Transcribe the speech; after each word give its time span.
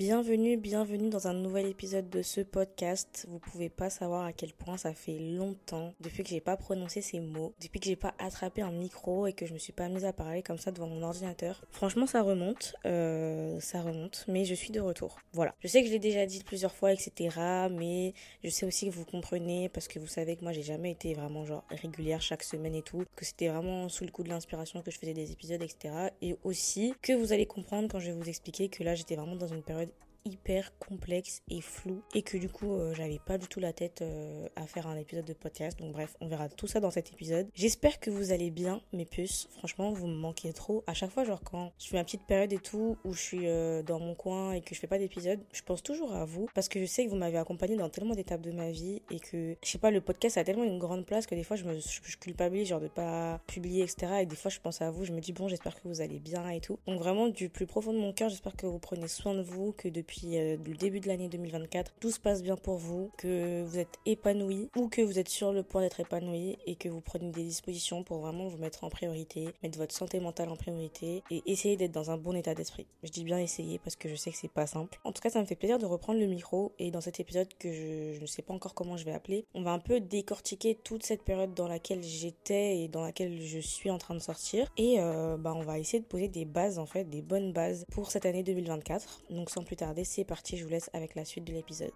Bienvenue, 0.00 0.56
bienvenue 0.56 1.10
dans 1.10 1.28
un 1.28 1.34
nouvel 1.34 1.66
épisode 1.66 2.08
de 2.08 2.22
ce 2.22 2.40
podcast. 2.40 3.26
Vous 3.28 3.38
pouvez 3.38 3.68
pas 3.68 3.90
savoir 3.90 4.24
à 4.24 4.32
quel 4.32 4.54
point 4.54 4.78
ça 4.78 4.94
fait 4.94 5.18
longtemps 5.18 5.92
depuis 6.00 6.22
que 6.22 6.30
j'ai 6.30 6.40
pas 6.40 6.56
prononcé 6.56 7.02
ces 7.02 7.20
mots, 7.20 7.52
depuis 7.60 7.80
que 7.80 7.84
j'ai 7.84 7.96
pas 7.96 8.14
attrapé 8.18 8.62
un 8.62 8.70
micro 8.70 9.26
et 9.26 9.34
que 9.34 9.44
je 9.44 9.52
me 9.52 9.58
suis 9.58 9.74
pas 9.74 9.90
mise 9.90 10.06
à 10.06 10.14
parler 10.14 10.42
comme 10.42 10.56
ça 10.56 10.70
devant 10.70 10.86
mon 10.86 11.02
ordinateur. 11.02 11.62
Franchement, 11.70 12.06
ça 12.06 12.22
remonte, 12.22 12.76
euh, 12.86 13.60
ça 13.60 13.82
remonte, 13.82 14.24
mais 14.26 14.46
je 14.46 14.54
suis 14.54 14.70
de 14.70 14.80
retour. 14.80 15.18
Voilà. 15.34 15.54
Je 15.60 15.68
sais 15.68 15.82
que 15.82 15.88
je 15.88 15.92
l'ai 15.92 15.98
déjà 15.98 16.24
dit 16.24 16.42
plusieurs 16.44 16.74
fois, 16.74 16.94
etc. 16.94 17.36
Mais 17.70 18.14
je 18.42 18.48
sais 18.48 18.64
aussi 18.64 18.88
que 18.88 18.94
vous 18.94 19.04
comprenez 19.04 19.68
parce 19.68 19.86
que 19.86 19.98
vous 19.98 20.06
savez 20.06 20.34
que 20.34 20.44
moi 20.44 20.52
j'ai 20.52 20.62
jamais 20.62 20.92
été 20.92 21.12
vraiment 21.12 21.44
genre 21.44 21.66
régulière 21.68 22.22
chaque 22.22 22.42
semaine 22.42 22.74
et 22.74 22.82
tout, 22.82 23.04
que 23.16 23.26
c'était 23.26 23.48
vraiment 23.48 23.90
sous 23.90 24.06
le 24.06 24.10
coup 24.10 24.22
de 24.22 24.30
l'inspiration 24.30 24.80
que 24.80 24.90
je 24.90 24.98
faisais 24.98 25.12
des 25.12 25.30
épisodes, 25.30 25.60
etc. 25.60 26.08
Et 26.22 26.36
aussi 26.42 26.94
que 27.02 27.12
vous 27.12 27.34
allez 27.34 27.44
comprendre 27.44 27.88
quand 27.90 28.00
je 28.00 28.06
vais 28.06 28.16
vous 28.16 28.30
expliquer 28.30 28.70
que 28.70 28.82
là 28.82 28.94
j'étais 28.94 29.16
vraiment 29.16 29.36
dans 29.36 29.46
une 29.46 29.62
période 29.62 29.89
hyper 30.24 30.76
complexe 30.78 31.42
et 31.48 31.60
flou 31.60 32.02
et 32.14 32.22
que 32.22 32.36
du 32.36 32.48
coup 32.48 32.74
euh, 32.74 32.94
j'avais 32.94 33.18
pas 33.18 33.38
du 33.38 33.46
tout 33.46 33.60
la 33.60 33.72
tête 33.72 34.02
euh, 34.02 34.48
à 34.56 34.66
faire 34.66 34.86
un 34.86 34.96
épisode 34.96 35.24
de 35.24 35.32
podcast. 35.32 35.78
Donc 35.78 35.92
bref 35.92 36.16
on 36.20 36.28
verra 36.28 36.48
tout 36.48 36.66
ça 36.66 36.80
dans 36.80 36.90
cet 36.90 37.12
épisode. 37.12 37.48
J'espère 37.54 38.00
que 38.00 38.10
vous 38.10 38.32
allez 38.32 38.50
bien 38.50 38.80
mes 38.92 39.04
puces. 39.04 39.48
Franchement 39.58 39.92
vous 39.92 40.06
me 40.06 40.14
manquez 40.14 40.52
trop. 40.52 40.84
À 40.86 40.94
chaque 40.94 41.10
fois 41.10 41.24
genre 41.24 41.42
quand 41.42 41.72
je 41.78 41.88
fais 41.88 41.96
ma 41.96 42.04
petite 42.04 42.26
période 42.26 42.52
et 42.52 42.58
tout 42.58 42.96
où 43.04 43.12
je 43.12 43.20
suis 43.20 43.46
euh, 43.48 43.82
dans 43.82 43.98
mon 43.98 44.14
coin 44.14 44.52
et 44.52 44.60
que 44.60 44.74
je 44.74 44.80
fais 44.80 44.86
pas 44.86 44.98
d'épisode 44.98 45.40
je 45.52 45.62
pense 45.62 45.82
toujours 45.82 46.12
à 46.14 46.24
vous. 46.24 46.48
Parce 46.54 46.68
que 46.68 46.80
je 46.80 46.86
sais 46.86 47.04
que 47.04 47.10
vous 47.10 47.16
m'avez 47.16 47.38
accompagné 47.38 47.76
dans 47.76 47.88
tellement 47.88 48.14
d'étapes 48.14 48.42
de 48.42 48.52
ma 48.52 48.70
vie 48.70 49.02
et 49.10 49.20
que 49.20 49.56
je 49.62 49.68
sais 49.68 49.78
pas 49.78 49.90
le 49.90 50.00
podcast 50.00 50.36
a 50.38 50.44
tellement 50.44 50.64
une 50.64 50.78
grande 50.78 51.06
place 51.06 51.26
que 51.26 51.34
des 51.34 51.44
fois 51.44 51.56
je 51.56 51.64
me 51.64 51.78
je, 51.78 52.16
culpabilise 52.18 52.68
genre 52.68 52.80
de 52.80 52.88
pas 52.88 53.40
publier 53.46 53.82
etc 53.82 54.12
et 54.20 54.26
des 54.26 54.36
fois 54.36 54.50
je 54.50 54.60
pense 54.60 54.82
à 54.82 54.90
vous. 54.90 55.04
Je 55.04 55.12
me 55.12 55.20
dis 55.20 55.32
bon 55.32 55.48
j'espère 55.48 55.80
que 55.80 55.88
vous 55.88 56.00
allez 56.00 56.18
bien 56.18 56.48
et 56.50 56.60
tout. 56.60 56.78
Donc 56.86 56.98
vraiment 56.98 57.28
du 57.28 57.48
plus 57.48 57.66
profond 57.66 57.92
de 57.92 57.98
mon 57.98 58.12
cœur 58.12 58.28
j'espère 58.28 58.56
que 58.56 58.66
vous 58.66 58.78
prenez 58.78 59.08
soin 59.08 59.34
de 59.34 59.42
vous 59.42 59.72
que 59.72 59.88
depuis 59.88 60.09
depuis 60.10 60.38
euh, 60.38 60.56
le 60.66 60.74
début 60.74 60.98
de 60.98 61.06
l'année 61.06 61.28
2024, 61.28 61.92
tout 62.00 62.10
se 62.10 62.18
passe 62.18 62.42
bien 62.42 62.56
pour 62.56 62.78
vous, 62.78 63.12
que 63.16 63.62
vous 63.62 63.78
êtes 63.78 63.98
épanoui 64.06 64.68
ou 64.76 64.88
que 64.88 65.02
vous 65.02 65.20
êtes 65.20 65.28
sur 65.28 65.52
le 65.52 65.62
point 65.62 65.82
d'être 65.82 66.00
épanoui 66.00 66.58
et 66.66 66.74
que 66.74 66.88
vous 66.88 67.00
prenez 67.00 67.30
des 67.30 67.44
dispositions 67.44 68.02
pour 68.02 68.18
vraiment 68.18 68.48
vous 68.48 68.58
mettre 68.58 68.82
en 68.82 68.90
priorité, 68.90 69.48
mettre 69.62 69.78
votre 69.78 69.94
santé 69.94 70.18
mentale 70.18 70.48
en 70.48 70.56
priorité 70.56 71.22
et 71.30 71.42
essayer 71.46 71.76
d'être 71.76 71.92
dans 71.92 72.10
un 72.10 72.16
bon 72.16 72.34
état 72.34 72.54
d'esprit. 72.54 72.86
Je 73.04 73.10
dis 73.10 73.22
bien 73.22 73.38
essayer 73.38 73.78
parce 73.78 73.94
que 73.94 74.08
je 74.08 74.16
sais 74.16 74.32
que 74.32 74.36
c'est 74.36 74.50
pas 74.50 74.66
simple. 74.66 74.98
En 75.04 75.12
tout 75.12 75.22
cas, 75.22 75.30
ça 75.30 75.40
me 75.40 75.46
fait 75.46 75.54
plaisir 75.54 75.78
de 75.78 75.86
reprendre 75.86 76.18
le 76.18 76.26
micro 76.26 76.72
et 76.80 76.90
dans 76.90 77.00
cet 77.00 77.20
épisode 77.20 77.48
que 77.60 77.72
je, 77.72 78.20
ne 78.20 78.26
sais 78.26 78.42
pas 78.42 78.52
encore 78.52 78.74
comment 78.74 78.96
je 78.96 79.04
vais 79.04 79.12
appeler, 79.12 79.44
on 79.54 79.62
va 79.62 79.70
un 79.70 79.78
peu 79.78 80.00
décortiquer 80.00 80.76
toute 80.82 81.04
cette 81.04 81.22
période 81.22 81.54
dans 81.54 81.68
laquelle 81.68 82.02
j'étais 82.02 82.78
et 82.78 82.88
dans 82.88 83.02
laquelle 83.02 83.40
je 83.40 83.60
suis 83.60 83.90
en 83.90 83.98
train 83.98 84.14
de 84.14 84.20
sortir 84.20 84.66
et 84.76 84.96
euh, 84.98 85.36
bah 85.36 85.52
on 85.54 85.62
va 85.62 85.78
essayer 85.78 86.00
de 86.00 86.06
poser 86.06 86.26
des 86.26 86.44
bases 86.44 86.80
en 86.80 86.86
fait, 86.86 87.04
des 87.04 87.22
bonnes 87.22 87.52
bases 87.52 87.86
pour 87.92 88.10
cette 88.10 88.26
année 88.26 88.42
2024. 88.42 89.22
Donc 89.30 89.50
sans 89.50 89.62
plus 89.62 89.76
tarder, 89.76 89.99
c'est 90.04 90.24
parti, 90.24 90.56
je 90.56 90.64
vous 90.64 90.70
laisse 90.70 90.90
avec 90.92 91.14
la 91.14 91.24
suite 91.24 91.44
de 91.44 91.52
l'épisode. 91.52 91.92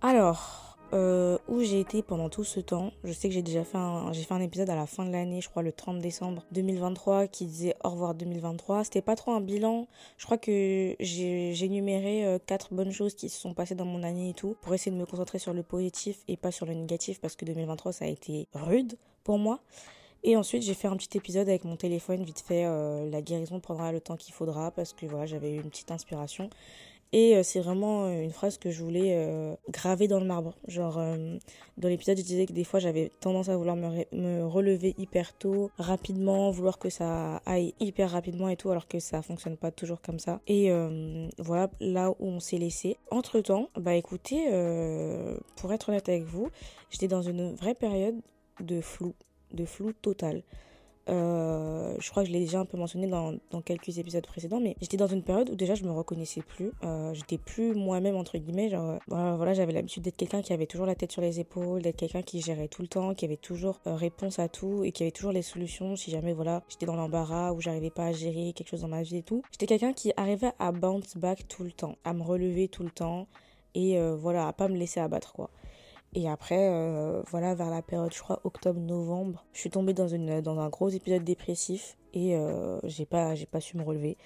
Alors, 0.00 0.71
euh, 0.92 1.38
où 1.48 1.60
j'ai 1.60 1.80
été 1.80 2.02
pendant 2.02 2.28
tout 2.28 2.44
ce 2.44 2.60
temps. 2.60 2.92
Je 3.04 3.12
sais 3.12 3.28
que 3.28 3.34
j'ai 3.34 3.42
déjà 3.42 3.64
fait 3.64 3.78
un, 3.78 4.12
j'ai 4.12 4.22
fait 4.22 4.34
un 4.34 4.40
épisode 4.40 4.68
à 4.70 4.76
la 4.76 4.86
fin 4.86 5.04
de 5.04 5.12
l'année, 5.12 5.40
je 5.40 5.48
crois 5.48 5.62
le 5.62 5.72
30 5.72 6.00
décembre 6.00 6.44
2023, 6.52 7.28
qui 7.28 7.46
disait 7.46 7.74
au 7.84 7.90
revoir 7.90 8.14
2023. 8.14 8.84
C'était 8.84 9.02
pas 9.02 9.16
trop 9.16 9.32
un 9.32 9.40
bilan. 9.40 9.86
Je 10.18 10.26
crois 10.26 10.38
que 10.38 10.94
j'ai, 11.00 11.64
énuméré 11.64 12.26
euh, 12.26 12.38
quatre 12.44 12.74
bonnes 12.74 12.92
choses 12.92 13.14
qui 13.14 13.28
se 13.28 13.40
sont 13.40 13.54
passées 13.54 13.74
dans 13.74 13.84
mon 13.84 14.02
année 14.02 14.30
et 14.30 14.34
tout, 14.34 14.56
pour 14.60 14.74
essayer 14.74 14.92
de 14.92 15.00
me 15.00 15.06
concentrer 15.06 15.38
sur 15.38 15.54
le 15.54 15.62
positif 15.62 16.18
et 16.28 16.36
pas 16.36 16.50
sur 16.50 16.66
le 16.66 16.74
négatif, 16.74 17.20
parce 17.20 17.36
que 17.36 17.44
2023 17.44 17.92
ça 17.92 18.04
a 18.04 18.08
été 18.08 18.48
rude 18.54 18.96
pour 19.24 19.38
moi. 19.38 19.60
Et 20.24 20.36
ensuite, 20.36 20.62
j'ai 20.62 20.74
fait 20.74 20.86
un 20.86 20.96
petit 20.96 21.16
épisode 21.18 21.48
avec 21.48 21.64
mon 21.64 21.76
téléphone, 21.76 22.22
vite 22.22 22.40
fait. 22.46 22.64
Euh, 22.64 23.10
la 23.10 23.22
guérison 23.22 23.58
prendra 23.58 23.90
le 23.90 24.00
temps 24.00 24.16
qu'il 24.16 24.32
faudra 24.32 24.70
parce 24.70 24.92
que 24.92 25.04
voilà, 25.06 25.26
j'avais 25.26 25.52
eu 25.52 25.56
une 25.56 25.70
petite 25.70 25.90
inspiration. 25.90 26.48
Et 27.12 27.36
euh, 27.36 27.42
c'est 27.42 27.60
vraiment 27.60 28.04
euh, 28.04 28.22
une 28.22 28.32
phrase 28.32 28.58
que 28.58 28.70
je 28.70 28.82
voulais 28.82 29.02
graver 29.70 30.08
dans 30.08 30.20
le 30.20 30.26
marbre. 30.26 30.54
Genre, 30.66 31.00
dans 31.76 31.88
l'épisode, 31.88 32.16
je 32.16 32.22
disais 32.22 32.46
que 32.46 32.52
des 32.52 32.64
fois, 32.64 32.80
j'avais 32.80 33.10
tendance 33.20 33.48
à 33.48 33.56
vouloir 33.56 33.76
me, 33.76 34.04
me, 34.12 34.46
relever 34.46 34.94
hyper 34.98 35.36
tôt, 35.36 35.70
rapidement, 35.78 36.50
vouloir 36.50 36.78
que 36.78 36.90
ça 36.90 37.36
aille 37.46 37.74
hyper 37.80 38.10
rapidement 38.10 38.48
et 38.48 38.56
tout, 38.56 38.70
alors 38.70 38.88
que 38.88 38.98
ça 38.98 39.22
fonctionne 39.22 39.56
pas 39.56 39.70
toujours 39.70 40.00
comme 40.00 40.18
ça. 40.18 40.40
Et 40.46 40.70
voilà, 41.38 41.70
là 41.80 42.10
où 42.10 42.26
on 42.26 42.40
s'est 42.40 42.58
laissé. 42.58 42.96
Entre 43.10 43.40
temps, 43.40 43.68
bah 43.76 43.94
écoutez, 43.94 44.46
pour 45.56 45.72
être 45.72 45.88
honnête 45.90 46.08
avec 46.08 46.24
vous, 46.24 46.48
j'étais 46.90 47.08
dans 47.08 47.22
une 47.22 47.54
vraie 47.54 47.74
période 47.74 48.16
de 48.60 48.80
flou, 48.80 49.14
de 49.52 49.64
flou 49.64 49.92
total. 49.92 50.42
Euh, 51.08 51.96
je 51.98 52.10
crois 52.10 52.22
que 52.22 52.28
je 52.28 52.32
l'ai 52.32 52.40
déjà 52.40 52.60
un 52.60 52.64
peu 52.64 52.76
mentionné 52.76 53.06
dans, 53.06 53.34
quelques 53.64 53.98
épisodes 53.98 54.26
précédents, 54.26 54.60
mais 54.60 54.76
j'étais 54.80 54.96
dans 54.96 55.06
une 55.06 55.22
période 55.22 55.50
où 55.50 55.54
déjà 55.54 55.74
je 55.74 55.84
me 55.84 55.90
reconnaissais 55.90 56.42
plus. 56.42 56.72
Euh, 56.84 57.12
j'étais 57.14 57.38
plus 57.38 57.74
moi-même, 57.74 58.16
entre 58.16 58.38
guillemets. 58.38 58.68
Genre, 58.68 58.98
euh, 59.10 59.36
voilà, 59.36 59.54
j'avais 59.54 59.72
l'habitude 59.72 60.02
d'être 60.02 60.16
quelqu'un 60.16 60.42
qui 60.42 60.52
avait 60.52 60.66
toujours 60.66 60.86
la 60.86 60.94
tête 60.94 61.12
sur 61.12 61.22
les 61.22 61.40
épaules, 61.40 61.82
d'être 61.82 61.96
quelqu'un 61.96 62.22
qui 62.22 62.40
gérait 62.40 62.68
tout 62.68 62.82
le 62.82 62.88
temps, 62.88 63.14
qui 63.14 63.24
avait 63.24 63.36
toujours 63.36 63.80
réponse 63.84 64.38
à 64.38 64.48
tout 64.48 64.84
et 64.84 64.92
qui 64.92 65.02
avait 65.02 65.12
toujours 65.12 65.32
les 65.32 65.42
solutions 65.42 65.96
si 65.96 66.10
jamais, 66.10 66.32
voilà, 66.32 66.62
j'étais 66.68 66.86
dans 66.86 66.96
l'embarras 66.96 67.52
ou 67.52 67.60
j'arrivais 67.60 67.90
pas 67.90 68.06
à 68.06 68.12
gérer 68.12 68.52
quelque 68.52 68.68
chose 68.68 68.82
dans 68.82 68.88
ma 68.88 69.02
vie 69.02 69.18
et 69.18 69.22
tout. 69.22 69.42
J'étais 69.50 69.66
quelqu'un 69.66 69.92
qui 69.92 70.12
arrivait 70.16 70.52
à 70.58 70.72
bounce 70.72 71.16
back 71.16 71.48
tout 71.48 71.64
le 71.64 71.72
temps, 71.72 71.96
à 72.04 72.12
me 72.12 72.22
relever 72.22 72.68
tout 72.68 72.82
le 72.84 72.90
temps 72.90 73.26
et 73.74 73.98
voilà, 74.16 74.48
à 74.48 74.52
pas 74.52 74.68
me 74.68 74.76
laisser 74.76 75.00
abattre, 75.00 75.32
quoi. 75.32 75.50
Et 76.14 76.28
après, 76.28 76.68
euh, 76.68 77.22
voilà, 77.30 77.54
vers 77.54 77.70
la 77.70 77.80
période, 77.80 78.12
je 78.12 78.20
crois, 78.20 78.40
octobre-novembre, 78.44 79.44
je 79.54 79.60
suis 79.60 79.70
tombée 79.70 79.94
dans, 79.94 80.08
une, 80.08 80.42
dans 80.42 80.58
un 80.58 80.68
gros 80.68 80.90
épisode 80.90 81.24
dépressif 81.24 81.96
et 82.12 82.36
euh, 82.36 82.78
j'ai 82.84 83.06
pas, 83.06 83.32
pas 83.50 83.60
su 83.60 83.78
me 83.78 83.82
relever. 83.82 84.18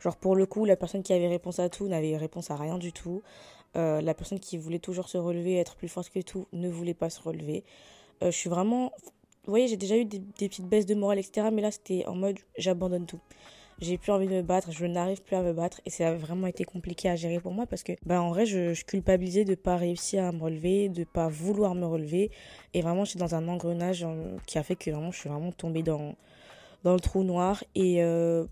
Genre, 0.00 0.16
pour 0.16 0.36
le 0.36 0.46
coup, 0.46 0.64
la 0.64 0.76
personne 0.76 1.02
qui 1.02 1.12
avait 1.12 1.28
réponse 1.28 1.58
à 1.58 1.68
tout 1.68 1.86
n'avait 1.86 2.16
réponse 2.16 2.50
à 2.50 2.56
rien 2.56 2.78
du 2.78 2.92
tout. 2.92 3.22
Euh, 3.76 4.00
la 4.00 4.14
personne 4.14 4.40
qui 4.40 4.56
voulait 4.56 4.78
toujours 4.78 5.08
se 5.08 5.18
relever, 5.18 5.56
être 5.56 5.76
plus 5.76 5.88
forte 5.88 6.08
que 6.08 6.20
tout, 6.20 6.46
ne 6.52 6.70
voulait 6.70 6.94
pas 6.94 7.10
se 7.10 7.20
relever. 7.20 7.64
je 8.22 8.30
suis 8.30 8.48
vraiment. 8.48 8.92
Vous 9.44 9.50
voyez, 9.50 9.68
j'ai 9.68 9.76
déjà 9.76 9.98
eu 9.98 10.06
des, 10.06 10.20
des, 10.20 10.48
petites 10.48 10.66
baisses 10.66 10.86
de 10.86 10.94
morale, 10.94 11.18
etc. 11.18 11.48
Mais 11.52 11.60
là, 11.60 11.70
c'était 11.70 12.06
en 12.06 12.14
mode 12.14 12.38
j'abandonne 12.56 13.04
tout 13.04 13.20
j'ai 13.80 13.98
plus 13.98 14.12
envie 14.12 14.26
de 14.26 14.32
me 14.32 14.42
battre, 14.42 14.70
je 14.72 14.86
n'arrive 14.86 15.22
plus 15.22 15.36
à 15.36 15.42
me 15.42 15.52
battre 15.52 15.80
et 15.86 15.90
ça 15.90 16.08
a 16.08 16.14
vraiment 16.14 16.46
été 16.46 16.64
compliqué 16.64 17.08
à 17.08 17.16
gérer 17.16 17.40
pour 17.40 17.52
moi 17.52 17.66
parce 17.66 17.82
que 17.82 17.92
bah 18.06 18.20
en 18.20 18.30
vrai 18.30 18.46
je, 18.46 18.80
culpabilisais 18.84 19.44
de 19.44 19.54
pas 19.54 19.76
réussir 19.76 20.24
à 20.24 20.32
me 20.32 20.42
relever, 20.42 20.88
de 20.88 21.04
pas 21.04 21.28
vouloir 21.28 21.74
me 21.74 21.86
relever 21.86 22.30
et 22.72 22.82
vraiment 22.82 23.04
j'étais 23.04 23.18
dans 23.18 23.34
un 23.34 23.48
engrenage 23.48 24.06
qui 24.46 24.58
a 24.58 24.62
fait 24.62 24.76
que 24.76 24.90
vraiment 24.90 25.10
je 25.10 25.18
suis 25.18 25.28
vraiment 25.28 25.52
tombée 25.52 25.82
dans 25.82 26.14
dans 26.84 26.92
le 26.92 27.00
trou 27.00 27.24
noir 27.24 27.64
et 27.74 28.02
euh, 28.02 28.44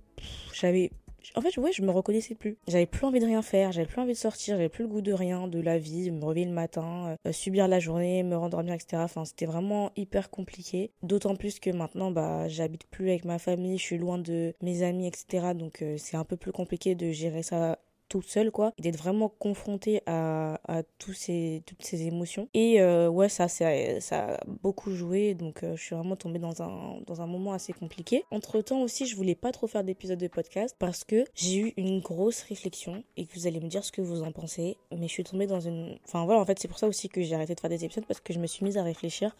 j'avais 0.54 0.90
en 1.34 1.40
fait, 1.40 1.56
ouais, 1.58 1.72
je 1.72 1.82
me 1.82 1.90
reconnaissais 1.90 2.34
plus. 2.34 2.56
J'avais 2.68 2.86
plus 2.86 3.04
envie 3.06 3.20
de 3.20 3.26
rien 3.26 3.42
faire, 3.42 3.72
j'avais 3.72 3.86
plus 3.86 4.00
envie 4.00 4.12
de 4.12 4.18
sortir, 4.18 4.56
j'avais 4.56 4.68
plus 4.68 4.82
le 4.84 4.88
goût 4.88 5.00
de 5.00 5.12
rien, 5.12 5.48
de 5.48 5.60
la 5.60 5.78
vie, 5.78 6.10
me 6.10 6.24
réveiller 6.24 6.46
le 6.46 6.52
matin, 6.52 7.16
euh, 7.26 7.32
subir 7.32 7.68
la 7.68 7.78
journée, 7.80 8.22
me 8.22 8.36
rendormir, 8.36 8.74
etc. 8.74 9.02
Enfin, 9.04 9.24
c'était 9.24 9.46
vraiment 9.46 9.92
hyper 9.96 10.30
compliqué. 10.30 10.90
D'autant 11.02 11.36
plus 11.36 11.60
que 11.60 11.70
maintenant, 11.70 12.10
bah, 12.10 12.48
j'habite 12.48 12.86
plus 12.86 13.10
avec 13.10 13.24
ma 13.24 13.38
famille, 13.38 13.78
je 13.78 13.82
suis 13.82 13.98
loin 13.98 14.18
de 14.18 14.54
mes 14.62 14.82
amis, 14.82 15.06
etc. 15.06 15.54
Donc, 15.54 15.82
euh, 15.82 15.96
c'est 15.98 16.16
un 16.16 16.24
peu 16.24 16.36
plus 16.36 16.52
compliqué 16.52 16.94
de 16.94 17.10
gérer 17.10 17.42
ça 17.42 17.78
toute 18.12 18.28
seule 18.28 18.50
quoi. 18.50 18.72
D'être 18.78 18.98
vraiment 18.98 19.30
confrontée 19.30 20.02
à, 20.06 20.58
tous 20.98 21.14
ces 21.14 21.62
toutes 21.66 21.82
ces 21.82 22.06
émotions. 22.06 22.48
Et 22.52 22.80
euh, 22.80 23.08
ouais 23.08 23.30
ça 23.30 23.48
ça 23.48 23.68
a 23.70 24.40
beaucoup 24.62 24.92
joué. 24.92 25.34
Donc 25.34 25.62
euh, 25.62 25.76
je 25.76 25.82
suis 25.82 25.94
vraiment 25.94 26.16
tombée 26.16 26.38
dans 26.38 26.62
un 26.62 27.00
dans 27.06 27.22
un 27.22 27.26
moment 27.26 27.54
assez 27.54 27.72
compliqué. 27.72 28.24
Entre 28.30 28.60
temps 28.60 28.82
aussi 28.82 29.06
je 29.06 29.16
voulais 29.16 29.34
pas 29.34 29.50
trop 29.50 29.66
faire 29.66 29.82
d'épisodes 29.82 30.18
de 30.18 30.28
podcast 30.28 30.76
parce 30.78 31.04
que 31.04 31.24
j'ai 31.34 31.56
eu 31.56 31.72
une 31.78 32.00
grosse 32.00 32.42
réflexion 32.42 33.02
et 33.16 33.24
que 33.24 33.34
vous 33.34 33.46
allez 33.46 33.60
me 33.60 33.68
dire 33.68 33.82
ce 33.82 33.92
que 33.92 34.02
vous 34.02 34.22
en 34.22 34.30
pensez. 34.30 34.76
Mais 34.90 35.08
je 35.08 35.12
suis 35.12 35.24
tombée 35.24 35.46
dans 35.46 35.60
une 35.60 35.98
enfin 36.04 36.26
voilà 36.26 36.40
en 36.40 36.44
fait 36.44 36.58
c'est 36.58 36.68
pour 36.68 36.78
ça 36.78 36.88
aussi 36.88 37.08
que 37.08 37.22
j'ai 37.22 37.34
arrêté 37.34 37.54
de 37.54 37.60
faire 37.60 37.70
des 37.70 37.84
épisodes 37.84 38.04
parce 38.06 38.20
que 38.20 38.34
je 38.34 38.38
me 38.38 38.46
suis 38.46 38.64
mise 38.64 38.76
à 38.76 38.82
réfléchir. 38.82 39.34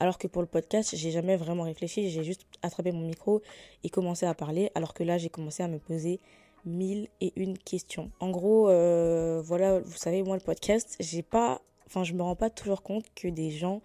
Alors 0.00 0.18
que 0.18 0.26
pour 0.26 0.42
le 0.42 0.48
podcast, 0.48 0.94
j'ai 0.96 1.10
jamais 1.10 1.36
vraiment 1.36 1.62
réfléchi, 1.62 2.10
j'ai 2.10 2.24
juste 2.24 2.46
attrapé 2.62 2.90
mon 2.90 3.06
micro 3.06 3.42
et 3.84 3.90
commencé 3.90 4.26
à 4.26 4.34
parler, 4.34 4.70
alors 4.74 4.92
que 4.92 5.04
là, 5.04 5.18
j'ai 5.18 5.28
commencé 5.28 5.62
à 5.62 5.68
me 5.68 5.78
poser 5.78 6.20
mille 6.64 7.08
et 7.20 7.32
une 7.36 7.58
questions. 7.58 8.10
En 8.20 8.30
gros, 8.30 8.68
euh, 8.68 9.42
voilà, 9.44 9.80
vous 9.80 9.96
savez, 9.96 10.22
moi, 10.22 10.36
le 10.36 10.42
podcast, 10.42 10.96
j'ai 11.00 11.22
pas, 11.22 11.60
enfin, 11.86 12.04
je 12.04 12.12
me 12.14 12.22
rends 12.22 12.36
pas 12.36 12.50
toujours 12.50 12.82
compte 12.82 13.04
que 13.14 13.28
des 13.28 13.50
gens 13.50 13.82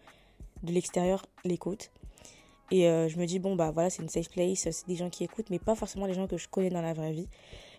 de 0.64 0.72
l'extérieur 0.72 1.26
l'écoutent. 1.44 1.92
Et 2.72 2.84
je 2.84 3.18
me 3.18 3.26
dis, 3.26 3.40
bon, 3.40 3.56
bah 3.56 3.72
voilà, 3.72 3.90
c'est 3.90 4.04
une 4.04 4.10
safe 4.10 4.30
place, 4.30 4.70
c'est 4.70 4.88
des 4.88 4.96
gens 4.96 5.10
qui 5.10 5.24
écoutent, 5.24 5.50
mais 5.50 5.58
pas 5.58 5.74
forcément 5.74 6.06
les 6.06 6.14
gens 6.14 6.28
que 6.28 6.38
je 6.38 6.48
connais 6.48 6.70
dans 6.70 6.84
la 6.84 6.94
vraie 6.94 7.14
vie. 7.14 7.28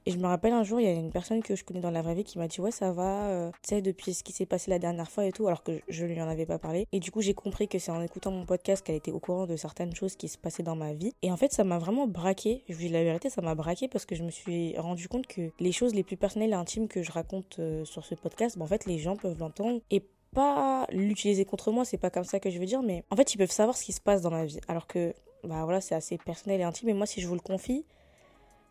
Et 0.06 0.10
je 0.12 0.18
me 0.18 0.26
rappelle 0.26 0.52
un 0.52 0.64
jour, 0.64 0.80
il 0.80 0.84
y 0.84 0.88
a 0.88 0.92
une 0.92 1.10
personne 1.10 1.42
que 1.42 1.56
je 1.56 1.64
connais 1.64 1.80
dans 1.80 1.90
la 1.90 2.02
vraie 2.02 2.14
vie 2.14 2.24
qui 2.24 2.38
m'a 2.38 2.48
dit 2.48 2.60
Ouais, 2.60 2.70
ça 2.70 2.92
va, 2.92 3.28
euh, 3.28 3.50
tu 3.62 3.68
sais, 3.68 3.82
depuis 3.82 4.14
ce 4.14 4.22
qui 4.22 4.32
s'est 4.32 4.46
passé 4.46 4.70
la 4.70 4.78
dernière 4.78 5.10
fois 5.10 5.26
et 5.26 5.32
tout, 5.32 5.46
alors 5.46 5.62
que 5.62 5.80
je 5.88 6.04
lui 6.06 6.20
en 6.20 6.28
avais 6.28 6.46
pas 6.46 6.58
parlé. 6.58 6.86
Et 6.92 7.00
du 7.00 7.10
coup, 7.10 7.20
j'ai 7.20 7.34
compris 7.34 7.68
que 7.68 7.78
c'est 7.78 7.90
en 7.90 8.02
écoutant 8.02 8.30
mon 8.30 8.46
podcast 8.46 8.84
qu'elle 8.84 8.96
était 8.96 9.10
au 9.10 9.20
courant 9.20 9.46
de 9.46 9.56
certaines 9.56 9.94
choses 9.94 10.16
qui 10.16 10.28
se 10.28 10.38
passaient 10.38 10.62
dans 10.62 10.76
ma 10.76 10.92
vie. 10.92 11.12
Et 11.22 11.30
en 11.30 11.36
fait, 11.36 11.52
ça 11.52 11.64
m'a 11.64 11.78
vraiment 11.78 12.06
braqué. 12.06 12.64
Je 12.68 12.74
vous 12.74 12.80
dis 12.80 12.88
la 12.88 13.04
vérité, 13.04 13.30
ça 13.30 13.42
m'a 13.42 13.54
braqué 13.54 13.88
parce 13.88 14.06
que 14.06 14.14
je 14.14 14.22
me 14.22 14.30
suis 14.30 14.76
rendu 14.78 15.08
compte 15.08 15.26
que 15.26 15.50
les 15.60 15.72
choses 15.72 15.94
les 15.94 16.02
plus 16.02 16.16
personnelles 16.16 16.50
et 16.50 16.54
intimes 16.54 16.88
que 16.88 17.02
je 17.02 17.12
raconte 17.12 17.58
euh, 17.58 17.84
sur 17.84 18.04
ce 18.04 18.14
podcast, 18.14 18.58
bah, 18.58 18.64
en 18.64 18.68
fait, 18.68 18.86
les 18.86 18.98
gens 18.98 19.16
peuvent 19.16 19.38
l'entendre. 19.38 19.80
Et 19.90 20.02
pas 20.34 20.86
l'utiliser 20.90 21.44
contre 21.44 21.72
moi, 21.72 21.84
c'est 21.84 21.98
pas 21.98 22.10
comme 22.10 22.24
ça 22.24 22.40
que 22.40 22.50
je 22.50 22.58
veux 22.58 22.66
dire, 22.66 22.82
mais 22.82 23.04
en 23.10 23.16
fait, 23.16 23.34
ils 23.34 23.38
peuvent 23.38 23.50
savoir 23.50 23.76
ce 23.76 23.84
qui 23.84 23.92
se 23.92 24.00
passe 24.00 24.22
dans 24.22 24.30
ma 24.30 24.44
vie. 24.44 24.60
Alors 24.68 24.86
que, 24.86 25.14
bah 25.44 25.64
voilà, 25.64 25.80
c'est 25.80 25.94
assez 25.94 26.18
personnel 26.18 26.60
et 26.60 26.64
intime. 26.64 26.88
Et 26.88 26.94
moi, 26.94 27.06
si 27.06 27.20
je 27.20 27.26
vous 27.26 27.34
le 27.34 27.40
confie, 27.40 27.84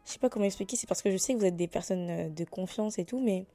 je 0.06 0.14
sais 0.14 0.20
pas 0.20 0.30
comment 0.30 0.46
expliquer, 0.46 0.76
c'est 0.76 0.88
parce 0.88 1.02
que 1.02 1.12
je 1.12 1.18
sais 1.18 1.34
que 1.34 1.40
vous 1.40 1.46
êtes 1.46 1.56
des 1.56 1.68
personnes 1.68 2.10
euh, 2.10 2.30
de 2.30 2.44
confiance 2.44 3.00
et 3.00 3.06
tout, 3.06 3.20
mais 3.20 3.46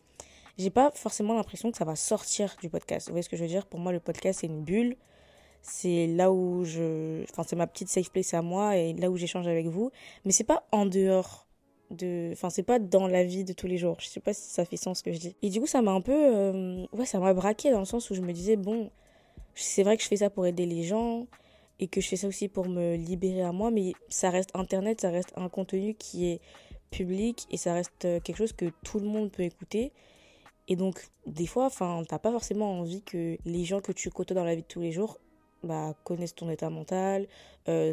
j'ai 0.58 0.70
pas 0.70 0.90
forcément 0.92 1.34
l'impression 1.34 1.70
que 1.70 1.76
ça 1.76 1.84
va 1.84 1.96
sortir 1.96 2.56
du 2.60 2.68
podcast. 2.68 3.08
Vous 3.08 3.12
voyez 3.12 3.22
ce 3.22 3.28
que 3.28 3.36
je 3.36 3.42
veux 3.42 3.48
dire? 3.48 3.66
Pour 3.66 3.80
moi, 3.80 3.92
le 3.92 4.00
podcast, 4.00 4.40
c'est 4.40 4.46
une 4.46 4.62
bulle. 4.62 4.96
C'est 5.62 6.06
là 6.06 6.30
où 6.30 6.64
je. 6.64 7.24
Enfin, 7.30 7.42
c'est 7.42 7.56
ma 7.56 7.66
petite 7.66 7.88
safe 7.88 8.10
place 8.10 8.34
à 8.34 8.42
moi 8.42 8.76
et 8.76 8.92
là 8.92 9.10
où 9.10 9.16
j'échange 9.16 9.48
avec 9.48 9.66
vous. 9.66 9.90
Mais 10.24 10.32
c'est 10.32 10.44
pas 10.44 10.66
en 10.72 10.86
dehors 10.86 11.46
de. 11.90 12.30
Enfin, 12.32 12.50
c'est 12.50 12.62
pas 12.62 12.78
dans 12.78 13.08
la 13.08 13.24
vie 13.24 13.44
de 13.44 13.52
tous 13.52 13.66
les 13.66 13.78
jours. 13.78 13.96
Je 13.98 14.06
sais 14.06 14.20
pas 14.20 14.34
si 14.34 14.50
ça 14.50 14.64
fait 14.64 14.76
sens 14.76 14.98
ce 14.98 15.02
que 15.02 15.12
je 15.12 15.18
dis. 15.18 15.36
Et 15.42 15.48
du 15.48 15.60
coup, 15.60 15.66
ça 15.66 15.82
m'a 15.82 15.92
un 15.92 16.02
peu. 16.02 16.12
Euh, 16.12 16.86
ouais, 16.92 17.06
ça 17.06 17.18
m'a 17.18 17.32
braqué 17.34 17.70
dans 17.70 17.80
le 17.80 17.86
sens 17.86 18.10
où 18.10 18.14
je 18.14 18.20
me 18.20 18.32
disais, 18.32 18.56
bon, 18.56 18.90
c'est 19.54 19.82
vrai 19.82 19.96
que 19.96 20.02
je 20.02 20.08
fais 20.08 20.18
ça 20.18 20.30
pour 20.30 20.46
aider 20.46 20.66
les 20.66 20.84
gens 20.84 21.26
et 21.80 21.88
que 21.88 22.00
je 22.00 22.08
fais 22.08 22.16
ça 22.16 22.28
aussi 22.28 22.48
pour 22.48 22.68
me 22.68 22.96
libérer 22.96 23.42
à 23.42 23.52
moi, 23.52 23.70
mais 23.70 23.92
ça 24.08 24.30
reste 24.30 24.50
Internet, 24.54 25.00
ça 25.00 25.10
reste 25.10 25.32
un 25.36 25.48
contenu 25.48 25.94
qui 25.94 26.26
est 26.26 26.40
public 26.90 27.46
et 27.50 27.56
ça 27.56 27.74
reste 27.74 28.04
euh, 28.04 28.20
quelque 28.20 28.36
chose 28.36 28.52
que 28.52 28.66
tout 28.84 29.00
le 29.00 29.06
monde 29.06 29.30
peut 29.30 29.42
écouter. 29.42 29.92
Et 30.68 30.76
donc, 30.76 31.08
des 31.26 31.46
fois, 31.46 31.66
enfin, 31.66 32.02
t'as 32.08 32.18
pas 32.18 32.30
forcément 32.30 32.78
envie 32.78 33.02
que 33.02 33.36
les 33.44 33.64
gens 33.64 33.80
que 33.80 33.92
tu 33.92 34.10
côtoies 34.10 34.34
dans 34.34 34.44
la 34.44 34.54
vie 34.54 34.62
de 34.62 34.66
tous 34.66 34.80
les 34.80 34.92
jours 34.92 35.18
bah, 35.62 35.94
connaissent 36.04 36.34
ton 36.34 36.48
état 36.48 36.70
mental, 36.70 37.26
euh, 37.68 37.92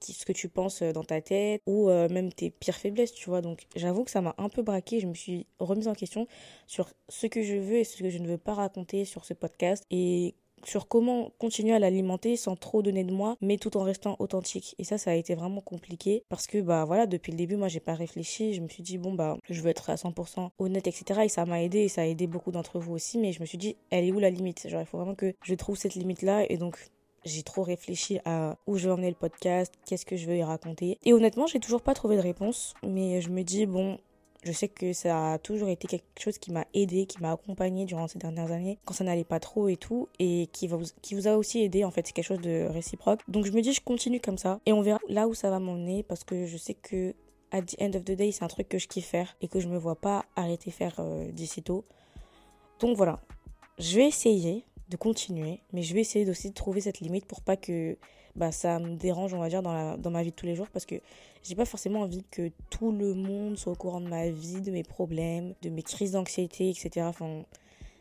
ce 0.00 0.24
que 0.24 0.32
tu 0.32 0.48
penses 0.48 0.82
euh, 0.82 0.92
dans 0.92 1.04
ta 1.04 1.20
tête 1.20 1.62
ou 1.66 1.88
même 1.88 2.32
tes 2.32 2.50
pires 2.50 2.76
faiblesses, 2.76 3.12
tu 3.12 3.30
vois. 3.30 3.40
Donc, 3.40 3.66
j'avoue 3.76 4.04
que 4.04 4.10
ça 4.10 4.20
m'a 4.20 4.34
un 4.36 4.48
peu 4.48 4.62
braqué. 4.62 5.00
Je 5.00 5.06
me 5.06 5.14
suis 5.14 5.46
remise 5.58 5.88
en 5.88 5.94
question 5.94 6.26
sur 6.66 6.90
ce 7.08 7.26
que 7.26 7.42
je 7.42 7.54
veux 7.54 7.78
et 7.78 7.84
ce 7.84 7.96
que 8.02 8.10
je 8.10 8.18
ne 8.18 8.28
veux 8.28 8.38
pas 8.38 8.54
raconter 8.54 9.04
sur 9.04 9.24
ce 9.24 9.32
podcast. 9.32 9.84
Et 9.90 10.34
sur 10.64 10.88
comment 10.88 11.30
continuer 11.38 11.74
à 11.74 11.78
l'alimenter 11.78 12.36
sans 12.36 12.56
trop 12.56 12.82
donner 12.82 13.04
de 13.04 13.12
moi, 13.12 13.36
mais 13.40 13.56
tout 13.56 13.76
en 13.76 13.82
restant 13.82 14.16
authentique. 14.18 14.74
Et 14.78 14.84
ça, 14.84 14.98
ça 14.98 15.10
a 15.10 15.14
été 15.14 15.34
vraiment 15.34 15.60
compliqué 15.60 16.24
parce 16.28 16.46
que, 16.46 16.60
bah 16.60 16.84
voilà, 16.84 17.06
depuis 17.06 17.32
le 17.32 17.38
début, 17.38 17.56
moi, 17.56 17.68
j'ai 17.68 17.80
pas 17.80 17.94
réfléchi. 17.94 18.54
Je 18.54 18.60
me 18.60 18.68
suis 18.68 18.82
dit, 18.82 18.98
bon, 18.98 19.14
bah, 19.14 19.36
je 19.48 19.60
veux 19.60 19.70
être 19.70 19.90
à 19.90 19.94
100% 19.94 20.50
honnête, 20.58 20.86
etc. 20.86 21.22
Et 21.24 21.28
ça 21.28 21.44
m'a 21.46 21.62
aidé 21.62 21.80
et 21.80 21.88
ça 21.88 22.02
a 22.02 22.04
aidé 22.04 22.26
beaucoup 22.26 22.50
d'entre 22.50 22.78
vous 22.78 22.92
aussi. 22.92 23.18
Mais 23.18 23.32
je 23.32 23.40
me 23.40 23.46
suis 23.46 23.58
dit, 23.58 23.76
elle 23.90 24.04
est 24.04 24.12
où 24.12 24.18
la 24.18 24.30
limite? 24.30 24.68
Genre, 24.68 24.80
il 24.80 24.86
faut 24.86 24.98
vraiment 24.98 25.14
que 25.14 25.34
je 25.42 25.54
trouve 25.54 25.76
cette 25.76 25.94
limite-là. 25.94 26.50
Et 26.50 26.56
donc, 26.56 26.78
j'ai 27.24 27.42
trop 27.42 27.62
réfléchi 27.62 28.18
à 28.24 28.56
où 28.66 28.76
je 28.78 28.86
veux 28.86 28.94
emmener 28.94 29.10
le 29.10 29.14
podcast, 29.14 29.74
qu'est-ce 29.86 30.06
que 30.06 30.16
je 30.16 30.26
veux 30.26 30.36
y 30.36 30.42
raconter. 30.42 30.98
Et 31.04 31.12
honnêtement, 31.12 31.46
j'ai 31.46 31.60
toujours 31.60 31.82
pas 31.82 31.94
trouvé 31.94 32.16
de 32.16 32.22
réponse. 32.22 32.74
Mais 32.82 33.20
je 33.20 33.30
me 33.30 33.42
dis, 33.42 33.66
bon, 33.66 33.98
je 34.42 34.52
sais 34.52 34.68
que 34.68 34.92
ça 34.92 35.34
a 35.34 35.38
toujours 35.38 35.68
été 35.68 35.86
quelque 35.86 36.04
chose 36.18 36.38
qui 36.38 36.50
m'a 36.50 36.66
aidé, 36.72 37.06
qui 37.06 37.20
m'a 37.20 37.32
accompagné 37.32 37.84
durant 37.84 38.08
ces 38.08 38.18
dernières 38.18 38.50
années, 38.52 38.78
quand 38.84 38.94
ça 38.94 39.04
n'allait 39.04 39.24
pas 39.24 39.40
trop 39.40 39.68
et 39.68 39.76
tout, 39.76 40.08
et 40.18 40.48
qui, 40.52 40.66
vous 40.66 41.28
a 41.28 41.36
aussi 41.36 41.60
aidé, 41.62 41.84
en 41.84 41.90
fait, 41.90 42.06
c'est 42.06 42.12
quelque 42.12 42.24
chose 42.24 42.40
de 42.40 42.66
réciproque. 42.70 43.20
Donc 43.28 43.44
je 43.44 43.52
me 43.52 43.60
dis, 43.60 43.72
je 43.72 43.80
continue 43.80 44.20
comme 44.20 44.38
ça, 44.38 44.60
et 44.66 44.72
on 44.72 44.80
verra 44.80 45.00
là 45.08 45.28
où 45.28 45.34
ça 45.34 45.50
va 45.50 45.58
m'emmener, 45.58 46.02
parce 46.02 46.24
que 46.24 46.46
je 46.46 46.56
sais 46.56 46.74
que, 46.74 47.14
at 47.50 47.62
the 47.62 47.76
end 47.80 47.92
of 47.94 48.04
the 48.04 48.12
day, 48.12 48.32
c'est 48.32 48.44
un 48.44 48.48
truc 48.48 48.68
que 48.68 48.78
je 48.78 48.88
kiffe 48.88 49.06
faire, 49.06 49.36
et 49.42 49.48
que 49.48 49.60
je 49.60 49.68
me 49.68 49.76
vois 49.76 49.96
pas 49.96 50.24
arrêter 50.36 50.70
faire 50.70 50.96
euh, 50.98 51.30
d'ici 51.32 51.62
tôt. 51.62 51.84
Donc 52.78 52.96
voilà, 52.96 53.20
je 53.78 53.96
vais 53.96 54.06
essayer 54.06 54.64
de 54.88 54.96
continuer, 54.96 55.60
mais 55.72 55.82
je 55.82 55.94
vais 55.94 56.00
essayer 56.00 56.28
aussi 56.28 56.48
de 56.48 56.54
trouver 56.54 56.80
cette 56.80 57.00
limite 57.00 57.26
pour 57.26 57.42
pas 57.42 57.56
que 57.56 57.96
bah, 58.36 58.52
ça 58.52 58.78
me 58.78 58.96
dérange, 58.96 59.34
on 59.34 59.38
va 59.38 59.48
dire, 59.48 59.62
dans, 59.62 59.96
dans 59.96 60.10
ma 60.10 60.22
vie 60.22 60.30
de 60.30 60.36
tous 60.36 60.46
les 60.46 60.54
jours 60.54 60.68
parce 60.68 60.86
que 60.86 60.96
j'ai 61.42 61.54
pas 61.54 61.64
forcément 61.64 62.00
envie 62.00 62.24
que 62.30 62.50
tout 62.68 62.92
le 62.92 63.14
monde 63.14 63.56
soit 63.56 63.72
au 63.72 63.76
courant 63.76 64.00
de 64.00 64.08
ma 64.08 64.28
vie, 64.28 64.60
de 64.60 64.70
mes 64.70 64.82
problèmes, 64.82 65.54
de 65.62 65.70
mes 65.70 65.82
crises 65.82 66.12
d'anxiété, 66.12 66.68
etc. 66.68 67.08
Tu 67.18 67.44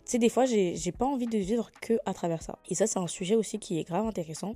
sais, 0.05 0.17
des 0.17 0.29
fois, 0.29 0.45
j'ai 0.45 0.91
pas 0.91 1.05
envie 1.05 1.27
de 1.27 1.37
vivre 1.37 1.71
que 1.81 1.99
à 2.05 2.13
travers 2.13 2.41
ça. 2.41 2.59
Et 2.69 2.75
ça, 2.75 2.87
c'est 2.87 2.99
un 2.99 3.07
sujet 3.07 3.35
aussi 3.35 3.59
qui 3.59 3.79
est 3.79 3.83
grave 3.83 4.05
intéressant. 4.05 4.53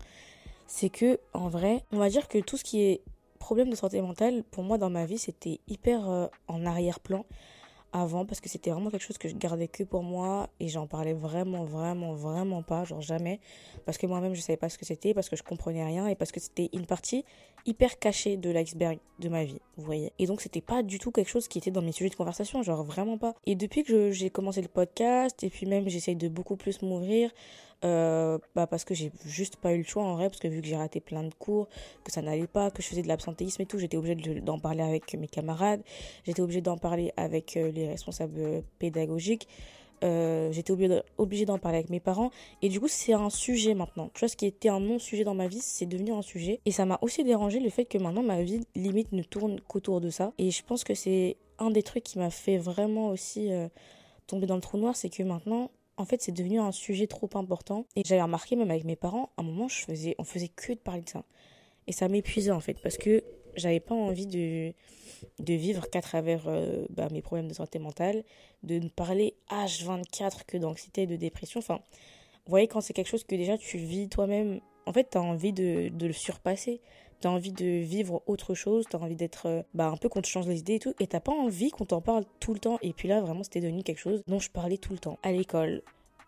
C'est 0.67 0.89
que, 0.89 1.19
en 1.33 1.49
vrai, 1.49 1.83
on 1.91 1.97
va 1.97 2.09
dire 2.09 2.27
que 2.27 2.39
tout 2.39 2.57
ce 2.57 2.63
qui 2.63 2.81
est 2.81 3.01
problème 3.39 3.69
de 3.69 3.75
santé 3.75 4.01
mentale, 4.01 4.43
pour 4.51 4.63
moi, 4.63 4.77
dans 4.77 4.89
ma 4.89 5.05
vie, 5.05 5.17
c'était 5.17 5.59
hyper 5.67 6.09
euh, 6.09 6.27
en 6.47 6.65
arrière-plan 6.65 7.25
avant 7.93 8.25
parce 8.25 8.41
que 8.41 8.49
c'était 8.49 8.71
vraiment 8.71 8.89
quelque 8.89 9.03
chose 9.03 9.17
que 9.17 9.29
je 9.29 9.35
gardais 9.35 9.67
que 9.67 9.83
pour 9.83 10.03
moi 10.03 10.49
et 10.59 10.67
j'en 10.67 10.87
parlais 10.87 11.13
vraiment 11.13 11.63
vraiment 11.63 12.13
vraiment 12.13 12.63
pas 12.63 12.83
genre 12.83 13.01
jamais 13.01 13.39
parce 13.85 13.97
que 13.97 14.07
moi-même 14.07 14.33
je 14.33 14.41
savais 14.41 14.57
pas 14.57 14.67
ce 14.67 14.77
que 14.77 14.85
c'était 14.85 15.13
parce 15.13 15.29
que 15.29 15.35
je 15.35 15.43
comprenais 15.43 15.85
rien 15.85 16.07
et 16.07 16.15
parce 16.15 16.31
que 16.31 16.39
c'était 16.39 16.69
une 16.73 16.87
partie 16.87 17.23
hyper 17.65 17.99
cachée 17.99 18.35
de 18.35 18.49
l'iceberg 18.49 18.99
de 19.19 19.29
ma 19.29 19.45
vie 19.45 19.61
vous 19.77 19.85
voyez. 19.85 20.11
Et 20.19 20.25
donc 20.25 20.41
c'était 20.41 20.61
pas 20.61 20.83
du 20.83 20.99
tout 20.99 21.11
quelque 21.11 21.29
chose 21.29 21.47
qui 21.47 21.59
était 21.59 21.71
dans 21.71 21.81
mes 21.81 21.91
sujets 21.91 22.09
de 22.09 22.15
conversation 22.15 22.63
genre 22.63 22.83
vraiment 22.83 23.17
pas. 23.17 23.35
Et 23.45 23.55
depuis 23.55 23.83
que 23.83 24.11
j'ai 24.11 24.29
commencé 24.29 24.61
le 24.61 24.67
podcast 24.67 25.43
et 25.43 25.49
puis 25.49 25.65
même 25.65 25.87
j'essaye 25.87 26.15
de 26.15 26.27
beaucoup 26.27 26.55
plus 26.55 26.81
m'ouvrir 26.81 27.31
euh, 27.83 28.37
bah 28.55 28.67
parce 28.67 28.85
que 28.85 28.93
j'ai 28.93 29.11
juste 29.25 29.57
pas 29.57 29.73
eu 29.73 29.79
le 29.79 29.83
choix 29.83 30.03
en 30.03 30.15
vrai, 30.15 30.29
parce 30.29 30.39
que 30.39 30.47
vu 30.47 30.61
que 30.61 30.67
j'ai 30.67 30.77
raté 30.77 31.01
plein 31.01 31.23
de 31.23 31.33
cours, 31.33 31.67
que 32.03 32.11
ça 32.11 32.21
n'allait 32.21 32.47
pas, 32.47 32.71
que 32.71 32.81
je 32.81 32.87
faisais 32.87 33.01
de 33.01 33.07
l'absentéisme 33.07 33.61
et 33.61 33.65
tout, 33.65 33.77
j'étais 33.77 33.97
obligée 33.97 34.15
d'en 34.41 34.59
parler 34.59 34.83
avec 34.83 35.13
mes 35.15 35.27
camarades, 35.27 35.81
j'étais 36.25 36.41
obligée 36.41 36.61
d'en 36.61 36.77
parler 36.77 37.11
avec 37.17 37.57
euh, 37.57 37.71
les 37.71 37.87
responsables 37.87 38.39
euh, 38.39 38.61
pédagogiques, 38.79 39.47
j'étais 40.01 40.73
obligée 41.17 41.45
d'en 41.45 41.57
parler 41.59 41.77
avec 41.77 41.89
mes 41.89 42.01
parents, 42.01 42.29
et 42.61 42.67
du 42.67 42.79
coup 42.81 42.89
c'est 42.89 43.13
un 43.13 43.29
sujet 43.29 43.73
maintenant. 43.73 44.09
Tu 44.13 44.19
vois, 44.19 44.27
ce 44.27 44.35
qui 44.35 44.45
était 44.45 44.67
un 44.67 44.81
non-sujet 44.81 45.23
dans 45.23 45.35
ma 45.35 45.47
vie, 45.47 45.61
c'est 45.61 45.85
devenu 45.85 46.11
un 46.11 46.21
sujet, 46.21 46.59
et 46.65 46.71
ça 46.71 46.85
m'a 46.85 46.99
aussi 47.01 47.23
dérangé 47.23 47.61
le 47.61 47.69
fait 47.69 47.85
que 47.85 47.97
maintenant 47.97 48.23
ma 48.23 48.41
vie 48.41 48.61
limite 48.75 49.13
ne 49.13 49.23
tourne 49.23 49.61
qu'autour 49.61 50.01
de 50.01 50.09
ça, 50.09 50.33
et 50.37 50.51
je 50.51 50.61
pense 50.63 50.83
que 50.83 50.93
c'est 50.93 51.37
un 51.57 51.69
des 51.69 51.83
trucs 51.83 52.03
qui 52.03 52.19
m'a 52.19 52.29
fait 52.29 52.57
vraiment 52.57 53.09
aussi 53.09 53.49
tomber 54.27 54.45
dans 54.45 54.55
le 54.55 54.61
trou 54.61 54.77
noir, 54.77 54.95
c'est 54.95 55.09
que 55.09 55.23
maintenant 55.23 55.69
en 55.97 56.05
fait, 56.05 56.21
c'est 56.21 56.31
devenu 56.31 56.59
un 56.59 56.71
sujet 56.71 57.07
trop 57.07 57.29
important. 57.35 57.85
Et 57.95 58.03
j'avais 58.05 58.21
remarqué, 58.21 58.55
même 58.55 58.71
avec 58.71 58.83
mes 58.83 58.95
parents, 58.95 59.29
à 59.37 59.41
un 59.41 59.43
moment, 59.43 59.67
je 59.67 59.83
faisais, 59.83 60.15
on 60.17 60.23
faisait 60.23 60.47
que 60.47 60.73
de 60.73 60.79
parler 60.79 61.01
de 61.01 61.09
ça. 61.09 61.23
Et 61.87 61.91
ça 61.91 62.07
m'épuisait, 62.07 62.51
en 62.51 62.59
fait, 62.59 62.79
parce 62.81 62.97
que 62.97 63.23
j'avais 63.55 63.79
pas 63.79 63.95
envie 63.95 64.25
de, 64.25 64.73
de 65.39 65.53
vivre 65.53 65.89
qu'à 65.89 66.01
travers 66.01 66.47
euh, 66.47 66.85
bah, 66.89 67.07
mes 67.11 67.21
problèmes 67.21 67.47
de 67.47 67.53
santé 67.53 67.79
mentale, 67.79 68.23
de 68.63 68.79
ne 68.79 68.89
parler 68.89 69.35
H24 69.49 70.45
que 70.47 70.57
d'anxiété 70.57 71.03
et 71.03 71.07
de 71.07 71.15
dépression. 71.15 71.59
Enfin, 71.59 71.79
vous 72.45 72.49
voyez, 72.49 72.67
quand 72.67 72.81
c'est 72.81 72.93
quelque 72.93 73.09
chose 73.09 73.23
que 73.23 73.35
déjà 73.35 73.57
tu 73.57 73.77
vis 73.77 74.09
toi-même, 74.09 74.59
en 74.85 74.93
fait, 74.93 75.09
tu 75.11 75.17
as 75.17 75.21
envie 75.21 75.53
de, 75.53 75.89
de 75.89 76.07
le 76.07 76.13
surpasser 76.13 76.81
t'as 77.19 77.29
envie 77.29 77.51
de 77.51 77.65
vivre 77.65 78.21
autre 78.27 78.53
chose, 78.53 78.85
t'as 78.89 78.97
envie 78.97 79.15
d'être 79.15 79.47
euh, 79.47 79.63
bah, 79.73 79.87
un 79.87 79.97
peu 79.97 80.09
qu'on 80.09 80.21
te 80.21 80.27
change 80.27 80.47
les 80.47 80.59
idées 80.59 80.75
et 80.75 80.79
tout, 80.79 80.93
et 80.99 81.07
t'as 81.07 81.19
pas 81.19 81.31
envie 81.31 81.71
qu'on 81.71 81.85
t'en 81.85 82.01
parle 82.01 82.25
tout 82.39 82.53
le 82.53 82.59
temps. 82.59 82.77
Et 82.81 82.93
puis 82.93 83.07
là, 83.07 83.21
vraiment, 83.21 83.43
c'était 83.43 83.61
devenu 83.61 83.83
quelque 83.83 83.99
chose 83.99 84.21
dont 84.27 84.39
je 84.39 84.49
parlais 84.49 84.77
tout 84.77 84.93
le 84.93 84.99
temps. 84.99 85.17
À 85.23 85.31
l'école, 85.31 85.81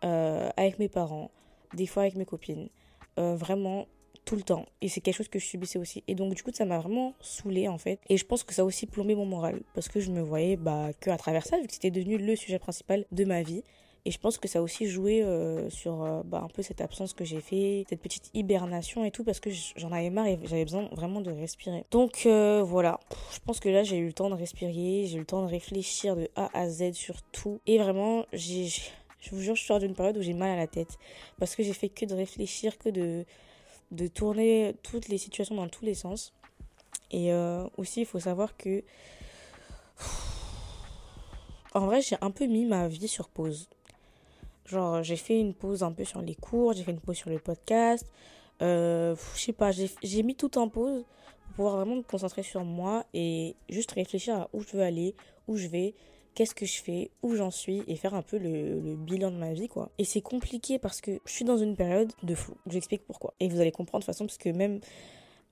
euh, 0.04 0.50
avec 0.58 0.80
mes 0.80 0.89
parents, 0.89 1.32
des 1.74 1.88
fois 1.88 2.04
avec 2.04 2.15
mes 2.15 2.25
copines. 2.25 2.70
Euh, 3.18 3.36
vraiment, 3.36 3.88
tout 4.25 4.36
le 4.36 4.42
temps. 4.42 4.65
Et 4.82 4.89
c'est 4.89 5.01
quelque 5.01 5.15
chose 5.15 5.30
que 5.30 5.39
je 5.39 5.46
subissais 5.46 5.80
aussi. 5.80 6.04
Et 6.08 6.15
donc, 6.15 6.34
du 6.34 6.44
coup, 6.44 6.51
ça 6.54 6.65
m'a 6.65 6.80
vraiment 6.80 7.13
saoulée, 7.22 7.68
en 7.68 7.77
fait. 7.77 8.00
Et 8.10 8.18
je 8.18 8.25
pense 8.25 8.44
que 8.44 8.54
ça 8.54 8.63
a 8.63 8.65
aussi 8.65 8.88
plombé 8.88 9.15
mon 9.15 9.25
moral. 9.25 9.62
Parce 9.74 9.88
que 9.88 10.00
je 10.00 10.12
me 10.12 10.22
voyais, 10.22 10.58
bah, 10.58 10.89
que 11.00 11.10
à 11.10 11.18
travers 11.18 11.46
ça, 11.46 11.58
vu 11.60 11.68
que 11.68 11.74
c'était 11.74 11.92
devenu 11.92 12.18
le 12.18 12.36
sujet 12.36 12.60
principal 12.60 13.06
de 13.12 13.24
ma 13.24 13.44
vie. 13.44 13.63
Et 14.08 14.12
je 14.12 14.20
pense 14.20 14.38
que 14.38 14.48
ça 14.48 14.60
a 14.60 14.62
aussi 14.62 14.86
joué 14.86 15.24
euh, 15.24 15.68
sur 15.72 16.04
euh, 16.04 16.22
bah, 16.24 16.42
un 16.44 16.48
peu 16.48 16.62
cette 16.62 16.80
absence 16.80 17.14
que 17.14 17.26
j'ai 17.26 17.42
fait, 17.42 17.86
cette 17.90 18.02
petite 18.02 18.30
hibernation 18.36 19.04
et 19.04 19.10
tout, 19.10 19.24
parce 19.24 19.40
que 19.40 19.50
j'en 19.50 19.92
avais 19.92 20.12
marre 20.12 20.28
et 20.28 20.40
j'avais 20.44 20.64
besoin 20.64 20.88
vraiment 20.92 21.22
de 21.22 21.32
respirer. 21.32 21.86
Donc 21.90 22.28
euh, 22.28 22.62
voilà, 22.62 23.00
je 23.34 23.40
pense 23.40 23.60
que 23.60 23.68
là 23.68 23.82
j'ai 23.82 23.98
eu 23.98 24.06
le 24.06 24.14
temps 24.14 24.30
de 24.30 24.36
respirer, 24.36 25.08
j'ai 25.08 25.16
eu 25.16 25.20
le 25.20 25.26
temps 25.26 25.42
de 25.42 25.50
réfléchir 25.50 26.16
de 26.16 26.30
A 26.36 26.56
à 26.56 26.70
Z 26.70 26.94
sur 26.94 27.24
tout. 27.24 27.60
Et 27.66 27.80
vraiment, 27.80 28.28
j'ai, 28.32 28.68
je 28.68 29.32
vous 29.32 29.42
jure, 29.42 29.56
je 29.56 29.64
sors 29.64 29.80
d'une 29.80 29.96
période 29.96 30.18
où 30.18 30.22
j'ai 30.22 30.34
mal 30.34 30.52
à 30.52 30.56
la 30.56 30.68
tête. 30.68 31.00
Parce 31.40 31.56
que 31.56 31.64
j'ai 31.64 31.74
fait 31.74 31.90
que 31.90 32.06
de 32.06 32.14
réfléchir, 32.14 32.78
que 32.78 32.90
de, 32.90 33.26
de 33.90 34.08
tourner 34.08 34.76
toutes 34.84 35.08
les 35.08 35.18
situations 35.18 35.56
dans 35.56 35.68
tous 35.68 35.84
les 35.84 35.96
sens. 35.96 36.32
Et 37.12 37.32
aussi, 37.78 38.02
il 38.02 38.06
faut 38.06 38.20
savoir 38.20 38.58
que... 38.58 38.84
En 41.74 41.86
vrai, 41.86 42.02
j'ai 42.02 42.18
un 42.22 42.32
peu 42.32 42.46
mis 42.46 42.66
ma 42.66 42.88
vie 42.88 43.08
sur 43.08 43.30
pause. 43.30 43.70
Genre, 44.65 45.03
j'ai 45.03 45.15
fait 45.15 45.39
une 45.39 45.53
pause 45.53 45.84
un 45.84 45.91
peu 45.91 46.03
sur 46.03 46.22
les 46.22 46.36
cours, 46.36 46.74
j'ai 46.74 46.84
fait 46.84 46.91
une 46.91 47.00
pause 47.00 47.17
sur 47.17 47.29
le 47.29 47.39
podcast. 47.39 48.10
Euh, 48.62 49.15
je 49.36 49.39
sais 49.39 49.53
pas, 49.53 49.72
j'ai 49.72 50.24
mis 50.24 50.36
tout 50.36 50.57
en 50.57 50.69
pause 50.69 51.05
pour 51.45 51.55
pouvoir 51.55 51.75
vraiment 51.77 51.98
me 51.98 52.01
concentrer 52.01 52.41
sur 52.41 52.63
moi 52.63 53.05
et 53.13 53.55
juste 53.69 53.91
réfléchir 53.91 54.36
à 54.36 54.50
où 54.53 54.62
je 54.62 54.77
veux 54.77 54.84
aller, 54.84 55.13
où 55.48 55.57
je 55.57 55.67
vais, 55.67 55.93
qu'est-ce 56.34 56.55
que 56.55 56.65
je 56.65 56.81
fais, 56.81 57.12
où 57.22 57.36
j'en 57.36 57.51
suis 57.51 57.84
et 57.88 57.95
faire 57.95 58.13
un 58.15 58.22
peu 58.22 58.38
le, 58.38 58.79
le, 58.79 58.95
bilan 58.95 59.29
de 59.29 59.38
ma 59.38 59.53
vie, 59.53 59.67
quoi. 59.67 59.91
Et 59.98 60.03
c'est 60.03 60.22
compliqué 60.22 60.79
parce 60.79 61.00
que 61.01 61.19
je 61.25 61.31
suis 61.31 61.45
dans 61.45 61.57
une 61.57 61.75
période 61.75 62.12
de 62.24 62.34
flou. 62.34 62.55
J'explique 62.67 63.05
pourquoi. 63.05 63.34
Et 63.39 63.50
vous 63.50 63.60
allez 63.60 63.72
comprendre 63.72 64.01
de 64.01 64.05
toute 64.05 64.15
façon 64.15 64.25
parce 64.25 64.38
que 64.38 64.50
même 64.50 64.79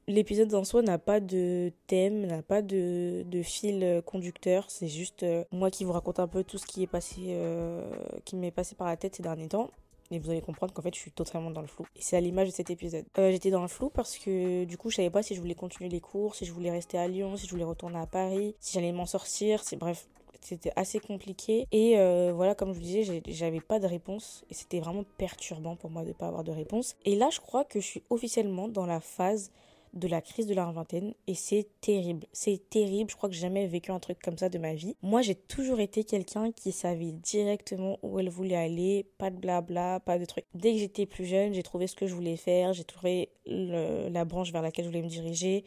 L'épisode 0.08 0.54
en 0.54 0.66
soi 0.66 0.82
n'a 0.82 0.98
pas 0.98 1.22
de 1.22 1.72
thème, 1.88 2.26
n'a 2.26 2.42
pas 2.42 2.62
de, 2.62 3.24
fil 3.42 4.02
conducteur. 4.06 4.66
C'est 4.68 4.90
juste 4.90 5.24
euh, 5.24 5.46
moi 5.52 5.72
qui 5.72 5.86
vous 5.86 5.94
raconte 5.94 6.20
un 6.20 6.28
peu 6.28 6.44
tout 6.44 6.58
ce 6.58 6.66
qui 6.66 6.84
est 6.84 6.88
passé, 6.88 7.22
euh, 7.30 7.90
qui 8.26 8.36
m'est 8.36 8.52
passé 8.52 8.76
par 8.76 8.88
la 8.88 8.98
tête 8.98 9.16
ces 9.16 9.24
derniers 9.24 9.48
temps. 9.48 9.70
Et 10.12 10.20
vous 10.20 10.30
allez 10.30 10.42
comprendre 10.42 10.74
qu'en 10.74 10.82
fait, 10.82 10.94
je 10.94 11.00
suis 11.00 11.12
totalement 11.12 11.52
dans 11.52 11.62
le 11.62 11.68
flou. 11.68 11.86
Et 11.96 12.02
c'est 12.02 12.18
à 12.18 12.20
l'image 12.20 12.50
de 12.50 12.54
cet 12.54 12.70
épisode. 12.70 13.06
Euh, 13.18 13.32
j'étais 13.32 13.50
dans 13.50 13.62
le 13.62 13.70
flou 13.70 13.90
parce 13.90 14.18
que 14.18 14.66
du 14.66 14.78
coup, 14.78 14.90
je 14.90 14.98
savais 14.98 15.10
pas 15.10 15.24
si 15.24 15.36
je 15.36 15.40
voulais 15.40 15.56
continuer 15.56 15.90
les 15.90 16.02
cours, 16.02 16.36
si 16.36 16.44
je 16.44 16.52
voulais 16.52 16.70
rester 16.70 16.98
à 16.98 17.08
Lyon, 17.08 17.38
si 17.38 17.46
je 17.46 17.52
voulais 17.52 17.64
retourner 17.64 17.98
à 17.98 18.06
Paris, 18.06 18.56
si 18.60 18.74
j'allais 18.74 18.92
m'en 18.92 19.06
sortir. 19.06 19.64
C'est 19.64 19.78
bref, 19.78 20.06
c'était 20.42 20.74
assez 20.76 21.00
compliqué. 21.00 21.66
Et 21.72 21.96
voilà, 22.34 22.56
comme 22.56 22.74
je 22.74 22.80
vous 22.80 22.84
disais, 22.84 23.22
j'avais 23.26 23.62
pas 23.62 23.80
de 23.80 23.88
réponse. 23.88 24.44
Et 24.50 24.54
c'était 24.54 24.82
vraiment 24.82 25.06
perturbant 25.18 25.78
pour 25.78 25.90
moi 25.90 26.04
de 26.04 26.12
pas 26.12 26.28
avoir 26.28 26.44
de 26.44 26.52
réponse. 26.52 26.98
Et 27.06 27.16
là, 27.16 27.30
je 27.32 27.40
crois 27.40 27.64
que 27.64 27.80
je 27.80 27.86
suis 27.86 28.04
officiellement 28.10 28.68
dans 28.68 28.86
la 28.86 29.00
phase 29.00 29.50
de 29.94 30.08
la 30.08 30.22
crise 30.22 30.48
de 30.48 30.54
la 30.54 30.72
vingtaine 30.72 31.14
et 31.28 31.36
c'est 31.36 31.68
terrible. 31.80 32.26
C'est 32.32 32.70
terrible, 32.70 33.12
je 33.12 33.16
crois 33.16 33.30
que 33.30 33.36
j'ai 33.36 33.42
jamais 33.42 33.68
vécu 33.68 33.92
un 33.92 34.00
truc 34.00 34.20
comme 34.20 34.38
ça 34.38 34.50
de 34.50 34.58
ma 34.58 34.74
vie. 34.74 34.96
Moi, 35.02 35.22
j'ai 35.22 35.36
toujours 35.36 35.80
été 35.80 36.04
quelqu'un 36.04 36.52
qui 36.52 36.72
savait 36.72 37.12
directement 37.12 38.00
où 38.02 38.20
elle 38.20 38.30
voulait 38.30 38.56
aller, 38.56 39.06
pas 39.18 39.30
de 39.30 39.38
blabla, 39.38 40.00
pas 40.00 40.18
de 40.18 40.26
trucs. 40.26 40.46
Dès 40.56 40.74
que 40.74 40.80
j'étais 40.80 41.06
plus 41.06 41.26
jeune, 41.26 41.54
j'ai 41.54 41.64
trouvé 41.64 41.88
ce 41.88 41.96
que 41.96 42.08
je 42.08 42.16
voulais 42.16 42.38
faire, 42.38 42.74
j'ai 42.74 42.84
trouvé 42.84 43.30
la 43.46 44.26
branche 44.26 44.52
vers 44.52 44.62
laquelle 44.62 44.86
je 44.86 44.90
voulais 44.90 45.04
me 45.04 45.10
diriger, 45.10 45.64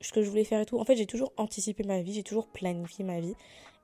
ce 0.00 0.12
que 0.12 0.22
je 0.22 0.28
voulais 0.28 0.44
faire 0.44 0.60
et 0.60 0.66
tout. 0.66 0.78
En 0.78 0.84
fait, 0.84 0.96
j'ai 0.96 1.06
toujours 1.06 1.32
anticipé 1.36 1.84
ma 1.84 2.02
vie, 2.02 2.14
j'ai 2.14 2.22
toujours 2.22 2.48
planifié 2.48 3.04
ma 3.04 3.20
vie. 3.20 3.34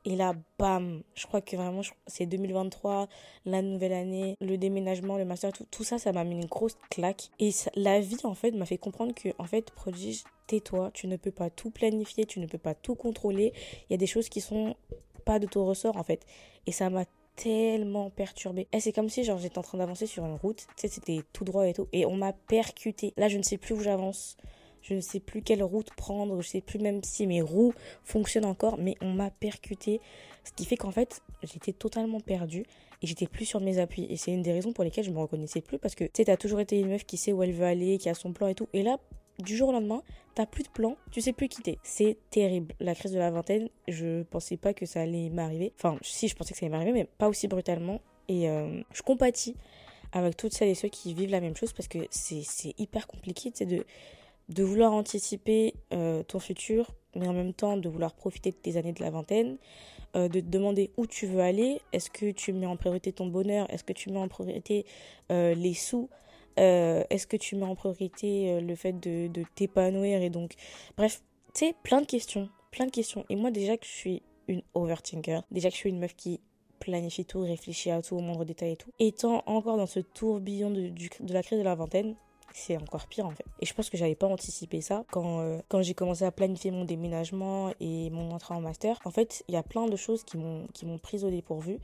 Et 0.08 0.16
là, 0.16 0.32
bam, 0.58 1.02
je 1.14 1.26
crois 1.26 1.42
que 1.42 1.54
vraiment, 1.54 1.82
c'est 2.06 2.24
2023, 2.24 3.08
la 3.44 3.60
nouvelle 3.60 3.92
année, 3.92 4.36
le 4.40 4.56
déménagement, 4.56 5.18
le 5.18 5.26
master, 5.26 5.52
tout, 5.52 5.66
tout 5.70 5.84
ça, 5.84 5.98
ça 5.98 6.12
m'a 6.12 6.24
mis 6.24 6.34
une 6.34 6.46
grosse 6.46 6.78
claque. 6.88 7.28
Et 7.38 7.50
la 7.74 8.00
vie, 8.00 8.16
en 8.24 8.32
fait, 8.32 8.52
m'a 8.52 8.64
fait 8.64 8.78
comprendre 8.78 9.14
que, 9.14 9.28
en 9.36 9.44
fait, 9.44 9.70
prodige, 9.70 10.24
tais-toi, 10.46 10.92
tu 10.94 11.08
ne 11.08 11.16
peux 11.16 11.30
pas 11.30 11.50
tout 11.50 11.68
planifier, 11.68 12.24
tu 12.24 12.40
ne 12.40 12.46
peux 12.46 12.56
pas 12.56 12.74
tout 12.74 12.94
contrôler. 12.94 13.52
Il 13.82 13.92
y 13.92 13.94
a 13.94 13.98
des 13.98 14.06
choses 14.06 14.30
qui 14.30 14.40
sont 14.40 14.76
pas 15.26 15.38
de 15.38 15.46
ton 15.46 15.66
ressort, 15.66 15.98
en 15.98 16.04
fait. 16.04 16.24
Et 16.64 16.72
ça 16.72 16.88
m'a 16.88 17.04
tellement 17.36 18.08
perturbée. 18.08 18.66
C'est 18.80 18.94
comme 18.94 19.10
si, 19.10 19.24
genre, 19.24 19.36
j'étais 19.36 19.58
en 19.58 19.62
train 19.62 19.76
d'avancer 19.76 20.06
sur 20.06 20.24
une 20.24 20.36
route, 20.36 20.66
tu 20.68 20.72
sais, 20.76 20.88
c'était 20.88 21.20
tout 21.34 21.44
droit 21.44 21.66
et 21.66 21.74
tout, 21.74 21.86
et 21.92 22.06
on 22.06 22.16
m'a 22.16 22.32
percuté. 22.32 23.12
Là, 23.18 23.28
je 23.28 23.36
ne 23.36 23.42
sais 23.42 23.58
plus 23.58 23.74
où 23.74 23.80
j'avance 23.80 24.38
je 24.82 24.94
ne 24.94 25.00
sais 25.00 25.20
plus 25.20 25.42
quelle 25.42 25.62
route 25.62 25.90
prendre, 25.94 26.32
je 26.35 26.47
ne 26.47 26.50
sais 26.50 26.61
plus 26.61 26.78
même 26.78 27.02
si 27.02 27.26
mes 27.26 27.42
roues 27.42 27.75
fonctionnent 28.04 28.44
encore, 28.44 28.78
mais 28.78 28.97
on 29.00 29.12
m'a 29.12 29.30
percuté. 29.30 30.00
Ce 30.44 30.52
qui 30.52 30.64
fait 30.64 30.76
qu'en 30.76 30.92
fait, 30.92 31.20
j'étais 31.42 31.73
totalement 31.73 32.20
perdue 32.20 32.64
et 33.02 33.06
j'étais 33.06 33.26
plus 33.26 33.44
sur 33.44 33.61
mes 33.61 33.78
appuis. 33.78 34.06
Et 34.08 34.16
c'est 34.16 34.32
une 34.32 34.42
des 34.42 34.52
raisons 34.52 34.73
pour 34.73 34.85
lesquelles 34.85 35.04
je 35.04 35.11
me 35.11 35.18
reconnaissais 35.18 35.61
plus 35.61 35.78
parce 35.78 35.94
que 35.94 36.04
tu 36.04 36.11
sais, 36.16 36.25
t'as 36.25 36.37
toujours 36.37 36.61
été 36.61 36.78
une 36.78 36.88
meuf 36.88 37.04
qui 37.04 37.16
sait 37.16 37.32
où 37.32 37.42
elle 37.42 37.52
veut 37.52 37.66
aller, 37.66 37.99
qui 37.99 38.08
a 38.08 38.14
son 38.14 38.32
plan 38.32 38.49
et 38.49 38.54
tout. 38.54 38.68
Et 38.73 38.82
là, 38.82 38.99
du 39.38 39.56
jour 39.56 39.68
au 39.68 39.73
lendemain, 39.73 40.02
t'as 40.35 40.47
plus 40.47 40.64
de 40.64 40.68
plan, 40.68 40.97
tu 41.11 41.20
sais 41.20 41.32
plus 41.32 41.49
quitter. 41.49 41.78
C'est 41.82 42.16
terrible. 42.30 42.75
La 42.80 42.94
crise 42.94 43.12
de 43.12 43.18
la 43.18 43.30
vingtaine, 43.30 43.68
je 43.87 44.23
pensais 44.25 44.56
pas 44.56 44.75
que 44.75 44.87
ça 44.87 45.02
allait 45.02 45.30
m'arriver. 45.30 45.73
Enfin, 45.76 45.97
si, 46.02 46.28
je 46.28 46.35
pensais 46.35 46.54
que 46.54 46.58
ça 46.58 46.66
allait 46.66 46.73
m'arriver, 46.73 46.92
mais 46.92 47.04
pas 47.04 47.28
aussi 47.28 47.47
brutalement. 47.47 48.00
Et 48.28 48.49
euh, 48.49 48.82
je 48.92 49.02
compatis 49.02 49.54
avec 50.12 50.37
toutes 50.37 50.52
celles 50.52 50.68
et 50.68 50.75
ceux 50.75 50.88
qui 50.88 51.14
vivent 51.14 51.30
la 51.30 51.40
même 51.40 51.56
chose 51.56 51.73
parce 51.73 51.88
que 51.88 51.99
c'est 52.11 52.75
hyper 52.78 53.06
compliqué, 53.06 53.50
tu 53.50 53.58
sais, 53.58 53.66
de 53.66 53.85
de 54.48 54.62
vouloir 54.62 54.92
anticiper 54.92 55.74
euh, 55.92 56.22
ton 56.22 56.38
futur, 56.38 56.90
mais 57.14 57.28
en 57.28 57.32
même 57.32 57.52
temps 57.52 57.76
de 57.76 57.88
vouloir 57.88 58.14
profiter 58.14 58.50
de 58.50 58.56
tes 58.56 58.76
années 58.76 58.92
de 58.92 59.02
la 59.02 59.10
vingtaine, 59.10 59.58
euh, 60.16 60.28
de 60.28 60.40
te 60.40 60.46
demander 60.46 60.90
où 60.96 61.06
tu 61.06 61.26
veux 61.26 61.40
aller, 61.40 61.80
est-ce 61.92 62.10
que 62.10 62.30
tu 62.30 62.52
mets 62.52 62.66
en 62.66 62.76
priorité 62.76 63.12
ton 63.12 63.26
bonheur, 63.26 63.70
est-ce 63.70 63.84
que 63.84 63.92
tu 63.92 64.10
mets 64.10 64.18
en 64.18 64.28
priorité 64.28 64.86
euh, 65.30 65.54
les 65.54 65.74
sous, 65.74 66.08
est-ce 66.56 67.28
que 67.28 67.36
tu 67.36 67.54
mets 67.54 67.66
en 67.66 67.76
priorité 67.76 68.60
le 68.60 68.74
fait 68.74 68.98
de, 68.98 69.30
t'épanouir 69.54 70.22
et 70.22 70.28
donc, 70.28 70.54
bref, 70.96 71.22
tu 71.54 71.66
sais, 71.66 71.74
plein 71.84 72.00
de 72.00 72.06
questions, 72.06 72.48
plein 72.72 72.86
de 72.86 72.90
questions. 72.90 73.24
Et 73.30 73.36
moi 73.36 73.52
déjà 73.52 73.76
que 73.76 73.86
je 73.86 73.92
suis 73.92 74.22
une 74.48 74.62
overthinker, 74.74 75.44
déjà 75.52 75.68
que 75.68 75.76
je 75.76 75.78
suis 75.78 75.90
une 75.90 76.00
meuf 76.00 76.16
qui 76.16 76.40
planifie 76.80 77.24
tout, 77.24 77.42
réfléchit 77.42 77.92
à 77.92 78.02
tout, 78.02 78.16
au 78.16 78.20
moindre 78.20 78.44
détail 78.44 78.72
et 78.72 78.76
tout, 78.76 78.90
étant 78.98 79.44
encore 79.46 79.76
dans 79.76 79.86
ce 79.86 80.00
tourbillon 80.00 80.70
de 80.70 81.32
la 81.32 81.44
crise 81.44 81.58
de 81.58 81.64
la 81.64 81.76
vingtaine, 81.76 82.16
c'est 82.52 82.76
encore 82.76 83.06
pire 83.06 83.26
en 83.26 83.30
fait. 83.30 83.44
Et 83.60 83.66
je 83.66 83.74
pense 83.74 83.90
que 83.90 83.96
j'avais 83.96 84.14
pas 84.14 84.26
anticipé 84.26 84.80
ça 84.80 85.04
quand, 85.10 85.40
euh, 85.40 85.58
quand 85.68 85.82
j'ai 85.82 85.94
commencé 85.94 86.24
à 86.24 86.32
planifier 86.32 86.70
mon 86.70 86.84
déménagement 86.84 87.72
et 87.80 88.10
mon 88.10 88.30
entrée 88.32 88.54
en 88.54 88.60
master. 88.60 88.98
En 89.04 89.10
fait, 89.10 89.44
il 89.48 89.54
y 89.54 89.56
a 89.56 89.62
plein 89.62 89.86
de 89.86 89.96
choses 89.96 90.24
qui 90.24 90.36
m'ont 90.36 90.66
qui 90.72 90.86
prise 91.02 91.24
au 91.24 91.30
dépourvu 91.30 91.78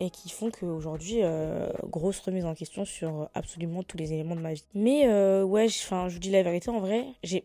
et 0.00 0.10
qui 0.10 0.30
font 0.30 0.50
qu'aujourd'hui, 0.50 1.18
euh, 1.22 1.68
grosse 1.84 2.18
remise 2.20 2.44
en 2.44 2.54
question 2.54 2.84
sur 2.84 3.28
absolument 3.34 3.82
tous 3.82 3.96
les 3.96 4.12
éléments 4.12 4.34
de 4.34 4.40
ma 4.40 4.52
vie. 4.52 4.64
Mais 4.74 5.06
euh, 5.06 5.44
ouais, 5.44 5.66
enfin, 5.66 6.08
je 6.08 6.14
vous 6.14 6.20
dis 6.20 6.30
la 6.30 6.42
vérité, 6.42 6.70
en 6.70 6.80
vrai, 6.80 7.06
j'ai 7.22 7.44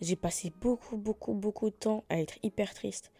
j'ai 0.00 0.16
passé 0.16 0.52
beaucoup, 0.60 0.96
beaucoup, 0.96 1.34
beaucoup 1.34 1.70
de 1.70 1.74
temps 1.74 2.04
à 2.08 2.20
être 2.20 2.38
hyper 2.42 2.74
triste 2.74 3.12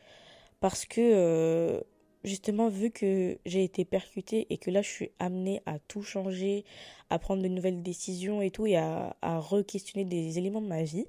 parce 0.60 0.86
que 0.86 1.82
justement, 2.26 2.68
vu 2.68 2.90
que 2.90 3.38
j'ai 3.46 3.64
été 3.64 3.84
percutée 3.84 4.46
et 4.50 4.58
que 4.58 4.70
là, 4.70 4.82
je 4.82 4.88
suis 4.88 5.10
amenée 5.18 5.62
à 5.64 5.78
tout 5.78 6.02
changer, 6.02 6.64
à 7.08 7.18
prendre 7.18 7.42
de 7.42 7.48
nouvelles 7.48 7.82
décisions 7.82 8.42
et 8.42 8.50
tout, 8.50 8.66
et 8.66 8.76
à, 8.76 9.16
à 9.22 9.38
re-questionner 9.38 10.04
des 10.04 10.38
éléments 10.38 10.60
de 10.60 10.68
ma 10.68 10.82
vie, 10.82 11.06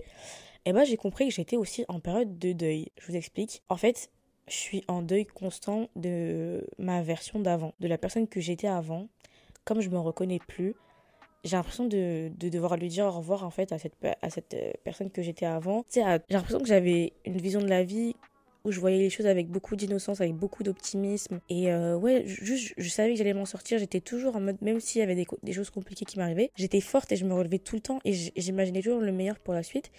eh 0.65 0.73
ben, 0.73 0.83
j'ai 0.83 0.97
compris 0.97 1.27
que 1.27 1.33
j'étais 1.33 1.57
aussi 1.57 1.85
en 1.87 1.99
période 1.99 2.37
de 2.37 2.53
deuil. 2.53 2.91
Je 2.99 3.07
vous 3.07 3.15
explique. 3.15 3.63
En 3.69 3.77
fait, 3.77 4.09
je 4.47 4.55
suis 4.55 4.83
en 4.87 5.01
deuil 5.01 5.25
constant 5.25 5.89
de 5.95 6.65
ma 6.77 7.01
version 7.01 7.39
d'avant, 7.39 7.73
de 7.79 7.87
la 7.87 7.97
personne 7.97 8.27
que 8.27 8.39
j'étais 8.39 8.67
avant. 8.67 9.07
Comme 9.65 9.81
je 9.81 9.89
me 9.89 9.99
reconnais 9.99 10.39
plus, 10.39 10.75
j'ai 11.43 11.55
l'impression 11.55 11.85
de, 11.85 12.31
de, 12.37 12.49
devoir 12.49 12.77
lui 12.77 12.89
dire 12.89 13.05
au 13.05 13.11
revoir 13.11 13.43
en 13.43 13.49
fait 13.49 13.71
à 13.71 13.79
cette, 13.79 13.95
à 14.21 14.29
cette 14.29 14.53
euh, 14.53 14.71
personne 14.83 15.09
que 15.09 15.21
j'étais 15.21 15.45
avant. 15.45 15.85
j'ai 15.93 16.01
l'impression 16.29 16.59
que 16.59 16.67
j'avais 16.67 17.13
une 17.25 17.37
vision 17.37 17.61
de 17.61 17.67
la 17.67 17.83
vie 17.83 18.15
où 18.67 18.71
je 18.71 18.81
voyais 18.81 18.97
les 18.97 19.09
choses 19.09 19.25
avec 19.25 19.47
beaucoup 19.47 19.77
d'innocence, 19.77 20.19
avec 20.19 20.35
beaucoup 20.35 20.61
d'optimisme. 20.61 21.39
Et 21.49 21.71
euh, 21.71 21.95
ouais, 21.95 22.23
juste, 22.25 22.73
je 22.77 22.89
savais 22.89 23.11
que 23.11 23.17
j'allais 23.17 23.33
m'en 23.33 23.45
sortir. 23.45 23.79
J'étais 23.79 24.01
toujours 24.01 24.35
en 24.35 24.41
mode, 24.41 24.61
même 24.61 24.81
s'il 24.81 24.99
y 24.99 25.03
avait 25.03 25.15
des, 25.15 25.53
choses 25.53 25.69
compliquées 25.69 26.03
qui 26.03 26.19
m'arrivaient, 26.19 26.51
j'étais 26.57 26.81
forte 26.81 27.11
et 27.13 27.15
je 27.15 27.23
me 27.23 27.33
relevais 27.33 27.59
tout 27.59 27.75
le 27.75 27.81
temps 27.81 27.99
et 28.03 28.11
j'imaginais 28.13 28.81
toujours 28.81 28.99
le 28.99 29.13
meilleur 29.13 29.39
pour 29.39 29.53
la 29.53 29.63
suite. 29.63 29.89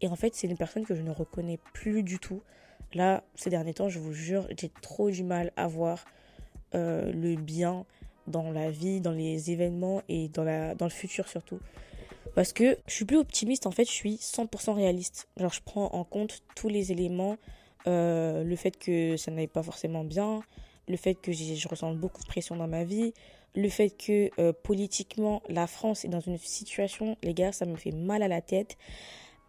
Et 0.00 0.08
en 0.08 0.16
fait, 0.16 0.34
c'est 0.34 0.46
une 0.46 0.56
personne 0.56 0.86
que 0.86 0.94
je 0.94 1.02
ne 1.02 1.10
reconnais 1.10 1.58
plus 1.74 2.02
du 2.02 2.18
tout. 2.18 2.42
Là, 2.94 3.24
ces 3.34 3.50
derniers 3.50 3.74
temps, 3.74 3.90
je 3.90 3.98
vous 3.98 4.14
jure, 4.14 4.48
j'ai 4.58 4.70
trop 4.80 5.10
du 5.10 5.22
mal 5.22 5.52
à 5.56 5.66
voir 5.66 6.06
euh, 6.74 7.12
le 7.12 7.36
bien 7.36 7.84
dans 8.26 8.52
la 8.52 8.70
vie, 8.70 9.02
dans 9.02 9.12
les 9.12 9.50
événements 9.50 10.02
et 10.08 10.28
dans 10.28 10.44
le 10.44 10.88
futur 10.88 11.28
surtout. 11.28 11.60
Parce 12.34 12.54
que 12.54 12.78
je 12.86 12.94
suis 12.94 13.04
plus 13.04 13.18
optimiste, 13.18 13.66
en 13.66 13.70
fait, 13.70 13.84
je 13.84 13.92
suis 13.92 14.14
100% 14.14 14.72
réaliste. 14.72 15.28
Alors, 15.38 15.52
je 15.52 15.60
prends 15.62 15.92
en 15.92 16.04
compte 16.04 16.42
tous 16.56 16.68
les 16.68 16.90
éléments 16.90 17.36
euh, 17.86 18.44
le 18.44 18.56
fait 18.56 18.78
que 18.78 19.16
ça 19.16 19.30
n'aille 19.30 19.48
pas 19.48 19.62
forcément 19.62 20.04
bien, 20.04 20.42
le 20.88 20.96
fait 20.96 21.14
que 21.14 21.32
je 21.32 21.68
ressens 21.68 21.94
beaucoup 21.94 22.22
de 22.22 22.26
pression 22.26 22.56
dans 22.56 22.68
ma 22.68 22.84
vie, 22.84 23.14
le 23.54 23.68
fait 23.68 23.90
que 23.90 24.30
euh, 24.40 24.52
politiquement 24.52 25.42
la 25.48 25.66
France 25.66 26.04
est 26.04 26.08
dans 26.08 26.20
une 26.20 26.38
situation, 26.38 27.16
les 27.22 27.34
gars, 27.34 27.52
ça 27.52 27.66
me 27.66 27.76
fait 27.76 27.92
mal 27.92 28.22
à 28.22 28.28
la 28.28 28.40
tête. 28.40 28.76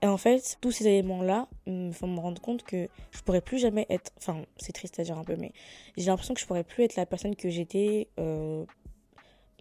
Et 0.02 0.08
en 0.08 0.18
fait, 0.18 0.58
tous 0.62 0.72
ces 0.72 0.88
éléments-là 0.88 1.48
me 1.66 1.92
font 1.92 2.08
me 2.08 2.20
rendre 2.20 2.42
compte 2.42 2.64
que 2.64 2.90
je 3.12 3.22
pourrais 3.22 3.42
plus 3.42 3.58
jamais 3.58 3.86
être. 3.90 4.12
Enfin, 4.18 4.44
c'est 4.58 4.74
triste 4.74 5.00
à 5.00 5.04
dire 5.04 5.18
un 5.18 5.24
peu, 5.24 5.36
mais 5.36 5.52
j'ai 5.98 6.06
l'impression 6.08 6.34
que 6.34 6.40
je 6.40 6.46
pourrais 6.46 6.64
plus 6.64 6.84
être 6.84 6.96
la 6.96 7.06
personne 7.06 7.36
que 7.36 7.50
j'étais, 7.50 8.10
euh, 8.20 8.66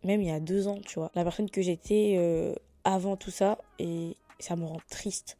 même 0.02 0.20
il 0.20 0.28
y 0.28 0.32
a 0.32 0.40
deux 0.40 0.68
ans, 0.68 0.78
tu 0.84 0.98
vois. 0.98 1.10
La 1.14 1.22
personne 1.22 1.48
que 1.48 1.62
j'étais 1.62 2.54
avant 2.82 3.16
tout 3.16 3.30
ça, 3.30 3.58
et 3.78 4.16
ça 4.38 4.56
me 4.56 4.64
rend 4.64 4.80
triste. 4.90 5.38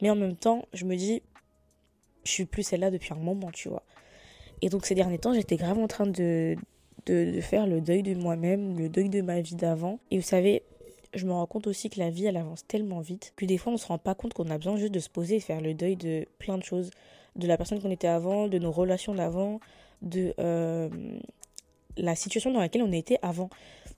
Mais 0.00 0.10
en 0.10 0.16
même 0.16 0.36
temps, 0.36 0.66
je 0.72 0.84
me 0.84 0.96
dis, 0.96 1.22
je 2.24 2.30
suis 2.30 2.44
plus 2.44 2.62
celle-là 2.62 2.90
depuis 2.90 3.12
un 3.12 3.18
moment, 3.18 3.50
tu 3.50 3.68
vois. 3.68 3.82
Et 4.62 4.68
donc 4.68 4.86
ces 4.86 4.94
derniers 4.94 5.18
temps, 5.18 5.32
j'étais 5.32 5.56
grave 5.56 5.78
en 5.78 5.86
train 5.86 6.06
de, 6.06 6.56
de, 7.06 7.40
faire 7.40 7.66
le 7.66 7.80
deuil 7.80 8.02
de 8.02 8.14
moi-même, 8.14 8.78
le 8.78 8.88
deuil 8.88 9.08
de 9.08 9.22
ma 9.22 9.40
vie 9.40 9.54
d'avant. 9.54 9.98
Et 10.10 10.18
vous 10.18 10.24
savez, 10.24 10.62
je 11.14 11.26
me 11.26 11.32
rends 11.32 11.46
compte 11.46 11.66
aussi 11.66 11.90
que 11.90 11.98
la 11.98 12.10
vie, 12.10 12.26
elle 12.26 12.36
avance 12.36 12.66
tellement 12.66 13.00
vite 13.00 13.32
que 13.36 13.44
des 13.44 13.58
fois, 13.58 13.72
on 13.72 13.76
se 13.76 13.86
rend 13.86 13.98
pas 13.98 14.14
compte 14.14 14.34
qu'on 14.34 14.50
a 14.50 14.56
besoin 14.58 14.76
juste 14.76 14.92
de 14.92 15.00
se 15.00 15.08
poser 15.08 15.36
et 15.36 15.40
faire 15.40 15.60
le 15.60 15.74
deuil 15.74 15.96
de 15.96 16.26
plein 16.38 16.58
de 16.58 16.62
choses. 16.62 16.90
De 17.36 17.46
la 17.46 17.56
personne 17.56 17.80
qu'on 17.80 17.90
était 17.90 18.08
avant, 18.08 18.48
de 18.48 18.58
nos 18.58 18.72
relations 18.72 19.14
d'avant, 19.14 19.60
de 20.02 20.34
euh, 20.40 20.88
la 21.96 22.14
situation 22.14 22.52
dans 22.52 22.60
laquelle 22.60 22.82
on 22.82 22.92
était 22.92 23.18
avant. 23.22 23.50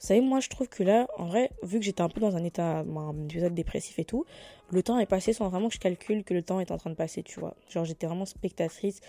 Vous 0.02 0.08
savez, 0.08 0.20
moi, 0.20 0.40
je 0.40 0.48
trouve 0.48 0.68
que 0.68 0.82
là, 0.82 1.06
en 1.16 1.26
vrai, 1.26 1.52
vu 1.62 1.78
que 1.78 1.84
j'étais 1.84 2.00
un 2.00 2.08
peu 2.08 2.20
dans 2.20 2.34
un 2.34 2.42
état, 2.42 2.78
un 2.80 3.28
état 3.28 3.50
dépressif 3.50 4.00
et 4.00 4.04
tout, 4.04 4.24
le 4.72 4.82
temps 4.82 4.98
est 4.98 5.06
passé 5.06 5.32
sans 5.32 5.48
vraiment 5.48 5.68
que 5.68 5.74
je 5.74 5.78
calcule 5.78 6.24
que 6.24 6.34
le 6.34 6.42
temps 6.42 6.58
est 6.58 6.72
en 6.72 6.76
train 6.76 6.90
de 6.90 6.96
passer, 6.96 7.22
tu 7.22 7.38
vois. 7.38 7.54
Genre, 7.68 7.84
j'étais 7.84 8.08
vraiment 8.08 8.24
spectatrice 8.24 9.00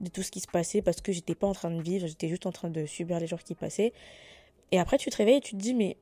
de 0.00 0.10
tout 0.10 0.22
ce 0.22 0.30
qui 0.30 0.40
se 0.40 0.46
passait 0.46 0.82
parce 0.82 1.00
que 1.00 1.10
j'étais 1.10 1.34
pas 1.34 1.46
en 1.46 1.54
train 1.54 1.70
de 1.70 1.80
vivre, 1.80 2.06
j'étais 2.06 2.28
juste 2.28 2.44
en 2.44 2.52
train 2.52 2.68
de 2.68 2.84
subir 2.84 3.18
les 3.18 3.26
jours 3.26 3.38
qui 3.38 3.54
passaient. 3.54 3.94
Et 4.72 4.78
après, 4.78 4.98
tu 4.98 5.08
te 5.08 5.16
réveilles 5.16 5.38
et 5.38 5.40
tu 5.40 5.52
te 5.52 5.56
dis, 5.56 5.72
mais 5.72 5.96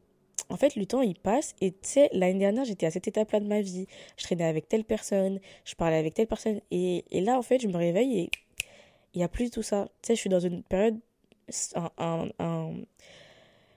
en 0.49 0.57
fait, 0.57 0.75
le 0.75 0.85
temps, 0.85 1.02
il 1.02 1.14
passe. 1.14 1.54
Et 1.61 1.71
tu 1.71 1.78
sais, 1.83 2.09
l'année 2.12 2.40
dernière, 2.40 2.64
j'étais 2.64 2.87
à 2.87 2.90
cette 2.90 3.07
étape-là 3.07 3.38
de 3.38 3.47
ma 3.47 3.61
vie. 3.61 3.87
Je 4.16 4.25
traînais 4.25 4.45
avec 4.45 4.69
telle 4.69 4.85
personne, 4.85 5.38
je 5.64 5.76
parlais 5.76 5.97
avec 5.97 6.14
telle 6.14 6.26
personne. 6.26 6.61
Et, 6.73 7.04
et 7.12 7.21
là, 7.21 7.38
en 7.38 7.42
fait, 7.42 7.61
je 7.61 7.69
me 7.69 7.76
réveille 7.76 8.19
et 8.19 8.30
il 9.14 9.19
n'y 9.19 9.25
a 9.25 9.28
plus 9.28 9.50
tout 9.50 9.62
ça. 9.62 9.87
Tu 10.02 10.09
sais, 10.09 10.14
je 10.16 10.21
suis 10.21 10.30
dans 10.30 10.40
une 10.40 10.64
période, 10.64 10.99
un, 11.97 12.28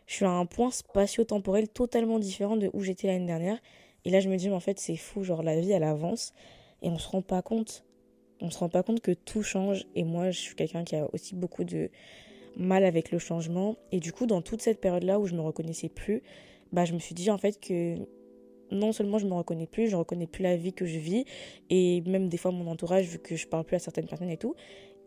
je 0.07 0.15
suis 0.15 0.25
à 0.25 0.31
un 0.31 0.45
point 0.45 0.71
spatio-temporel 0.71 1.69
totalement 1.69 2.19
différent 2.19 2.57
de 2.57 2.69
où 2.73 2.81
j'étais 2.81 3.07
l'année 3.07 3.25
dernière. 3.25 3.59
Et 4.05 4.09
là, 4.09 4.19
je 4.19 4.29
me 4.29 4.35
dis, 4.35 4.49
mais 4.49 4.55
en 4.55 4.59
fait, 4.59 4.79
c'est 4.79 4.97
fou, 4.97 5.23
genre 5.23 5.43
la 5.43 5.59
vie, 5.59 5.71
elle 5.71 5.83
avance 5.83 6.33
et 6.81 6.89
on 6.89 6.97
se 6.97 7.07
rend 7.07 7.21
pas 7.21 7.41
compte. 7.41 7.85
On 8.41 8.49
se 8.49 8.57
rend 8.57 8.69
pas 8.69 8.83
compte 8.83 8.99
que 8.99 9.11
tout 9.11 9.43
change. 9.43 9.85
Et 9.95 10.03
moi, 10.03 10.31
je 10.31 10.39
suis 10.39 10.55
quelqu'un 10.55 10.83
qui 10.83 10.95
a 10.95 11.07
aussi 11.13 11.35
beaucoup 11.35 11.63
de 11.63 11.89
mal 12.57 12.83
avec 12.83 13.11
le 13.11 13.19
changement. 13.19 13.77
Et 13.91 13.99
du 13.99 14.11
coup, 14.11 14.25
dans 14.25 14.41
toute 14.41 14.61
cette 14.61 14.81
période-là 14.81 15.19
où 15.19 15.25
je 15.25 15.35
me 15.35 15.41
reconnaissais 15.41 15.89
plus, 15.89 16.21
bah, 16.71 16.85
je 16.85 16.93
me 16.93 16.99
suis 16.99 17.15
dit 17.15 17.31
en 17.31 17.37
fait 17.37 17.59
que 17.59 17.95
non 18.71 18.91
seulement 18.91 19.19
je 19.19 19.27
me 19.27 19.33
reconnais 19.33 19.67
plus, 19.67 19.87
je 19.87 19.95
reconnais 19.95 20.27
plus 20.27 20.41
la 20.41 20.55
vie 20.55 20.73
que 20.73 20.85
je 20.85 20.97
vis 20.97 21.25
et 21.69 22.01
même 22.01 22.29
des 22.29 22.37
fois 22.37 22.51
mon 22.51 22.65
entourage 22.67 23.05
vu 23.05 23.19
que 23.19 23.35
je 23.35 23.47
parle 23.47 23.63
plus 23.63 23.75
à 23.75 23.79
certaines 23.79 24.07
personnes 24.07 24.31
et 24.31 24.37
tout. 24.37 24.55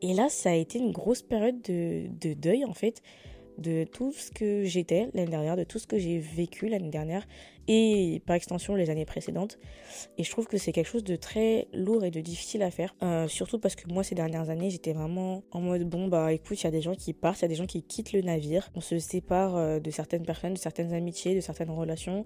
Et 0.03 0.15
là, 0.15 0.29
ça 0.29 0.51
a 0.51 0.55
été 0.55 0.79
une 0.79 0.93
grosse 0.93 1.23
période 1.23 1.61
de, 1.63 2.07
de 2.21 2.35
deuil 2.35 2.65
en 2.65 2.75
fait 2.75 3.03
de 3.59 3.85
tout 3.85 4.13
ce 4.13 4.31
que 4.31 4.65
j'étais 4.65 5.09
l'année 5.15 5.31
dernière, 5.31 5.57
de 5.57 5.65
tout 5.65 5.79
ce 5.79 5.87
que 5.87 5.99
j'ai 5.99 6.19
vécu 6.19 6.69
l'année 6.69 6.91
dernière 6.91 7.27
et 7.69 8.23
par 8.27 8.37
extension 8.37 8.75
les 8.75 8.91
années 8.91 9.05
précédentes. 9.05 9.59
Et 10.19 10.25
je 10.25 10.31
trouve 10.31 10.47
que 10.47 10.59
c'est 10.59 10.73
quelque 10.73 10.89
chose 10.89 11.05
de 11.05 11.17
très 11.17 11.69
lourd 11.73 12.05
et 12.05 12.11
de 12.11 12.21
difficile 12.21 12.63
à 12.63 12.71
faire. 12.71 12.95
Euh, 13.03 13.29
surtout 13.29 13.59
parce 13.59 13.75
que 13.75 13.93
moi 13.93 14.03
ces 14.03 14.15
dernières 14.15 14.51
années 14.51 14.71
j'étais 14.71 14.93
vraiment 14.93 15.43
en 15.51 15.61
mode 15.61 15.89
bon 15.89 16.09
bah 16.09 16.33
écoute 16.33 16.61
il 16.61 16.65
y 16.65 16.69
a 16.69 16.71
des 16.71 16.83
gens 16.83 16.95
qui 16.95 17.13
partent, 17.13 17.41
il 17.41 17.43
y 17.43 17.47
a 17.47 17.49
des 17.49 17.55
gens 17.55 17.67
qui 17.67 17.83
quittent 17.83 18.13
le 18.13 18.23
navire, 18.23 18.71
on 18.75 18.81
se 18.81 18.99
sépare 18.99 19.57
euh, 19.57 19.81
de 19.81 19.91
certaines 19.91 20.25
personnes, 20.25 20.55
de 20.55 20.59
certaines 20.59 20.93
amitiés, 20.93 21.35
de 21.35 21.41
certaines 21.41 21.71
relations. 21.71 22.25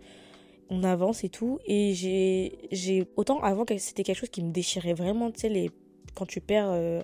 On 0.73 0.85
avance 0.85 1.25
et 1.25 1.29
tout. 1.29 1.59
Et 1.67 1.95
j'ai, 1.95 3.05
autant 3.17 3.41
avant 3.41 3.65
que 3.65 3.77
c'était 3.79 4.05
quelque 4.05 4.19
chose 4.19 4.29
qui 4.29 4.41
me 4.41 4.53
déchirait 4.53 4.95
vraiment, 4.95 5.33
tu 5.33 5.41
sais, 5.41 5.49
les, 5.49 5.69
quand 6.15 6.27
tu 6.27 6.41
perds 6.41 6.71
euh, 6.71 7.03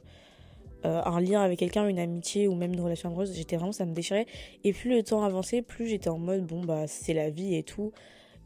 euh, 0.84 1.00
un 1.04 1.20
lien 1.20 1.40
avec 1.40 1.58
quelqu'un, 1.58 1.88
une 1.88 1.98
amitié 1.98 2.48
ou 2.48 2.54
même 2.54 2.72
une 2.72 2.80
relation 2.80 3.08
amoureuse, 3.08 3.34
j'étais 3.34 3.56
vraiment, 3.56 3.72
ça 3.72 3.86
me 3.86 3.94
déchirait. 3.94 4.26
Et 4.64 4.72
plus 4.72 4.90
le 4.90 5.02
temps 5.02 5.22
avançait, 5.22 5.62
plus 5.62 5.86
j'étais 5.86 6.08
en 6.08 6.18
mode, 6.18 6.46
bon, 6.46 6.62
bah, 6.62 6.86
c'est 6.86 7.14
la 7.14 7.30
vie 7.30 7.54
et 7.56 7.62
tout. 7.62 7.92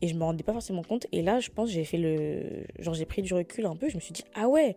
Et 0.02 0.08
je 0.08 0.14
me 0.14 0.22
rendais 0.24 0.42
pas 0.42 0.52
forcément 0.52 0.82
compte. 0.82 1.06
Et 1.12 1.22
là, 1.22 1.40
je 1.40 1.50
pense, 1.50 1.70
j'ai 1.70 1.84
fait 1.84 1.98
le. 1.98 2.64
Genre, 2.78 2.94
j'ai 2.94 3.04
pris 3.04 3.22
du 3.22 3.34
recul 3.34 3.66
un 3.66 3.76
peu. 3.76 3.88
Je 3.88 3.96
me 3.96 4.00
suis 4.00 4.12
dit, 4.12 4.24
ah 4.34 4.48
ouais, 4.48 4.76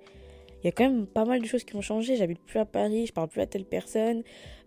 il 0.62 0.65
y 0.65 0.69
a 0.69 0.72
quand 0.72 0.83
même 0.83 1.05
pas 1.05 1.25
mal 1.25 1.41
de 1.41 1.45
choses 1.45 1.63
qui 1.63 1.75
ont 1.75 1.81
changé. 1.81 2.15
J'habite 2.17 2.41
plus 2.41 2.60
à 2.60 2.65
Paris, 2.65 3.05
je 3.07 3.13
parle 3.13 3.29
plus 3.29 3.41
à 3.41 3.45
telle 3.45 3.65
personne, 3.65 4.24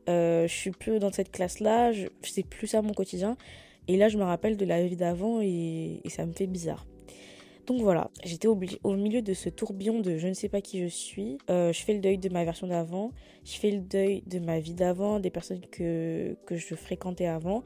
euh, 0.09 0.47
je 0.47 0.55
suis 0.55 0.71
plus 0.71 0.99
dans 0.99 1.13
cette 1.13 1.31
classe-là, 1.31 1.93
je, 1.93 2.07
sais 2.23 2.43
plus 2.43 2.67
ça 2.67 2.83
mon 2.83 2.95
quotidien. 2.95 3.37
Et 3.89 3.97
là, 3.97 4.09
je 4.09 4.19
me 4.19 4.25
rappelle 4.25 4.57
de 4.57 4.65
la 4.65 4.85
vie 4.85 4.97
d'avant 4.97 5.41
et 5.43 6.01
ça 6.09 6.27
me 6.27 6.33
fait 6.33 6.47
bizarre. 6.47 6.87
Donc 7.67 7.81
voilà, 7.81 8.11
j'étais 8.25 8.47
au, 8.47 8.55
milieu 8.95 9.23
de 9.23 9.35
ce 9.35 9.49
tourbillon 9.49 10.01
de 10.01 10.19
je 10.19 10.29
ne 10.29 10.35
sais 10.35 10.49
pas 10.49 10.61
qui 10.61 10.83
je 10.83 10.87
suis. 10.87 11.39
Euh, 11.51 11.73
je 11.73 11.83
fais 11.83 11.95
le 11.95 12.01
deuil 12.01 12.19
de 12.19 12.29
ma 12.29 12.45
version 12.45 12.69
d'avant, 12.69 13.11
je 13.45 13.59
fais 13.59 13.73
le 13.73 13.81
deuil 13.81 14.23
de 14.27 14.39
ma 14.39 14.61
vie 14.61 14.75
d'avant, 14.75 15.19
des 15.19 15.31
personnes 15.31 15.61
que 15.73 16.37
je 16.49 16.75
fréquentais 16.75 17.27
avant. 17.27 17.65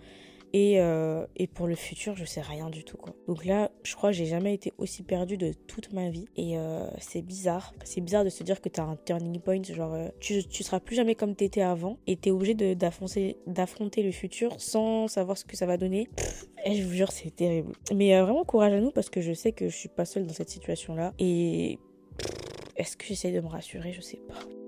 Et, 0.52 0.80
euh, 0.80 1.26
et, 1.37 1.47
pour 1.47 1.66
le 1.66 1.75
futur, 1.75 2.16
je 2.16 2.25
sais 2.25 2.40
rien 2.40 2.71
du 2.71 2.85
tout. 2.85 2.97
Quoi. 2.97 3.14
Donc 3.28 3.45
là, 3.45 3.71
je 3.85 3.95
crois 3.95 4.11
que 4.11 4.16
j'ai 4.16 4.26
jamais 4.26 4.54
été 4.54 4.73
aussi 4.78 5.02
perdue 5.02 5.37
de 5.37 5.52
toute 5.52 5.92
ma 5.92 6.11
vie. 6.11 6.26
Et 6.37 6.59
euh, 6.59 6.88
c'est 6.99 7.23
bizarre. 7.23 7.73
C'est 7.85 8.00
bizarre 8.00 8.25
de 8.25 8.30
se 8.30 8.42
dire 8.42 8.61
que 8.61 8.69
tu 8.69 8.80
as 8.80 8.85
un 8.85 8.97
turning 8.97 9.40
point. 9.40 9.62
Genre, 9.62 9.95
euh, 9.95 10.09
tu, 10.19 10.45
tu 10.45 10.62
seras 10.62 10.80
plus 10.80 10.97
jamais 10.97 11.14
comme 11.14 11.37
tu 11.37 11.45
étais 11.45 11.62
avant. 11.62 11.99
Et 12.07 12.16
tu 12.16 12.30
es 12.30 12.33
obligé 12.33 12.54
d'affronter 12.54 14.02
le 14.02 14.12
futur 14.12 14.61
sans 14.61 15.09
savoir 15.09 15.38
ce 15.38 15.45
que 15.45 15.57
ça 15.57 15.66
va 15.66 15.76
donner. 15.76 16.09
et 16.64 16.75
je 16.75 16.83
vous 16.83 16.95
jure, 16.95 17.12
c'est 17.12 17.35
terrible. 17.35 17.73
Mais 17.95 18.21
vraiment 18.21 18.45
courage 18.45 18.73
à 18.73 18.80
nous 18.80 18.90
parce 18.90 19.11
que 19.11 19.21
je 19.21 19.33
sais 19.33 19.52
que 19.52 19.69
je 19.69 19.76
suis 19.76 19.88
pas 19.88 20.04
seule 20.04 20.26
dans 20.26 20.35
cette 20.35 20.50
situation-là. 20.50 21.14
Et 21.19 21.78
est-ce 22.76 22.97
que 22.97 23.04
j'essaie 23.04 23.33
de 23.33 23.40
me 23.40 23.49
rassurer? 23.49 23.92
Je 23.92 24.00
sais 24.00 24.21
pas. 24.28 24.60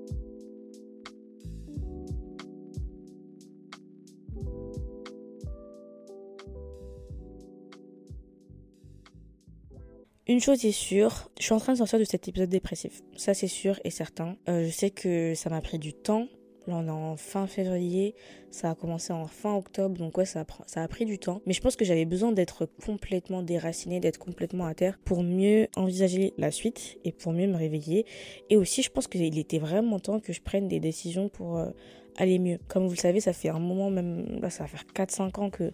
Une 10.28 10.38
chose 10.38 10.64
est 10.64 10.70
sûre, 10.70 11.30
je 11.40 11.44
suis 11.44 11.52
en 11.52 11.58
train 11.58 11.72
de 11.72 11.78
sortir 11.78 11.98
de 11.98 12.04
cet 12.04 12.28
épisode 12.28 12.48
dépressif. 12.48 13.02
Ça 13.16 13.34
c'est 13.34 13.48
sûr 13.48 13.80
et 13.82 13.90
certain. 13.90 14.36
Euh, 14.48 14.64
je 14.64 14.70
sais 14.70 14.90
que 14.90 15.34
ça 15.34 15.50
m'a 15.50 15.60
pris 15.60 15.80
du 15.80 15.92
temps. 15.92 16.28
Là 16.68 16.76
on 16.76 16.86
est 16.86 16.90
en 16.90 17.16
fin 17.16 17.48
février, 17.48 18.14
ça 18.52 18.70
a 18.70 18.74
commencé 18.76 19.12
en 19.12 19.26
fin 19.26 19.56
octobre, 19.56 19.98
donc 19.98 20.16
ouais 20.16 20.24
ça 20.24 20.44
a, 20.76 20.88
pris 20.88 21.06
du 21.06 21.18
temps. 21.18 21.42
Mais 21.44 21.52
je 21.52 21.60
pense 21.60 21.74
que 21.74 21.84
j'avais 21.84 22.04
besoin 22.04 22.30
d'être 22.30 22.68
complètement 22.86 23.42
déraciné, 23.42 23.98
d'être 23.98 24.18
complètement 24.18 24.66
à 24.66 24.74
terre 24.74 24.96
pour 25.04 25.24
mieux 25.24 25.66
envisager 25.74 26.34
la 26.38 26.52
suite 26.52 26.98
et 27.04 27.10
pour 27.10 27.32
mieux 27.32 27.48
me 27.48 27.56
réveiller. 27.56 28.06
Et 28.48 28.56
aussi 28.56 28.82
je 28.82 28.90
pense 28.90 29.08
qu'il 29.08 29.36
était 29.36 29.58
vraiment 29.58 29.98
temps 29.98 30.20
que 30.20 30.32
je 30.32 30.40
prenne 30.40 30.68
des 30.68 30.78
décisions 30.78 31.28
pour 31.28 31.58
euh, 31.58 31.70
aller 32.16 32.38
mieux. 32.38 32.60
Comme 32.68 32.84
vous 32.84 32.92
le 32.92 32.96
savez, 32.96 33.18
ça 33.18 33.32
fait 33.32 33.48
un 33.48 33.58
moment, 33.58 33.90
même 33.90 34.40
ça 34.50 34.62
va 34.62 34.68
faire 34.68 34.84
4-5 34.94 35.40
ans 35.40 35.50
que 35.50 35.72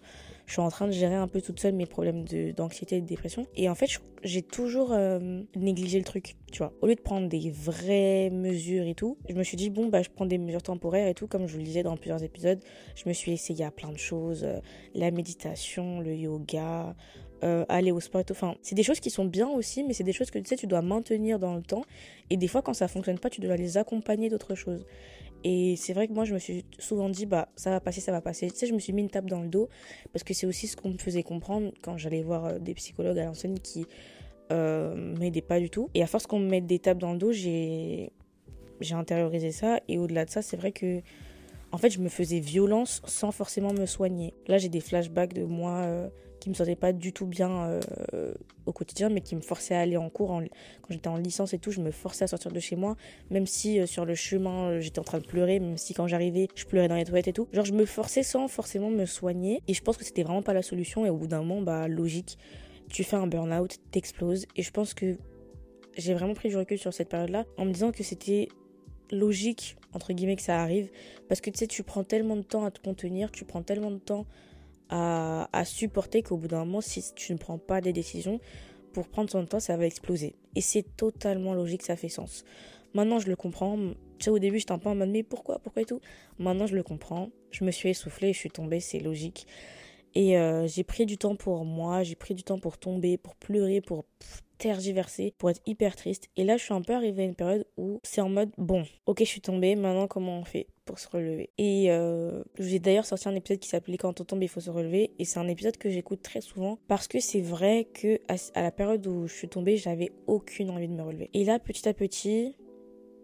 je 0.49 0.53
suis 0.53 0.61
en 0.61 0.69
train 0.69 0.87
de 0.87 0.91
gérer 0.91 1.13
un 1.13 1.27
peu 1.27 1.41
toute 1.41 1.59
seule 1.59 1.75
mes 1.75 1.85
problèmes 1.85 2.25
d'anxiété 2.57 2.97
et 2.97 3.01
de 3.01 3.05
dépression. 3.05 3.45
Et 3.55 3.69
en 3.69 3.75
fait, 3.75 3.87
j'ai 4.23 4.41
toujours 4.41 4.93
euh, 4.93 5.43
négligé 5.55 5.99
le 5.99 6.03
truc, 6.03 6.37
tu 6.51 6.57
vois. 6.57 6.73
Au 6.81 6.87
lieu 6.87 6.95
de 6.95 7.01
prendre 7.01 7.29
des 7.29 7.51
vraies 7.51 8.31
mesures 8.31 8.87
et 8.87 8.95
tout, 8.95 9.19
je 9.29 9.35
me 9.35 9.43
suis 9.43 9.57
dit, 9.57 9.69
bon, 9.69 9.89
bah, 9.89 10.01
je 10.01 10.09
prends 10.09 10.25
des 10.25 10.39
mesures 10.39 10.63
temporaires 10.63 11.07
et 11.07 11.13
tout, 11.13 11.27
comme 11.27 11.45
je 11.45 11.53
vous 11.53 11.59
le 11.59 11.65
disais 11.65 11.83
dans 11.83 11.95
plusieurs 11.97 12.23
épisodes. 12.23 12.59
Je 12.95 13.07
me 13.07 13.13
suis 13.13 13.31
essayé 13.31 13.63
à 13.63 13.69
plein 13.69 13.91
de 13.91 13.99
choses, 13.99 14.43
euh, 14.43 14.59
la 14.95 15.11
méditation, 15.11 15.99
le 15.99 16.15
yoga, 16.15 16.95
euh, 17.43 17.63
aller 17.69 17.91
au 17.91 17.99
sport. 17.99 18.23
Enfin, 18.31 18.55
c'est 18.63 18.73
des 18.73 18.81
choses 18.81 18.99
qui 18.99 19.11
sont 19.11 19.25
bien 19.25 19.47
aussi, 19.47 19.83
mais 19.83 19.93
c'est 19.93 20.03
des 20.03 20.13
choses 20.13 20.31
que 20.31 20.39
tu 20.39 20.45
sais, 20.45 20.55
tu 20.55 20.65
dois 20.65 20.81
maintenir 20.81 21.37
dans 21.37 21.53
le 21.53 21.61
temps. 21.61 21.83
Et 22.31 22.37
des 22.37 22.47
fois, 22.47 22.63
quand 22.63 22.73
ça 22.73 22.87
fonctionne 22.87 23.19
pas, 23.19 23.29
tu 23.29 23.39
dois 23.39 23.55
les 23.55 23.77
accompagner 23.77 24.29
d'autres 24.29 24.55
choses. 24.55 24.83
Et 25.43 25.75
c'est 25.77 25.93
vrai 25.93 26.07
que 26.07 26.13
moi, 26.13 26.25
je 26.25 26.33
me 26.33 26.39
suis 26.39 26.65
souvent 26.79 27.09
dit, 27.09 27.25
bah, 27.25 27.49
ça 27.55 27.69
va 27.69 27.79
passer, 27.79 28.01
ça 28.01 28.11
va 28.11 28.21
passer. 28.21 28.49
Tu 28.49 28.57
sais, 28.57 28.67
je 28.67 28.73
me 28.73 28.79
suis 28.79 28.93
mis 28.93 29.01
une 29.01 29.09
tape 29.09 29.27
dans 29.27 29.41
le 29.41 29.47
dos 29.47 29.69
parce 30.11 30.23
que 30.23 30.33
c'est 30.33 30.45
aussi 30.45 30.67
ce 30.67 30.75
qu'on 30.75 30.89
me 30.89 30.97
faisait 30.97 31.23
comprendre 31.23 31.71
quand 31.81 31.97
j'allais 31.97 32.21
voir 32.21 32.45
euh, 32.45 32.59
des 32.59 32.73
psychologues 32.73 33.19
à 33.19 33.25
l'ancienne 33.25 33.59
qui 33.59 33.85
euh, 34.51 34.95
m'aidaient 35.17 35.41
pas 35.41 35.59
du 35.59 35.69
tout. 35.69 35.89
Et 35.93 36.03
à 36.03 36.07
force 36.07 36.27
qu'on 36.27 36.39
me 36.39 36.49
mette 36.49 36.65
des 36.65 36.79
tapes 36.79 36.97
dans 36.97 37.13
le 37.13 37.17
dos, 37.17 37.31
j'ai, 37.31 38.11
j'ai 38.81 38.95
intériorisé 38.95 39.51
ça. 39.51 39.79
Et 39.87 39.97
au-delà 39.97 40.25
de 40.25 40.29
ça, 40.29 40.41
c'est 40.41 40.57
vrai 40.57 40.71
que, 40.71 41.01
en 41.71 41.77
fait, 41.77 41.89
je 41.89 41.99
me 41.99 42.09
faisais 42.09 42.39
violence 42.39 43.01
sans 43.05 43.31
forcément 43.31 43.73
me 43.73 43.85
soigner. 43.85 44.33
Là, 44.47 44.57
j'ai 44.57 44.69
des 44.69 44.81
flashbacks 44.81 45.33
de 45.33 45.43
moi. 45.43 45.83
Euh, 45.83 46.09
qui 46.39 46.49
me 46.49 46.55
sentait 46.55 46.75
pas 46.75 46.93
du 46.93 47.13
tout 47.13 47.25
bien 47.25 47.79
euh, 48.13 48.33
au 48.65 48.73
quotidien, 48.73 49.09
mais 49.09 49.21
qui 49.21 49.35
me 49.35 49.41
forçait 49.41 49.75
à 49.75 49.81
aller 49.81 49.97
en 49.97 50.09
cours. 50.09 50.29
quand 50.29 50.89
j'étais 50.89 51.07
en 51.07 51.17
licence 51.17 51.53
et 51.53 51.59
tout, 51.59 51.71
je 51.71 51.81
me 51.81 51.91
forçais 51.91 52.23
à 52.23 52.27
sortir 52.27 52.51
de 52.51 52.59
chez 52.59 52.75
moi, 52.75 52.95
même 53.29 53.45
si 53.45 53.79
euh, 53.79 53.85
sur 53.85 54.05
le 54.05 54.15
chemin 54.15 54.69
euh, 54.69 54.79
j'étais 54.79 54.99
en 54.99 55.03
train 55.03 55.19
de 55.19 55.25
pleurer, 55.25 55.59
même 55.59 55.77
si 55.77 55.93
quand 55.93 56.07
j'arrivais 56.07 56.47
je 56.55 56.65
pleurais 56.65 56.87
dans 56.87 56.95
les 56.95 57.05
toilettes 57.05 57.27
et 57.27 57.33
tout. 57.33 57.47
Genre 57.53 57.65
je 57.65 57.73
me 57.73 57.85
forçais 57.85 58.23
sans 58.23 58.47
forcément 58.47 58.89
me 58.89 59.05
soigner, 59.05 59.61
et 59.67 59.73
je 59.73 59.81
pense 59.81 59.97
que 59.97 60.05
c'était 60.05 60.23
vraiment 60.23 60.43
pas 60.43 60.53
la 60.53 60.63
solution. 60.63 61.05
Et 61.05 61.09
au 61.09 61.17
bout 61.17 61.27
d'un 61.27 61.39
moment, 61.39 61.61
bah 61.61 61.87
logique, 61.87 62.37
tu 62.89 63.03
fais 63.03 63.17
un 63.17 63.27
burn-out, 63.27 63.77
t'exploses. 63.91 64.45
Et 64.55 64.63
je 64.63 64.71
pense 64.71 64.93
que 64.93 65.17
j'ai 65.97 66.13
vraiment 66.13 66.33
pris 66.33 66.49
du 66.49 66.57
recul 66.57 66.77
sur 66.77 66.93
cette 66.93 67.09
période-là 67.09 67.45
en 67.57 67.65
me 67.65 67.71
disant 67.71 67.91
que 67.91 68.03
c'était 68.03 68.47
logique 69.11 69.75
entre 69.93 70.13
guillemets 70.13 70.35
que 70.35 70.41
ça 70.41 70.61
arrive 70.61 70.89
parce 71.27 71.41
que 71.41 71.49
tu 71.49 71.57
sais 71.57 71.67
tu 71.67 71.81
prends 71.81 72.03
tellement 72.03 72.35
de 72.35 72.43
temps 72.43 72.63
à 72.63 72.69
te 72.69 72.79
contenir 72.79 73.31
tu 73.31 73.43
prends 73.43 73.63
tellement 73.63 73.89
de 73.89 73.97
temps 73.97 74.27
à, 74.89 75.63
supporter 75.65 76.23
qu'au 76.23 76.37
bout 76.37 76.47
d'un 76.47 76.65
moment, 76.65 76.81
si 76.81 77.13
tu 77.13 77.33
ne 77.33 77.37
prends 77.37 77.57
pas 77.57 77.81
des 77.81 77.93
décisions, 77.93 78.39
pour 78.93 79.07
prendre 79.07 79.29
son 79.29 79.45
temps, 79.45 79.59
ça 79.59 79.77
va 79.77 79.85
exploser. 79.85 80.35
Et 80.55 80.61
c'est 80.61 80.83
totalement 80.97 81.53
logique, 81.53 81.83
ça 81.83 81.95
fait 81.95 82.09
sens. 82.09 82.43
Maintenant, 82.93 83.19
je 83.19 83.27
le 83.27 83.35
comprends. 83.35 83.77
Tu 84.17 84.25
sais, 84.25 84.29
au 84.31 84.39
début, 84.39 84.57
j'étais 84.57 84.71
un 84.71 84.79
peu 84.79 84.89
en 84.89 84.95
mode, 84.95 85.09
mais 85.09 85.23
pourquoi 85.23 85.59
Pourquoi 85.59 85.83
et 85.83 85.85
tout 85.85 86.01
Maintenant, 86.39 86.65
je 86.65 86.75
le 86.75 86.83
comprends. 86.83 87.29
Je 87.51 87.63
me 87.63 87.71
suis 87.71 87.89
essoufflée, 87.89 88.33
je 88.33 88.39
suis 88.39 88.49
tombée, 88.49 88.79
c'est 88.79 88.99
logique. 88.99 89.45
Et 90.15 90.37
euh, 90.37 90.67
j'ai 90.67 90.83
pris 90.83 91.05
du 91.05 91.17
temps 91.17 91.35
pour 91.35 91.65
moi, 91.65 92.01
j'ai 92.03 92.15
pris 92.15 92.33
du 92.33 92.43
temps 92.43 92.59
pour 92.59 92.77
tomber, 92.79 93.17
pour 93.17 93.35
pleurer, 93.35 93.79
pour 93.79 94.05
pour 95.37 95.49
être 95.49 95.61
hyper 95.65 95.95
triste. 95.95 96.29
Et 96.35 96.43
là, 96.43 96.57
je 96.57 96.63
suis 96.63 96.73
un 96.73 96.81
peu 96.81 96.93
arrivée 96.93 97.23
à 97.23 97.25
une 97.25 97.35
période 97.35 97.65
où 97.77 97.99
c'est 98.03 98.21
en 98.21 98.29
mode, 98.29 98.51
bon, 98.57 98.83
ok, 99.05 99.19
je 99.19 99.25
suis 99.25 99.41
tombée, 99.41 99.75
maintenant 99.75 100.07
comment 100.07 100.39
on 100.39 100.43
fait 100.43 100.67
pour 100.85 100.99
se 100.99 101.07
relever? 101.07 101.49
Et 101.57 101.91
euh, 101.91 102.43
j'ai 102.57 102.79
d'ailleurs 102.79 103.05
sorti 103.05 103.29
un 103.29 103.35
épisode 103.35 103.59
qui 103.59 103.69
s'appelait 103.69 103.97
Quand 103.97 104.19
on 104.19 104.25
tombe, 104.25 104.43
il 104.43 104.49
faut 104.49 104.59
se 104.59 104.69
relever. 104.69 105.11
Et 105.17 105.25
c'est 105.25 105.39
un 105.39 105.47
épisode 105.47 105.77
que 105.77 105.89
j'écoute 105.89 106.21
très 106.21 106.41
souvent 106.41 106.77
parce 106.87 107.07
que 107.07 107.19
c'est 107.19 107.41
vrai 107.41 107.87
que 107.93 108.19
à, 108.27 108.61
la 108.61 108.71
période 108.71 109.05
où 109.07 109.27
je 109.27 109.33
suis 109.33 109.49
tombée, 109.49 109.77
j'avais 109.77 110.11
aucune 110.27 110.69
envie 110.69 110.87
de 110.87 110.93
me 110.93 111.03
relever. 111.03 111.29
Et 111.33 111.45
là, 111.45 111.59
petit 111.59 111.87
à 111.87 111.93
petit, 111.93 112.55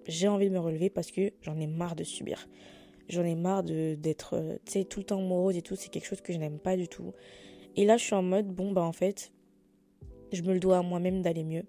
j'ai 0.07 0.27
envie 0.27 0.47
de 0.47 0.53
me 0.53 0.59
relever 0.59 0.89
parce 0.89 1.11
que 1.11 1.31
j'en 1.41 1.59
ai 1.59 1.67
marre 1.67 1.95
de 1.95 2.03
subir. 2.03 2.47
J'en 3.09 3.23
ai 3.23 3.35
marre 3.35 3.63
d'être, 3.63 4.35
euh, 4.35 4.55
tu 4.65 4.71
sais, 4.71 4.83
tout 4.83 4.99
le 4.99 5.05
temps 5.05 5.21
morose 5.21 5.57
et 5.57 5.61
tout. 5.61 5.75
C'est 5.75 5.89
quelque 5.89 6.07
chose 6.07 6.21
que 6.21 6.33
je 6.33 6.39
n'aime 6.39 6.59
pas 6.59 6.77
du 6.77 6.87
tout. 6.87 7.13
Et 7.75 7.85
là, 7.85 7.97
je 7.97 8.05
suis 8.05 8.15
en 8.15 8.23
mode, 8.23 8.47
bon, 8.47 8.71
bah 8.71 8.83
en 8.83 8.93
fait, 8.93 9.31
je 10.35 10.43
me 10.43 10.53
le 10.53 10.59
dois 10.59 10.77
à 10.77 10.81
moi-même 10.81 11.21
d'aller 11.21 11.43
mieux. 11.43 11.63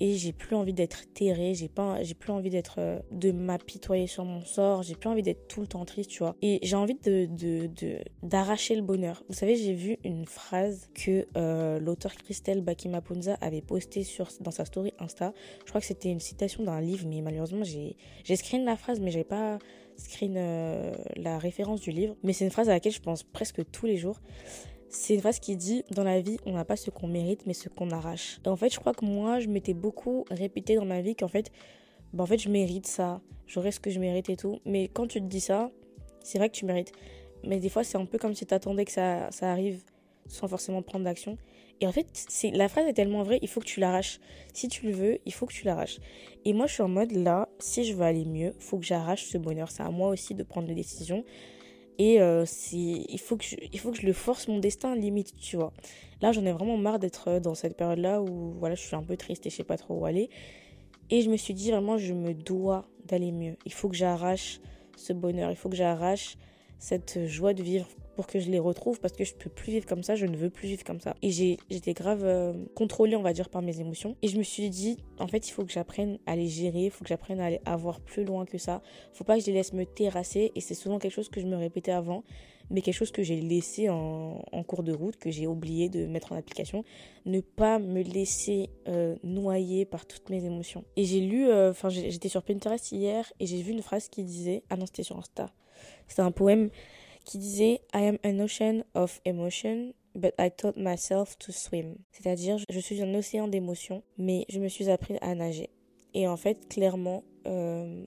Et 0.00 0.14
j'ai 0.14 0.32
plus 0.32 0.56
envie 0.56 0.72
d'être 0.72 1.04
terrée, 1.14 1.54
j'ai 1.54 1.68
pas, 1.68 2.02
j'ai 2.02 2.14
plus 2.14 2.32
envie 2.32 2.50
d'être, 2.50 2.76
euh, 2.78 2.98
de 3.12 3.30
m'apitoyer 3.30 4.08
sur 4.08 4.24
mon 4.24 4.40
sort, 4.40 4.82
j'ai 4.82 4.96
plus 4.96 5.08
envie 5.08 5.22
d'être 5.22 5.46
tout 5.46 5.60
le 5.60 5.68
temps 5.68 5.84
triste, 5.84 6.10
tu 6.10 6.20
vois. 6.20 6.34
Et 6.42 6.58
j'ai 6.62 6.74
envie 6.74 6.96
de, 6.96 7.26
de, 7.26 7.98
d'arracher 8.22 8.74
le 8.74 8.82
bonheur. 8.82 9.22
Vous 9.28 9.34
savez, 9.36 9.54
j'ai 9.54 9.74
vu 9.74 9.98
une 10.02 10.26
phrase 10.26 10.88
que 10.94 11.28
euh, 11.36 11.78
l'auteur 11.78 12.14
Christelle 12.16 12.62
Bakimapunza 12.62 13.34
avait 13.40 13.60
postée 13.60 14.02
sur, 14.02 14.28
dans 14.40 14.50
sa 14.50 14.64
story 14.64 14.92
Insta. 14.98 15.32
Je 15.60 15.68
crois 15.68 15.80
que 15.80 15.86
c'était 15.86 16.10
une 16.10 16.20
citation 16.20 16.64
d'un 16.64 16.80
livre, 16.80 17.06
mais 17.06 17.20
malheureusement, 17.20 17.62
j'ai, 17.62 17.96
j'ai 18.24 18.34
screen 18.34 18.64
la 18.64 18.76
phrase, 18.76 18.98
mais 18.98 19.12
j'ai 19.12 19.24
pas 19.24 19.58
screen 19.96 20.34
euh, 20.36 20.92
la 21.16 21.38
référence 21.38 21.80
du 21.80 21.92
livre. 21.92 22.16
Mais 22.24 22.32
c'est 22.32 22.44
une 22.44 22.50
phrase 22.50 22.68
à 22.68 22.72
laquelle 22.72 22.92
je 22.92 23.00
pense 23.00 23.22
presque 23.22 23.62
tous 23.70 23.86
les 23.86 23.98
jours 23.98 24.20
C'est 24.94 25.14
une 25.14 25.20
phrase 25.20 25.40
qui 25.40 25.56
dit 25.56 25.84
Dans 25.90 26.04
la 26.04 26.20
vie, 26.20 26.36
on 26.44 26.52
n'a 26.52 26.66
pas 26.66 26.76
ce 26.76 26.90
qu'on 26.90 27.08
mérite, 27.08 27.46
mais 27.46 27.54
ce 27.54 27.70
qu'on 27.70 27.90
arrache. 27.90 28.40
Et 28.44 28.48
en 28.48 28.56
fait, 28.56 28.72
je 28.72 28.78
crois 28.78 28.92
que 28.92 29.06
moi, 29.06 29.40
je 29.40 29.48
m'étais 29.48 29.72
beaucoup 29.72 30.26
répété 30.30 30.76
dans 30.76 30.84
ma 30.84 31.00
vie 31.00 31.16
qu'en 31.16 31.28
fait, 31.28 31.50
bah, 32.12 32.24
en 32.24 32.26
fait, 32.26 32.36
je 32.36 32.50
mérite 32.50 32.86
ça, 32.86 33.22
j'aurais 33.46 33.72
ce 33.72 33.80
que 33.80 33.88
je 33.88 33.98
mérite 33.98 34.28
et 34.28 34.36
tout. 34.36 34.60
Mais 34.66 34.88
quand 34.88 35.06
tu 35.06 35.18
te 35.18 35.24
dis 35.24 35.40
ça, 35.40 35.70
c'est 36.22 36.36
vrai 36.36 36.50
que 36.50 36.54
tu 36.54 36.66
mérites. 36.66 36.92
Mais 37.42 37.58
des 37.58 37.70
fois, 37.70 37.84
c'est 37.84 37.96
un 37.96 38.04
peu 38.04 38.18
comme 38.18 38.34
si 38.34 38.44
tu 38.44 38.52
attendais 38.52 38.84
que 38.84 38.92
ça, 38.92 39.30
ça 39.30 39.50
arrive 39.50 39.82
sans 40.26 40.46
forcément 40.46 40.82
prendre 40.82 41.06
d'action. 41.06 41.38
Et 41.80 41.86
en 41.86 41.92
fait, 41.92 42.06
la 42.52 42.68
phrase 42.68 42.86
est 42.86 42.92
tellement 42.92 43.22
vraie, 43.22 43.38
il 43.40 43.48
faut 43.48 43.60
que 43.60 43.66
tu 43.66 43.80
l'arraches. 43.80 44.20
Si 44.52 44.68
tu 44.68 44.84
le 44.84 44.92
veux, 44.92 45.18
il 45.24 45.32
faut 45.32 45.46
que 45.46 45.54
tu 45.54 45.64
l'arraches. 45.64 46.00
Et 46.44 46.52
moi, 46.52 46.66
je 46.66 46.74
suis 46.74 46.82
en 46.82 46.88
mode 46.88 47.12
là, 47.12 47.48
si 47.60 47.84
je 47.84 47.94
veux 47.94 48.04
aller 48.04 48.26
mieux, 48.26 48.54
faut 48.58 48.78
que 48.78 48.84
j'arrache 48.84 49.24
ce 49.24 49.38
bonheur. 49.38 49.70
C'est 49.70 49.82
à 49.82 49.90
moi 49.90 50.10
aussi 50.10 50.34
de 50.34 50.42
prendre 50.42 50.68
des 50.68 50.74
décisions. 50.74 51.24
Et 51.98 52.20
euh, 52.20 52.44
il, 52.72 53.20
faut 53.20 53.36
que 53.36 53.44
je, 53.44 53.56
il 53.72 53.78
faut 53.78 53.90
que 53.90 53.98
je 53.98 54.06
le 54.06 54.12
force 54.12 54.48
mon 54.48 54.58
destin 54.58 54.94
limite, 54.94 55.34
tu 55.40 55.56
vois. 55.56 55.72
Là, 56.20 56.32
j'en 56.32 56.44
ai 56.44 56.52
vraiment 56.52 56.76
marre 56.76 56.98
d'être 56.98 57.38
dans 57.38 57.54
cette 57.54 57.76
période-là 57.76 58.22
où 58.22 58.52
voilà, 58.58 58.74
je 58.74 58.82
suis 58.82 58.96
un 58.96 59.02
peu 59.02 59.16
triste 59.16 59.46
et 59.46 59.50
je 59.50 59.56
sais 59.56 59.64
pas 59.64 59.76
trop 59.76 59.94
où 59.94 60.04
aller. 60.06 60.30
Et 61.10 61.20
je 61.20 61.30
me 61.30 61.36
suis 61.36 61.54
dit 61.54 61.70
vraiment, 61.70 61.98
je 61.98 62.14
me 62.14 62.32
dois 62.32 62.86
d'aller 63.06 63.32
mieux. 63.32 63.56
Il 63.66 63.72
faut 63.72 63.88
que 63.88 63.96
j'arrache 63.96 64.60
ce 64.96 65.12
bonheur, 65.12 65.50
il 65.50 65.56
faut 65.56 65.68
que 65.68 65.76
j'arrache 65.76 66.36
cette 66.78 67.26
joie 67.26 67.54
de 67.54 67.62
vivre 67.62 67.86
pour 68.14 68.26
que 68.26 68.38
je 68.40 68.50
les 68.50 68.58
retrouve 68.58 69.00
parce 69.00 69.14
que 69.14 69.24
je 69.24 69.34
peux 69.34 69.50
plus 69.50 69.72
vivre 69.72 69.86
comme 69.86 70.02
ça, 70.02 70.14
je 70.14 70.26
ne 70.26 70.36
veux 70.36 70.50
plus 70.50 70.68
vivre 70.68 70.84
comme 70.84 71.00
ça. 71.00 71.14
Et 71.22 71.30
j'étais 71.30 71.94
grave 71.94 72.22
euh, 72.24 72.52
contrôlée, 72.74 73.16
on 73.16 73.22
va 73.22 73.32
dire, 73.32 73.48
par 73.48 73.62
mes 73.62 73.80
émotions. 73.80 74.16
Et 74.22 74.28
je 74.28 74.36
me 74.36 74.42
suis 74.42 74.68
dit, 74.70 74.98
en 75.18 75.26
fait, 75.26 75.48
il 75.48 75.52
faut 75.52 75.64
que 75.64 75.72
j'apprenne 75.72 76.18
à 76.26 76.36
les 76.36 76.48
gérer, 76.48 76.84
il 76.86 76.90
faut 76.90 77.04
que 77.04 77.08
j'apprenne 77.08 77.40
à 77.40 77.46
aller 77.46 77.60
avoir 77.64 78.00
plus 78.00 78.24
loin 78.24 78.44
que 78.44 78.58
ça. 78.58 78.82
Faut 79.12 79.24
pas 79.24 79.36
que 79.36 79.42
je 79.42 79.46
les 79.46 79.54
laisse 79.54 79.72
me 79.72 79.84
terrasser. 79.84 80.52
Et 80.54 80.60
c'est 80.60 80.74
souvent 80.74 80.98
quelque 80.98 81.12
chose 81.12 81.28
que 81.28 81.40
je 81.40 81.46
me 81.46 81.56
répétais 81.56 81.92
avant, 81.92 82.22
mais 82.70 82.82
quelque 82.82 82.94
chose 82.94 83.12
que 83.12 83.22
j'ai 83.22 83.40
laissé 83.40 83.88
en, 83.88 84.42
cours 84.66 84.82
de 84.82 84.92
route, 84.92 85.16
que 85.16 85.30
j'ai 85.30 85.46
oublié 85.46 85.88
de 85.88 86.06
mettre 86.06 86.32
en 86.32 86.36
application. 86.36 86.84
Ne 87.26 87.40
pas 87.40 87.78
me 87.78 88.02
laisser 88.02 88.70
euh, 88.88 89.16
noyer 89.22 89.84
par 89.84 90.06
toutes 90.06 90.28
mes 90.30 90.44
émotions. 90.44 90.84
Et 90.96 91.04
j'ai 91.04 91.20
lu, 91.20 91.48
euh, 91.48 91.70
enfin, 91.70 91.88
j'étais 91.88 92.28
sur 92.28 92.42
Pinterest 92.42 92.92
hier 92.92 93.32
et 93.40 93.46
j'ai 93.46 93.62
vu 93.62 93.72
une 93.72 93.82
phrase 93.82 94.08
qui 94.08 94.22
disait, 94.24 94.62
ah 94.70 94.76
non, 94.76 94.86
c'était 94.86 95.02
sur 95.02 95.18
Insta. 95.18 95.50
C'était 96.08 96.22
un 96.22 96.30
poème 96.30 96.70
qui 97.24 97.38
disait 97.38 97.80
I 97.94 98.06
am 98.06 98.18
an 98.24 98.40
ocean 98.40 98.84
of 98.94 99.20
emotion, 99.24 99.92
but 100.14 100.34
I 100.38 100.50
taught 100.50 100.76
myself 100.76 101.36
to 101.38 101.52
swim. 101.52 101.96
C'est-à-dire, 102.12 102.58
je 102.68 102.78
suis 102.80 103.02
un 103.02 103.14
océan 103.14 103.48
d'émotions, 103.48 104.02
mais 104.18 104.44
je 104.48 104.60
me 104.60 104.68
suis 104.68 104.90
appris 104.90 105.16
à 105.20 105.34
nager. 105.34 105.70
Et 106.14 106.28
en 106.28 106.36
fait, 106.36 106.68
clairement, 106.68 107.24
euh, 107.46 108.04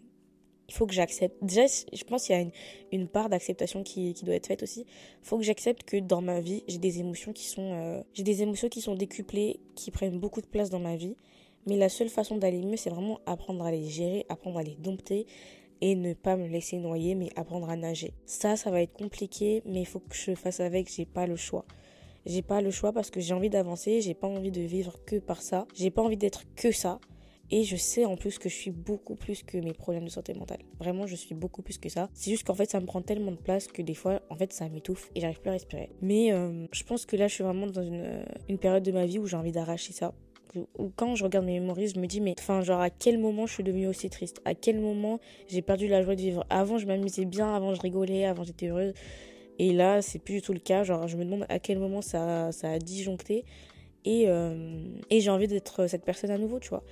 il 0.68 0.74
faut 0.74 0.86
que 0.86 0.94
j'accepte. 0.94 1.36
Déjà, 1.44 1.66
je 1.66 2.04
pense 2.04 2.26
qu'il 2.26 2.36
y 2.36 2.40
a 2.40 2.46
une, 2.92 3.08
part 3.08 3.30
d'acceptation 3.30 3.84
qui, 3.84 4.14
qui, 4.14 4.26
doit 4.26 4.36
être 4.36 4.48
faite 4.48 4.64
aussi. 4.64 4.82
Il 4.82 5.28
faut 5.28 5.38
que 5.38 5.44
j'accepte 5.44 5.84
que 5.84 5.98
dans 5.98 6.22
ma 6.22 6.40
vie, 6.40 6.64
j'ai 6.68 6.78
des 6.78 7.00
émotions 7.00 7.34
qui 7.34 7.46
sont, 7.46 7.72
euh, 7.74 8.02
j'ai 8.14 8.24
des 8.24 8.42
émotions 8.42 8.70
qui 8.70 8.82
sont 8.82 8.96
décuplées, 8.96 9.60
qui 9.76 9.92
prennent 9.92 10.20
beaucoup 10.20 10.42
de 10.42 10.48
place 10.48 10.70
dans 10.70 10.80
ma 10.80 10.96
vie. 10.96 11.16
Mais 11.68 11.78
la 11.78 11.90
seule 11.90 12.10
façon 12.10 12.38
d'aller 12.38 12.62
mieux, 12.62 12.78
c'est 12.78 12.92
vraiment 12.92 13.20
apprendre 13.26 13.64
à 13.64 13.72
les 13.72 13.88
gérer, 13.88 14.26
apprendre 14.30 14.60
à 14.60 14.64
les 14.64 14.76
dompter, 14.76 15.26
et 15.82 15.96
ne 15.96 16.14
pas 16.14 16.36
me 16.36 16.48
laisser 16.48 16.78
noyer 16.78 17.16
mais 17.16 17.30
apprendre 17.36 17.70
à 17.70 17.76
nager. 17.76 18.14
Ça, 18.26 18.56
ça 18.56 18.72
va 18.72 18.82
être 18.82 18.94
compliqué 18.94 19.62
mais 19.66 19.82
il 19.82 19.86
faut 19.86 20.00
que 20.00 20.16
je 20.16 20.36
fasse 20.36 20.60
avec, 20.60 20.92
j'ai 20.92 21.06
pas 21.06 21.28
le 21.28 21.36
choix. 21.36 21.66
J'ai 22.26 22.42
pas 22.42 22.62
le 22.62 22.72
choix 22.72 22.92
parce 22.92 23.12
que 23.12 23.20
j'ai 23.20 23.34
envie 23.34 23.50
d'avancer, 23.50 24.02
j'ai 24.02 24.16
pas 24.16 24.28
envie 24.28 24.52
de 24.52 24.62
vivre 24.62 25.00
que 25.06 25.18
par 25.18 25.42
ça, 25.42 25.68
j'ai 25.76 25.92
pas 25.92 26.02
envie 26.02 26.18
d'être 26.18 26.44
que 26.56 26.72
ça. 26.72 27.00
Et 27.52 27.64
je 27.64 27.76
sais 27.76 28.06
en 28.06 28.18
plus 28.18 28.40
que 28.40 28.50
je 28.50 28.56
suis 28.56 28.72
beaucoup 28.72 29.14
plus 29.14 29.44
que 29.44 29.60
mes 29.60 29.74
problèmes 29.74 30.06
de 30.06 30.10
santé 30.10 30.34
mentale. 30.34 30.64
Vraiment, 30.80 31.06
je 31.06 31.16
suis 31.16 31.36
beaucoup 31.36 31.62
plus 31.62 31.78
que 31.78 31.90
ça. 31.90 32.10
C'est 32.14 32.32
juste 32.32 32.44
qu'en 32.44 32.56
fait, 32.56 32.72
ça 32.72 32.80
me 32.80 32.88
prend 32.88 33.04
tellement 33.04 33.32
de 33.32 33.38
place 33.38 33.68
que 33.68 33.84
des 33.84 33.94
fois, 33.94 34.22
en 34.32 34.36
fait, 34.36 34.52
ça 34.52 34.68
m'étouffe 34.68 35.12
et 35.14 35.22
j'arrive 35.22 35.40
plus 35.42 35.50
à 35.50 35.54
respirer. 35.54 35.92
Mais 36.02 36.34
euh, 36.34 36.66
je 36.72 36.84
pense 36.84 37.06
que 37.06 37.16
là, 37.16 37.28
je 37.28 37.36
suis 37.36 37.44
vraiment 37.44 37.68
dans 37.68 37.84
une, 37.84 38.26
une 38.50 38.58
période 38.58 38.82
de 38.82 38.92
ma 38.92 39.06
vie 39.06 39.20
où 39.20 39.28
j'ai 39.28 39.38
envie 39.38 39.52
d'arracher 39.52 39.94
ça 39.94 40.16
quand 40.96 41.16
je 41.16 41.24
regarde 41.24 41.46
mes 41.46 41.60
mémoires, 41.60 41.78
je 41.80 42.00
me 42.00 42.08
dis, 42.08 42.22
mais 42.22 42.36
enfin, 42.38 42.62
genre, 42.62 42.82
à 42.82 42.90
quel 42.90 43.18
moment 43.18 43.46
je 43.46 43.54
suis 43.54 43.64
devenue 43.64 43.88
aussi 43.88 44.10
triste? 44.10 44.42
À 44.46 44.54
quel 44.54 44.80
moment 44.80 45.20
j'ai 45.48 45.62
perdu 45.62 45.88
la 45.88 46.02
joie 46.02 46.16
de 46.16 46.22
vivre? 46.22 46.46
Avant, 46.50 46.78
je 46.78 46.86
m'amusais 46.86 47.26
bien, 47.26 47.54
avant, 47.54 47.74
je 47.74 47.82
rigolais, 47.82 48.26
avant, 48.26 48.44
j'étais 48.44 48.68
heureuse. 48.68 48.94
Et 49.60 49.74
là, 49.74 50.02
c'est 50.02 50.20
plus 50.20 50.36
du 50.36 50.42
tout 50.42 50.54
le 50.54 50.60
cas. 50.60 50.84
Genre, 50.84 51.08
je 51.08 51.18
me 51.18 51.26
demande 51.26 51.46
à 51.50 51.60
quel 51.60 51.80
moment 51.80 52.02
ça, 52.02 52.52
ça 52.52 52.72
a 52.72 52.80
disjoncté. 52.80 53.46
Et, 54.04 54.26
euh, 54.28 54.88
et 55.10 55.20
j'ai 55.22 55.30
envie 55.30 55.48
d'être 55.48 55.88
cette 55.88 56.04
personne 56.04 56.30
à 56.32 56.38
nouveau, 56.38 56.60
tu 56.60 56.70
vois. 56.70 56.84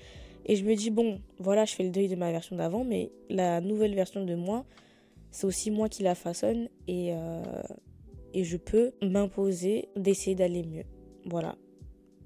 Et 0.46 0.56
je 0.56 0.66
me 0.66 0.76
dis, 0.76 0.90
bon, 0.90 1.20
voilà, 1.40 1.66
je 1.66 1.74
fais 1.74 1.84
le 1.84 1.90
deuil 1.90 2.08
de 2.08 2.16
ma 2.16 2.32
version 2.32 2.56
d'avant, 2.56 2.84
mais 2.84 3.12
la 3.30 3.62
nouvelle 3.62 3.96
version 3.96 4.26
de 4.26 4.36
moi, 4.36 4.66
c'est 5.32 5.46
aussi 5.46 5.72
moi 5.72 5.90
qui 5.90 6.04
la 6.04 6.16
façonne. 6.16 6.70
Et, 6.88 7.14
euh, 7.14 7.42
et 8.34 8.44
je 8.44 8.58
peux 8.58 8.92
m'imposer 9.02 9.90
d'essayer 9.96 10.36
d'aller 10.36 10.64
mieux. 10.64 10.86
Voilà. 11.26 11.56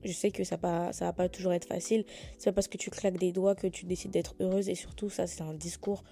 Je 0.07 0.13
sais 0.13 0.31
que 0.31 0.45
ça 0.45 0.55
va, 0.55 0.91
pas 1.11 1.27
toujours 1.27 1.51
être 1.51 1.67
facile. 1.67 2.05
C'est 2.37 2.49
pas 2.51 2.53
parce 2.53 2.69
que 2.69 2.77
tu 2.77 2.89
claques 2.89 3.17
des 3.17 3.33
doigts 3.33 3.55
que 3.55 3.67
tu 3.67 3.85
décides 3.85 4.11
d'être 4.11 4.35
heureuse. 4.39 4.69
Et 4.69 4.75
surtout, 4.75 5.09
ça, 5.09 5.27
c'est 5.27 5.41
un 5.41 5.53
discours 5.53 6.05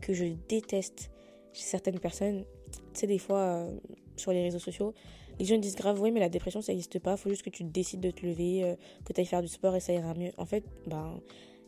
que 0.00 0.14
je 0.14 0.24
déteste 0.48 1.10
chez 1.52 1.64
certaines 1.64 1.98
personnes. 1.98 2.46
Tu 2.94 3.00
sais, 3.00 3.06
des 3.06 3.18
fois, 3.18 3.40
euh, 3.40 3.76
sur 4.16 4.32
les 4.32 4.42
réseaux 4.42 4.58
sociaux, 4.58 4.94
les 5.38 5.44
gens 5.44 5.58
disent 5.58 5.76
grave, 5.76 6.00
oui, 6.00 6.12
mais 6.12 6.20
la 6.20 6.30
dépression, 6.30 6.62
ça 6.62 6.72
n'existe 6.72 6.98
pas. 6.98 7.18
Faut 7.18 7.28
juste 7.28 7.42
que 7.42 7.50
tu 7.50 7.62
décides 7.62 8.00
de 8.00 8.10
te 8.10 8.24
lever, 8.24 8.64
euh, 8.64 8.74
que 9.04 9.12
tu 9.12 9.20
ailles 9.20 9.26
faire 9.26 9.42
du 9.42 9.48
sport 9.48 9.76
et 9.76 9.80
ça 9.80 9.92
ira 9.92 10.14
mieux. 10.14 10.32
En 10.38 10.46
fait, 10.46 10.64
ben, 10.86 11.20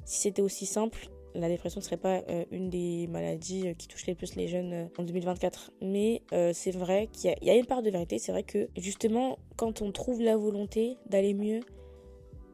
si 0.06 0.22
c'était 0.22 0.40
aussi 0.40 0.64
simple, 0.64 1.10
la 1.34 1.48
dépression 1.48 1.80
ne 1.80 1.84
serait 1.84 1.96
pas 1.96 2.22
euh, 2.28 2.44
une 2.50 2.70
des 2.70 3.06
maladies 3.08 3.68
euh, 3.68 3.74
qui 3.74 3.88
touchent 3.88 4.06
les 4.06 4.14
plus 4.14 4.36
les 4.36 4.48
jeunes 4.48 4.72
euh, 4.72 4.86
en 4.98 5.02
2024. 5.02 5.72
Mais 5.82 6.22
c'est 6.52 6.70
vrai 6.70 7.08
qu'il 7.12 7.34
y, 7.42 7.50
a 7.50 7.54
une 7.54 7.66
part 7.66 7.82
de 7.82 7.90
vérité. 7.90 8.18
C'est 8.18 8.32
vrai 8.32 8.42
que 8.42 8.68
justement, 8.76 9.38
quand 9.56 9.82
on 9.82 9.92
trouve 9.92 10.20
la 10.20 10.36
volonté 10.36 10.96
d'aller 11.06 11.34
mieux, 11.34 11.60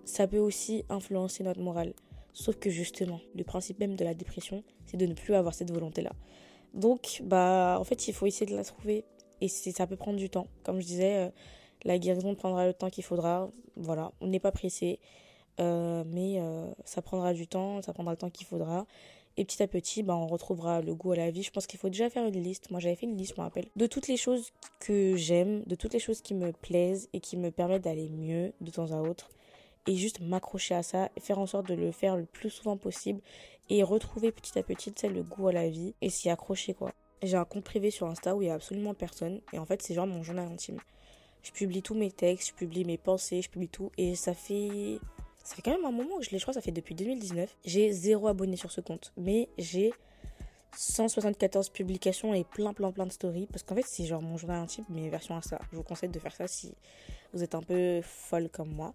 ça 0.05 0.27
peut 0.27 0.39
aussi 0.39 0.85
influencer 0.89 1.45
notre 1.45 1.61
morale. 1.61 1.93
Sauf 2.33 2.57
que 2.57 2.71
justement, 2.71 3.21
le 3.35 3.45
principe 3.45 3.81
même 3.81 3.97
de 3.97 4.05
la 4.05 4.15
dépression, 4.15 4.63
c'est 4.87 4.97
de 4.97 5.07
ne 5.07 5.15
plus 5.15 5.35
avoir 5.35 5.55
cette 5.55 5.71
volonté-là. 5.71 6.13
Donc, 6.75 7.23
bah, 7.25 7.77
en 7.81 7.85
fait, 7.85 8.09
il 8.09 8.15
faut 8.15 8.27
essayer 8.27 8.51
de 8.51 8.57
la 8.57 8.65
trouver. 8.65 9.05
Et 9.41 9.49
ça 9.49 9.87
peut 9.87 9.97
prendre 9.97 10.19
du 10.19 10.29
temps. 10.29 10.49
Comme 10.65 10.81
je 10.81 10.87
disais, 10.87 11.33
la 11.85 11.99
guérison 11.99 12.35
prendra 12.35 12.67
le 12.67 12.75
temps 12.75 12.91
qu'il 12.91 13.05
faudra. 13.05 13.51
Voilà, 13.77 14.13
on 14.21 14.27
n'est 14.27 14.41
pas 14.41 14.53
pressé. 14.53 15.01
Euh, 15.61 16.05
mais 16.07 16.41
euh, 16.41 16.67
ça 16.85 17.03
prendra 17.03 17.33
du 17.33 17.47
temps, 17.47 17.83
ça 17.83 17.93
prendra 17.93 18.13
le 18.13 18.17
temps 18.17 18.31
qu'il 18.31 18.47
faudra. 18.47 18.87
Et 19.37 19.45
petit 19.45 19.63
à 19.63 19.69
petit, 19.69 20.03
bah, 20.03 20.17
on 20.17 20.27
retrouvera 20.27 20.81
le 20.81 20.95
goût 20.95 21.13
à 21.13 21.17
la 21.17 21.31
vie. 21.31 21.43
Je 21.43 21.51
pense 21.51 21.67
qu'il 21.67 21.79
faut 21.79 21.89
déjà 21.89 22.11
faire 22.11 22.27
une 22.27 22.43
liste. 22.43 22.71
Moi, 22.71 22.81
j'avais 22.81 22.97
fait 22.97 23.07
une 23.07 23.17
liste, 23.17 23.35
je 23.37 23.41
me 23.41 23.45
rappelle, 23.45 23.67
de 23.77 23.87
toutes 23.87 24.09
les 24.09 24.17
choses 24.17 24.53
que 24.81 25.17
j'aime, 25.17 25.63
de 25.67 25.75
toutes 25.75 25.93
les 25.93 25.99
choses 25.99 26.21
qui 26.21 26.35
me 26.35 26.53
plaisent 26.53 27.09
et 27.13 27.21
qui 27.21 27.37
me 27.37 27.51
permettent 27.51 27.85
d'aller 27.85 28.09
mieux 28.09 28.53
de 28.61 28.71
temps 28.71 28.91
à 28.93 29.01
autre. 29.01 29.31
Et 29.87 29.97
juste 29.97 30.21
m'accrocher 30.21 30.75
à 30.75 30.83
ça 30.83 31.11
faire 31.19 31.39
en 31.39 31.47
sorte 31.47 31.69
de 31.69 31.75
le 31.75 31.91
faire 31.91 32.17
le 32.17 32.27
plus 32.27 32.51
souvent 32.51 32.77
possible 32.77 33.21
et 33.71 33.83
retrouver 33.83 34.31
petit 34.33 34.59
à 34.59 34.63
petit, 34.63 34.93
le 35.09 35.23
goût 35.23 35.49
à 35.49 35.53
la 35.53 35.69
vie 35.69 35.95
et 36.03 36.11
s'y 36.11 36.29
accrocher, 36.29 36.75
quoi. 36.75 36.93
J'ai 37.23 37.37
un 37.37 37.45
compte 37.45 37.65
privé 37.65 37.91
sur 37.91 38.07
Insta 38.07 38.35
où 38.35 38.43
il 38.43 38.49
y 38.49 38.51
a 38.51 38.55
absolument 38.55 38.95
personne. 38.95 39.41
Et 39.53 39.59
en 39.59 39.67
fait, 39.67 39.83
c'est 39.83 39.95
genre 39.95 40.07
mon 40.07 40.23
journal 40.23 40.51
intime. 40.51 40.81
Je 41.43 41.53
publie 41.53 41.83
tous 41.83 41.95
mes 41.95 42.11
textes, 42.11 42.49
je 42.49 42.55
publie 42.55 42.85
mes 42.85 42.99
pensées, 42.99 43.43
je 43.43 43.51
publie 43.51 43.69
tout. 43.69 43.91
Et 43.97 44.15
ça 44.15 44.35
fait 44.35 44.99
ça 45.43 45.57
fait 45.57 45.63
quand 45.63 45.73
même 45.73 45.85
un 45.85 45.93
moment 45.93 46.19
que 46.19 46.25
je 46.25 46.31
l'ai, 46.31 46.39
je 46.39 46.45
crois, 46.45 46.55
ça 46.55 46.61
fait 46.61 46.73
depuis 46.73 46.95
2019. 46.95 47.57
J'ai 47.65 47.93
zéro 47.93 48.29
abonné 48.29 48.57
sur 48.57 48.71
ce 48.71 48.81
compte, 48.81 49.13
mais 49.17 49.49
j'ai 49.59 49.93
174 50.77 51.71
publications 51.71 52.35
et 52.35 52.45
plein, 52.45 52.73
plein, 52.73 52.93
plein 52.93 53.07
de 53.07 53.13
stories. 53.13 53.47
Parce 53.47 53.63
qu'en 53.63 53.75
fait, 53.75 53.85
c'est 53.87 54.05
genre 54.05 54.23
mon 54.23 54.37
journal 54.37 54.63
intime, 54.63 54.85
mais 54.89 55.09
version 55.09 55.37
Insta. 55.37 55.59
Je 55.71 55.77
vous 55.77 55.83
conseille 55.83 56.09
de 56.09 56.19
faire 56.19 56.35
ça 56.35 56.47
si 56.47 56.75
vous 57.33 57.43
êtes 57.43 57.55
un 57.55 57.63
peu 57.63 58.01
folle 58.03 58.49
comme 58.51 58.71
moi. 58.71 58.95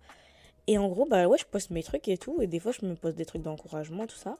Et 0.67 0.77
en 0.77 0.87
gros, 0.87 1.05
bah 1.05 1.27
ouais, 1.27 1.37
je 1.37 1.45
poste 1.45 1.69
mes 1.69 1.83
trucs 1.83 2.07
et 2.07 2.17
tout. 2.17 2.41
Et 2.41 2.47
des 2.47 2.59
fois, 2.59 2.71
je 2.71 2.85
me 2.85 2.95
poste 2.95 3.17
des 3.17 3.25
trucs 3.25 3.41
d'encouragement, 3.41 4.07
tout 4.07 4.15
ça. 4.15 4.37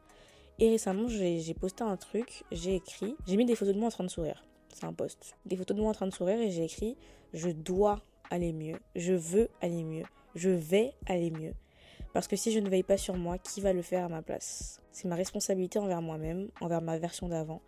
Et 0.57 0.69
récemment, 0.69 1.07
j'ai 1.07 1.53
posté 1.53 1.83
un 1.83 1.97
truc, 1.97 2.43
j'ai 2.51 2.75
écrit, 2.75 3.15
j'ai 3.27 3.35
mis 3.35 3.45
des 3.45 3.55
photos 3.55 3.73
de 3.73 3.79
moi 3.79 3.87
en 3.87 3.91
train 3.91 4.05
de 4.05 4.09
sourire. 4.09 4.45
C'est 4.73 4.85
un 4.85 4.93
post. 4.93 5.35
Des 5.45 5.57
photos 5.57 5.75
de 5.75 5.81
moi 5.81 5.91
en 5.91 5.93
train 5.93 6.07
de 6.07 6.13
sourire 6.13 6.39
et 6.39 6.49
j'ai 6.49 6.63
écrit 6.63 6.97
Je 7.33 7.49
dois 7.49 8.01
aller 8.29 8.53
mieux. 8.53 8.79
Je 8.95 9.13
veux 9.13 9.49
aller 9.61 9.83
mieux. 9.83 10.05
Je 10.33 10.49
vais 10.49 10.93
aller 11.05 11.31
mieux. 11.31 11.53
Parce 12.15 12.29
que 12.29 12.37
si 12.37 12.53
je 12.53 12.59
ne 12.59 12.69
veille 12.69 12.81
pas 12.81 12.95
sur 12.95 13.17
moi, 13.17 13.37
qui 13.37 13.59
va 13.59 13.73
le 13.73 13.81
faire 13.81 14.05
à 14.05 14.07
ma 14.07 14.21
place? 14.21 14.79
C'est 14.93 15.05
ma 15.05 15.17
responsabilité 15.17 15.79
envers 15.79 16.01
moi-même, 16.01 16.47
envers 16.61 16.81
ma 16.81 16.97
version 16.97 17.27
d'avant, 17.27 17.59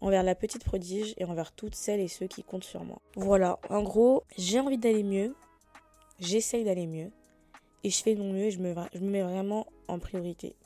envers 0.00 0.22
la 0.22 0.34
petite 0.34 0.64
prodige 0.64 1.12
et 1.18 1.26
envers 1.26 1.52
toutes 1.52 1.74
celles 1.74 2.00
et 2.00 2.08
ceux 2.08 2.26
qui 2.26 2.42
comptent 2.42 2.64
sur 2.64 2.82
moi. 2.82 3.02
Voilà, 3.14 3.58
en 3.68 3.82
gros, 3.82 4.24
j'ai 4.38 4.58
envie 4.58 4.78
d'aller 4.78 5.02
mieux, 5.02 5.34
j'essaye 6.18 6.64
d'aller 6.64 6.86
mieux, 6.86 7.10
et 7.84 7.90
je 7.90 8.02
fais 8.02 8.14
mon 8.14 8.32
mieux 8.32 8.44
et 8.44 8.50
je 8.50 8.60
me, 8.60 8.74
je 8.94 9.00
me 9.00 9.10
mets 9.10 9.20
vraiment 9.20 9.66
en 9.86 9.98
priorité. 9.98 10.56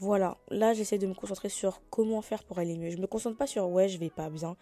Voilà, 0.00 0.36
là 0.48 0.74
j'essaie 0.74 0.98
de 0.98 1.06
me 1.06 1.14
concentrer 1.14 1.50
sur 1.50 1.80
comment 1.88 2.20
faire 2.20 2.42
pour 2.42 2.58
aller 2.58 2.76
mieux. 2.76 2.90
Je 2.90 2.96
me 2.96 3.06
concentre 3.06 3.36
pas 3.36 3.46
sur 3.46 3.68
ouais, 3.68 3.88
je 3.88 3.98
vais 3.98 4.10
pas 4.10 4.28
bien. 4.28 4.56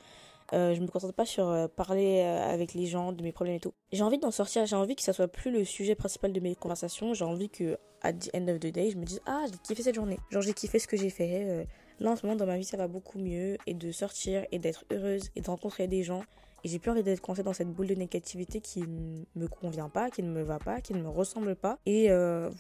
Euh, 0.55 0.75
je 0.75 0.81
me 0.81 0.87
concentre 0.87 1.15
pas 1.15 1.27
sur 1.27 1.49
euh, 1.49 1.69
parler 1.69 2.23
euh, 2.25 2.53
avec 2.53 2.73
les 2.73 2.87
gens 2.87 3.13
de 3.13 3.23
mes 3.23 3.33
problèmes 3.33 3.57
et 3.57 3.61
tout. 3.61 3.75
J'ai 3.93 4.03
envie 4.03 4.19
d'en 4.19 4.31
sortir, 4.31 4.65
j'ai 4.65 4.77
envie 4.77 4.97
que 4.97 5.03
ça 5.03 5.13
soit 5.13 5.29
plus 5.29 5.51
le 5.51 5.65
sujet 5.65 5.95
principal 5.95 6.33
de 6.33 6.41
mes 6.41 6.55
conversations. 6.55 7.13
J'ai 7.15 7.25
envie 7.25 7.51
que, 7.51 7.77
at 8.03 8.15
the 8.15 8.31
end 8.35 8.49
of 8.49 8.59
the 8.61 8.73
day, 8.73 8.91
je 8.91 8.97
me 8.97 9.05
dise 9.05 9.21
Ah, 9.27 9.45
j'ai 9.51 9.59
kiffé 9.59 9.83
cette 9.83 9.95
journée. 9.95 10.19
Genre, 10.31 10.43
j'ai 10.43 10.55
kiffé 10.55 10.79
ce 10.79 10.87
que 10.87 10.97
j'ai 10.97 11.11
fait. 11.11 11.67
là, 12.01 12.11
en 12.13 12.17
ce 12.17 12.25
moment, 12.25 12.37
dans 12.37 12.47
ma 12.47 12.57
vie, 12.57 12.65
ça 12.65 12.77
va 12.77 12.89
beaucoup 12.89 13.19
mieux. 13.19 13.59
Et 13.67 13.75
de 13.75 13.93
sortir 13.93 14.47
et 14.51 14.59
d'être 14.59 14.85
heureuse 14.91 15.31
et 15.37 15.43
de 15.43 15.47
rencontrer 15.51 15.87
des 15.87 16.03
gens 16.03 16.23
Et 16.65 16.69
j'ai 16.69 16.79
plus 16.79 16.91
envie 16.91 17.03
d'être 17.03 17.21
coincée 17.21 17.43
dans 17.43 17.53
cette 17.53 17.69
boule 17.69 17.89
de 17.89 17.95
négativité 17.95 18.61
qui 18.61 18.81
ne 18.81 19.25
me 19.37 19.49
convient 19.49 19.91
pas, 19.91 20.09
qui 20.11 20.23
ne 20.23 20.31
me 20.31 20.43
va 20.43 20.59
pas, 20.59 20.81
qui 20.81 20.95
ne 20.95 21.03
me 21.03 21.09
ressemble 21.09 21.57
pas. 21.57 21.79
Et 21.85 22.09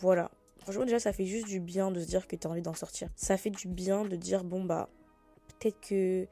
voilà. 0.00 0.30
Franchement, 0.58 0.84
déjà, 0.84 0.98
ça 0.98 1.14
fait 1.14 1.24
juste 1.24 1.46
du 1.46 1.60
bien 1.60 1.90
de 1.90 2.00
se 2.00 2.06
dire 2.06 2.26
que 2.26 2.36
tu 2.36 2.46
as 2.46 2.50
envie 2.50 2.60
d'en 2.60 2.74
sortir. 2.74 3.08
Ça 3.16 3.38
fait 3.38 3.48
du 3.48 3.68
bien 3.68 4.04
de 4.04 4.16
dire, 4.16 4.44
bon, 4.44 4.64
bah, 4.64 4.90
peut-être 5.58 5.80
que 5.80 6.26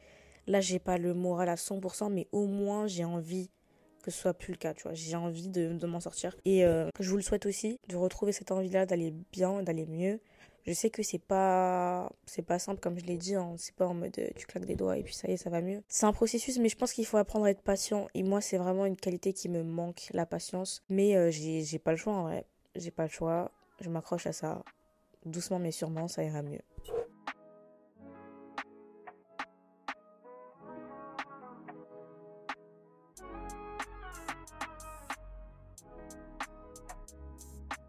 là, 0.47 0.61
j'ai 0.61 0.79
pas 0.79 0.99
le 0.99 1.15
moral 1.15 1.49
à 1.49 1.57
100%, 1.57 2.13
mais 2.13 2.29
au 2.33 2.47
moins, 2.47 2.87
j'ai 2.87 3.05
envie 3.05 3.51
que 4.07 4.13
ce 4.13 4.21
soit 4.21 4.35
plus 4.35 4.53
le 4.53 4.59
cas, 4.59 4.73
tu 4.73 4.85
vois. 4.85 4.95
J'ai 4.95 5.17
envie 5.17 5.49
de, 5.49 5.85
m'en 5.87 5.99
sortir. 5.99 6.37
Et 6.45 6.65
euh, 6.65 6.89
je 7.01 7.11
vous 7.11 7.17
le 7.17 7.23
souhaite 7.23 7.45
aussi, 7.45 7.81
de 7.89 7.97
retrouver 7.97 8.31
cette 8.31 8.53
envie-là, 8.53 8.87
d'aller 8.87 9.13
bien, 9.33 9.65
d'aller 9.65 9.85
mieux. 9.85 10.21
Je 10.65 10.73
sais 10.73 10.91
que 10.91 11.03
c'est 11.03 11.21
pas 11.21 12.11
c'est 12.27 12.43
pas 12.43 12.59
simple 12.59 12.81
comme 12.81 12.99
je 12.99 13.05
l'ai 13.05 13.17
dit, 13.17 13.37
hein. 13.37 13.55
c'est 13.57 13.75
pas 13.75 13.87
en 13.87 13.95
mode 13.95 14.19
euh, 14.19 14.29
tu 14.35 14.47
claques 14.47 14.65
des 14.65 14.75
doigts 14.75 14.99
et 14.99 15.05
puis 15.05 15.15
ça 15.15 15.29
y 15.29 15.33
est, 15.33 15.37
ça 15.37 15.49
va 15.49 15.61
mieux. 15.61 15.81
C'est 15.87 16.07
un 16.07 16.13
processus 16.13 16.59
mais 16.59 16.69
je 16.69 16.77
pense 16.77 16.93
qu'il 16.93 17.07
faut 17.07 17.19
apprendre 17.19 17.45
à 17.45 17.51
être 17.51 17.63
patient 17.63 18.09
et 18.15 18.25
moi 18.25 18.41
c'est 18.41 18.57
vraiment 18.57 18.85
une 18.85 18.97
qualité 18.97 19.33
qui 19.33 19.49
me 19.49 19.63
manque, 19.63 20.09
la 20.13 20.27
patience, 20.27 20.83
mais 20.89 21.17
euh, 21.17 21.31
j'ai 21.31 21.79
pas 21.79 21.93
le 21.93 21.97
choix 21.97 22.15
en 22.15 22.23
vrai. 22.25 22.47
J'ai 22.75 22.91
pas 22.91 23.05
le 23.05 23.11
choix, 23.11 23.53
je 23.81 23.89
m'accroche 23.89 24.27
à 24.27 24.33
ça 24.33 24.65
doucement 25.25 25.61
mais 25.61 25.71
sûrement, 25.71 26.09
ça 26.09 26.25
ira 26.25 26.43
mieux. 26.43 26.63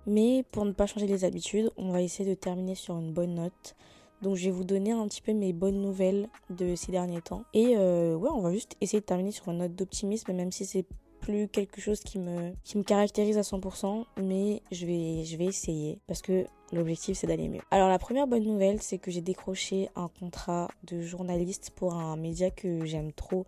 Mais 0.07 0.43
pour 0.51 0.65
ne 0.65 0.71
pas 0.71 0.87
changer 0.87 1.05
les 1.05 1.25
habitudes, 1.25 1.69
on 1.77 1.91
va 1.91 2.01
essayer 2.01 2.27
de 2.27 2.33
terminer 2.33 2.75
sur 2.75 2.97
une 2.97 3.11
bonne 3.11 3.35
note. 3.35 3.75
Donc 4.21 4.35
je 4.35 4.45
vais 4.45 4.51
vous 4.51 4.63
donner 4.63 4.91
un 4.91 5.07
petit 5.07 5.21
peu 5.21 5.33
mes 5.33 5.53
bonnes 5.53 5.81
nouvelles 5.81 6.27
de 6.49 6.75
ces 6.75 6.91
derniers 6.91 7.21
temps. 7.21 7.43
Et 7.53 7.75
euh, 7.77 8.15
ouais, 8.15 8.29
on 8.33 8.41
va 8.41 8.51
juste 8.51 8.75
essayer 8.81 9.01
de 9.01 9.05
terminer 9.05 9.31
sur 9.31 9.49
une 9.49 9.59
note 9.59 9.75
d'optimisme, 9.75 10.33
même 10.33 10.51
si 10.51 10.65
c'est 10.65 10.85
plus 11.19 11.47
quelque 11.47 11.81
chose 11.81 11.99
qui 11.99 12.19
me, 12.19 12.53
caractérise 12.83 13.37
à 13.37 13.41
100%, 13.41 14.05
mais 14.21 14.61
je 14.71 14.85
vais, 14.85 15.25
je 15.25 15.35
vais 15.35 15.45
essayer 15.45 15.99
parce 16.07 16.21
que 16.21 16.45
l'objectif 16.71 17.17
c'est 17.17 17.27
d'aller 17.27 17.49
mieux. 17.49 17.61
Alors 17.69 17.89
la 17.89 17.99
première 17.99 18.27
bonne 18.27 18.43
nouvelle, 18.43 18.81
c'est 18.81 18.97
que 18.97 19.11
j'ai 19.11 19.21
décroché 19.21 19.89
un 19.95 20.09
contrat 20.19 20.69
de 20.83 21.01
journaliste 21.01 21.71
pour 21.75 21.95
un 21.95 22.15
média 22.15 22.49
que 22.49 22.85
j'aime 22.85 23.11
trop, 23.11 23.45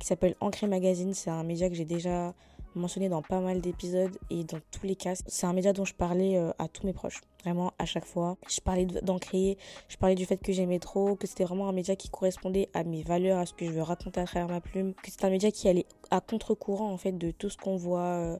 qui 0.00 0.06
s'appelle 0.06 0.34
Ancré 0.40 0.66
Magazine. 0.66 1.14
C'est 1.14 1.30
un 1.30 1.44
média 1.44 1.68
que 1.68 1.74
j'ai 1.74 1.84
déjà 1.84 2.34
mentionné 2.74 3.08
dans 3.08 3.22
pas 3.22 3.40
mal 3.40 3.60
d'épisodes 3.60 4.16
et 4.30 4.44
dans 4.44 4.60
tous 4.70 4.86
les 4.86 4.96
cas. 4.96 5.14
C'est 5.26 5.46
un 5.46 5.52
média 5.52 5.72
dont 5.72 5.84
je 5.84 5.94
parlais 5.94 6.36
euh, 6.36 6.50
à 6.58 6.68
tous 6.68 6.86
mes 6.86 6.92
proches, 6.92 7.20
vraiment 7.42 7.72
à 7.78 7.84
chaque 7.84 8.04
fois. 8.04 8.36
Je 8.48 8.60
parlais 8.60 8.86
d'en 8.86 9.18
créer, 9.18 9.58
je 9.88 9.96
parlais 9.96 10.14
du 10.14 10.26
fait 10.26 10.36
que 10.38 10.52
j'aimais 10.52 10.78
trop, 10.78 11.16
que 11.16 11.26
c'était 11.26 11.44
vraiment 11.44 11.68
un 11.68 11.72
média 11.72 11.96
qui 11.96 12.08
correspondait 12.08 12.68
à 12.74 12.84
mes 12.84 13.02
valeurs, 13.02 13.38
à 13.38 13.46
ce 13.46 13.54
que 13.54 13.66
je 13.66 13.70
veux 13.70 13.82
raconter 13.82 14.20
à 14.20 14.24
travers 14.24 14.48
ma 14.48 14.60
plume, 14.60 14.94
que 14.94 15.10
c'est 15.10 15.24
un 15.24 15.30
média 15.30 15.50
qui 15.50 15.68
allait 15.68 15.86
à 16.10 16.20
contre-courant 16.20 16.90
en 16.90 16.96
fait 16.96 17.12
de 17.12 17.30
tout 17.30 17.50
ce 17.50 17.56
qu'on 17.56 17.76
voit 17.76 18.00
euh, 18.00 18.38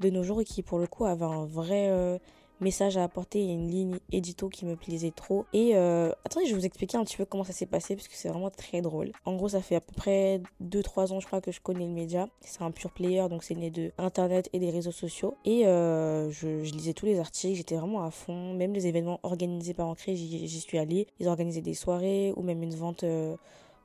de 0.00 0.10
nos 0.10 0.22
jours 0.22 0.40
et 0.40 0.44
qui 0.44 0.62
pour 0.62 0.78
le 0.78 0.86
coup 0.86 1.04
avait 1.04 1.24
un 1.24 1.44
vrai 1.44 1.88
euh, 1.90 2.18
message 2.62 2.96
à 2.96 3.04
apporter 3.04 3.40
et 3.40 3.52
une 3.52 3.68
ligne 3.68 3.98
édito 4.10 4.48
qui 4.48 4.64
me 4.64 4.76
plaisait 4.76 5.10
trop. 5.10 5.44
Et 5.52 5.72
euh, 5.74 6.10
attendez, 6.24 6.46
je 6.46 6.52
vais 6.52 6.60
vous 6.60 6.66
expliquer 6.66 6.96
un 6.96 7.04
petit 7.04 7.16
peu 7.16 7.24
comment 7.24 7.44
ça 7.44 7.52
s'est 7.52 7.66
passé 7.66 7.94
parce 7.96 8.08
que 8.08 8.14
c'est 8.14 8.28
vraiment 8.28 8.50
très 8.50 8.80
drôle. 8.80 9.12
En 9.24 9.34
gros, 9.36 9.50
ça 9.50 9.60
fait 9.60 9.76
à 9.76 9.80
peu 9.80 9.92
près 9.94 10.40
2-3 10.62 11.12
ans, 11.12 11.20
je 11.20 11.26
crois, 11.26 11.40
que 11.40 11.52
je 11.52 11.60
connais 11.60 11.86
le 11.86 11.92
média. 11.92 12.28
C'est 12.40 12.62
un 12.62 12.70
pur 12.70 12.90
player, 12.90 13.28
donc 13.28 13.42
c'est 13.44 13.54
né 13.54 13.70
de 13.70 13.92
Internet 13.98 14.48
et 14.52 14.58
des 14.58 14.70
réseaux 14.70 14.92
sociaux. 14.92 15.36
Et 15.44 15.66
euh, 15.66 16.30
je, 16.30 16.64
je, 16.64 16.72
lisais 16.72 16.94
tous 16.94 17.06
les 17.06 17.18
articles, 17.18 17.56
j'étais 17.56 17.76
vraiment 17.76 18.04
à 18.04 18.10
fond. 18.10 18.54
Même 18.54 18.72
les 18.72 18.86
événements 18.86 19.20
organisés 19.22 19.74
par 19.74 19.88
Ancré, 19.88 20.16
j'y 20.16 20.60
suis 20.60 20.78
allée. 20.78 21.06
Ils 21.20 21.28
organisaient 21.28 21.60
des 21.60 21.74
soirées 21.74 22.32
ou 22.36 22.42
même 22.42 22.62
une 22.62 22.74
vente 22.74 23.04
euh, 23.04 23.36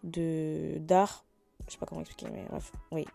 de 0.04 0.78
d'art. 0.80 1.26
Je 1.68 1.74
sais 1.74 1.78
pas 1.80 1.86
comment 1.86 2.02
expliquer, 2.02 2.32
mais 2.32 2.46
bref, 2.50 2.72
oui. 2.92 3.06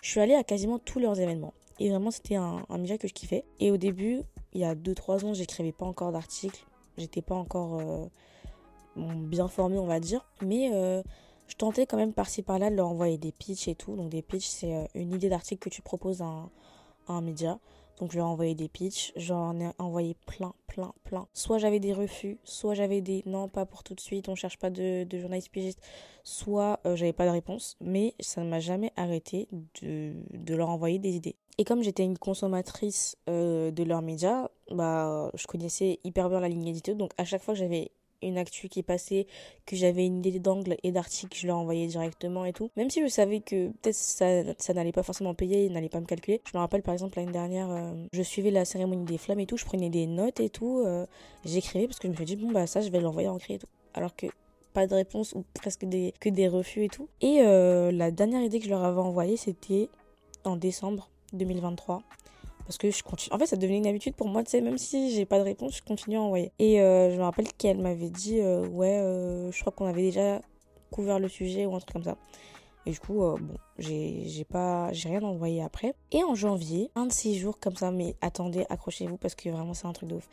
Je 0.00 0.10
suis 0.10 0.20
allée 0.20 0.34
à 0.34 0.44
quasiment 0.44 0.78
tous 0.78 1.00
leurs 1.00 1.20
événements. 1.20 1.52
Et 1.80 1.90
vraiment, 1.90 2.10
c'était 2.10 2.36
un, 2.36 2.64
un 2.68 2.78
média 2.78 2.98
que 2.98 3.08
je 3.08 3.12
kiffais. 3.12 3.44
Et 3.60 3.70
au 3.70 3.76
début, 3.76 4.22
il 4.52 4.60
y 4.60 4.64
a 4.64 4.74
2-3 4.74 5.26
ans, 5.26 5.34
j'écrivais 5.34 5.72
pas 5.72 5.86
encore 5.86 6.12
d'articles. 6.12 6.64
J'étais 6.96 7.22
pas 7.22 7.34
encore 7.34 7.80
euh, 7.80 8.06
bien 8.96 9.48
formée, 9.48 9.78
on 9.78 9.86
va 9.86 10.00
dire. 10.00 10.24
Mais 10.42 10.70
euh, 10.72 11.02
je 11.46 11.54
tentais 11.54 11.86
quand 11.86 11.96
même 11.96 12.12
par-ci 12.12 12.42
par-là 12.42 12.70
de 12.70 12.76
leur 12.76 12.88
envoyer 12.88 13.18
des 13.18 13.32
pitchs 13.32 13.68
et 13.68 13.74
tout. 13.74 13.94
Donc, 13.96 14.10
des 14.10 14.22
pitchs, 14.22 14.48
c'est 14.48 14.74
euh, 14.74 14.84
une 14.94 15.12
idée 15.14 15.28
d'article 15.28 15.68
que 15.68 15.74
tu 15.74 15.82
proposes 15.82 16.22
à 16.22 16.48
un, 17.08 17.20
média. 17.20 17.58
Donc, 17.98 18.12
je 18.12 18.18
leur 18.18 18.26
ai 18.26 18.30
envoyé 18.30 18.54
des 18.54 18.68
pitchs. 18.68 19.12
J'en 19.16 19.58
ai 19.60 19.70
envoyé 19.78 20.16
plein, 20.26 20.54
plein, 20.66 20.92
plein. 21.04 21.26
Soit 21.32 21.58
j'avais 21.58 21.80
des 21.80 21.92
refus, 21.92 22.38
soit 22.44 22.74
j'avais 22.74 23.00
des 23.00 23.22
non, 23.26 23.48
pas 23.48 23.66
pour 23.66 23.82
tout 23.82 23.94
de 23.94 24.00
suite, 24.00 24.28
on 24.28 24.34
cherche 24.34 24.58
pas 24.58 24.70
de, 24.70 25.04
de 25.04 25.18
journaliste 25.18 25.50
pigiste. 25.50 25.80
Soit 26.24 26.80
j'avais 26.84 27.12
pas 27.12 27.26
de 27.26 27.30
réponse. 27.30 27.76
Mais 27.80 28.14
ça 28.20 28.42
ne 28.42 28.50
m'a 28.50 28.60
jamais 28.60 28.92
arrêté 28.96 29.48
de, 29.82 30.14
de 30.32 30.54
leur 30.54 30.68
envoyer 30.68 30.98
des 30.98 31.16
idées. 31.16 31.36
Et 31.60 31.64
comme 31.64 31.82
j'étais 31.82 32.04
une 32.04 32.16
consommatrice 32.16 33.16
euh, 33.28 33.72
de 33.72 33.82
leurs 33.82 34.00
médias, 34.00 34.48
bah, 34.70 35.32
je 35.34 35.46
connaissais 35.48 35.98
hyper 36.04 36.30
bien 36.30 36.38
la 36.38 36.48
ligne 36.48 36.68
édito. 36.68 36.94
Donc 36.94 37.10
à 37.18 37.24
chaque 37.24 37.42
fois 37.42 37.54
que 37.54 37.58
j'avais 37.58 37.90
une 38.22 38.38
actu 38.38 38.68
qui 38.68 38.82
passait, 38.82 39.26
que 39.66 39.76
j'avais 39.76 40.06
une 40.06 40.18
idée 40.18 40.38
d'angle 40.38 40.76
et 40.82 40.92
d'article, 40.92 41.38
je 41.38 41.46
leur 41.46 41.58
envoyais 41.58 41.86
directement 41.86 42.44
et 42.44 42.52
tout. 42.52 42.70
Même 42.76 42.90
si 42.90 43.02
je 43.02 43.08
savais 43.08 43.40
que 43.40 43.68
peut-être 43.68 43.94
ça, 43.94 44.74
n'allait 44.74 44.92
pas 44.92 45.02
forcément 45.02 45.34
payer, 45.34 45.66
ils 45.66 45.72
n'allaient 45.72 45.88
pas 45.88 46.00
me 46.00 46.06
calculer. 46.06 46.40
Je 46.50 46.56
me 46.56 46.60
rappelle 46.60 46.82
par 46.82 46.94
exemple 46.94 47.18
l'année 47.18 47.32
dernière, 47.32 47.70
euh, 47.70 47.92
je 48.12 48.22
suivais 48.22 48.50
la 48.50 48.64
cérémonie 48.64 49.04
des 49.04 49.18
flammes 49.18 49.40
et 49.40 49.46
tout, 49.46 49.56
je 49.56 49.64
prenais 49.64 49.90
des 49.90 50.06
notes 50.06 50.40
et 50.40 50.50
tout, 50.50 50.82
euh, 50.84 51.06
j'écrivais 51.44 51.86
parce 51.86 51.98
que 51.98 52.08
je 52.08 52.12
me 52.12 52.16
suis 52.16 52.24
dit, 52.24 52.36
bon 52.36 52.50
bah 52.50 52.66
ça 52.66 52.80
je 52.80 52.90
vais 52.90 53.00
l'envoyer 53.00 53.28
en 53.28 53.38
créer 53.38 53.56
et 53.56 53.58
tout. 53.58 53.68
Alors 53.94 54.14
que 54.14 54.26
pas 54.72 54.86
de 54.86 54.94
réponse 54.94 55.32
ou 55.34 55.44
presque 55.54 55.84
des, 55.84 56.12
que 56.20 56.28
des 56.28 56.46
refus 56.46 56.84
et 56.84 56.88
tout. 56.88 57.08
Et 57.20 57.40
la 57.42 58.10
dernière 58.10 58.42
idée 58.42 58.58
que 58.58 58.66
je 58.66 58.70
leur 58.70 58.84
avais 58.84 59.00
envoyée, 59.00 59.36
c'était 59.36 59.88
en 60.44 60.56
décembre 60.56 61.08
2023 61.32 62.02
parce 62.68 62.76
que 62.76 62.90
je 62.90 63.02
continue. 63.02 63.34
En 63.34 63.38
fait, 63.38 63.46
ça 63.46 63.56
devenait 63.56 63.78
une 63.78 63.86
habitude 63.86 64.14
pour 64.14 64.28
moi, 64.28 64.44
tu 64.44 64.50
sais, 64.50 64.60
même 64.60 64.76
si 64.76 65.10
j'ai 65.10 65.24
pas 65.24 65.38
de 65.38 65.44
réponse, 65.44 65.78
je 65.78 65.82
continue 65.82 66.18
à 66.18 66.20
envoyer. 66.20 66.52
Et 66.58 66.82
euh, 66.82 67.10
je 67.10 67.16
me 67.16 67.22
rappelle 67.22 67.50
qu'elle 67.54 67.78
m'avait 67.78 68.10
dit, 68.10 68.40
euh, 68.40 68.68
ouais, 68.68 68.98
euh, 68.98 69.50
je 69.50 69.58
crois 69.62 69.72
qu'on 69.72 69.86
avait 69.86 70.02
déjà 70.02 70.42
couvert 70.90 71.18
le 71.18 71.28
sujet 71.28 71.64
ou 71.64 71.74
un 71.74 71.78
truc 71.78 71.94
comme 71.94 72.04
ça. 72.04 72.18
Et 72.88 72.92
du 72.92 73.00
coup, 73.00 73.18
bon, 73.18 73.38
j'ai 73.78 74.46
pas, 74.48 74.90
j'ai 74.92 75.10
rien 75.10 75.22
envoyé 75.22 75.62
après. 75.62 75.94
Et 76.10 76.24
en 76.24 76.34
janvier, 76.34 76.90
un 76.94 77.06
de 77.06 77.12
ces 77.12 77.34
jours 77.34 77.60
comme 77.60 77.76
ça, 77.76 77.90
mais 77.90 78.16
attendez, 78.22 78.64
accrochez-vous 78.70 79.18
parce 79.18 79.34
que 79.34 79.50
vraiment 79.50 79.74
c'est 79.74 79.86
un 79.86 79.92
truc 79.92 80.08
de 80.08 80.14
ouf 80.16 80.28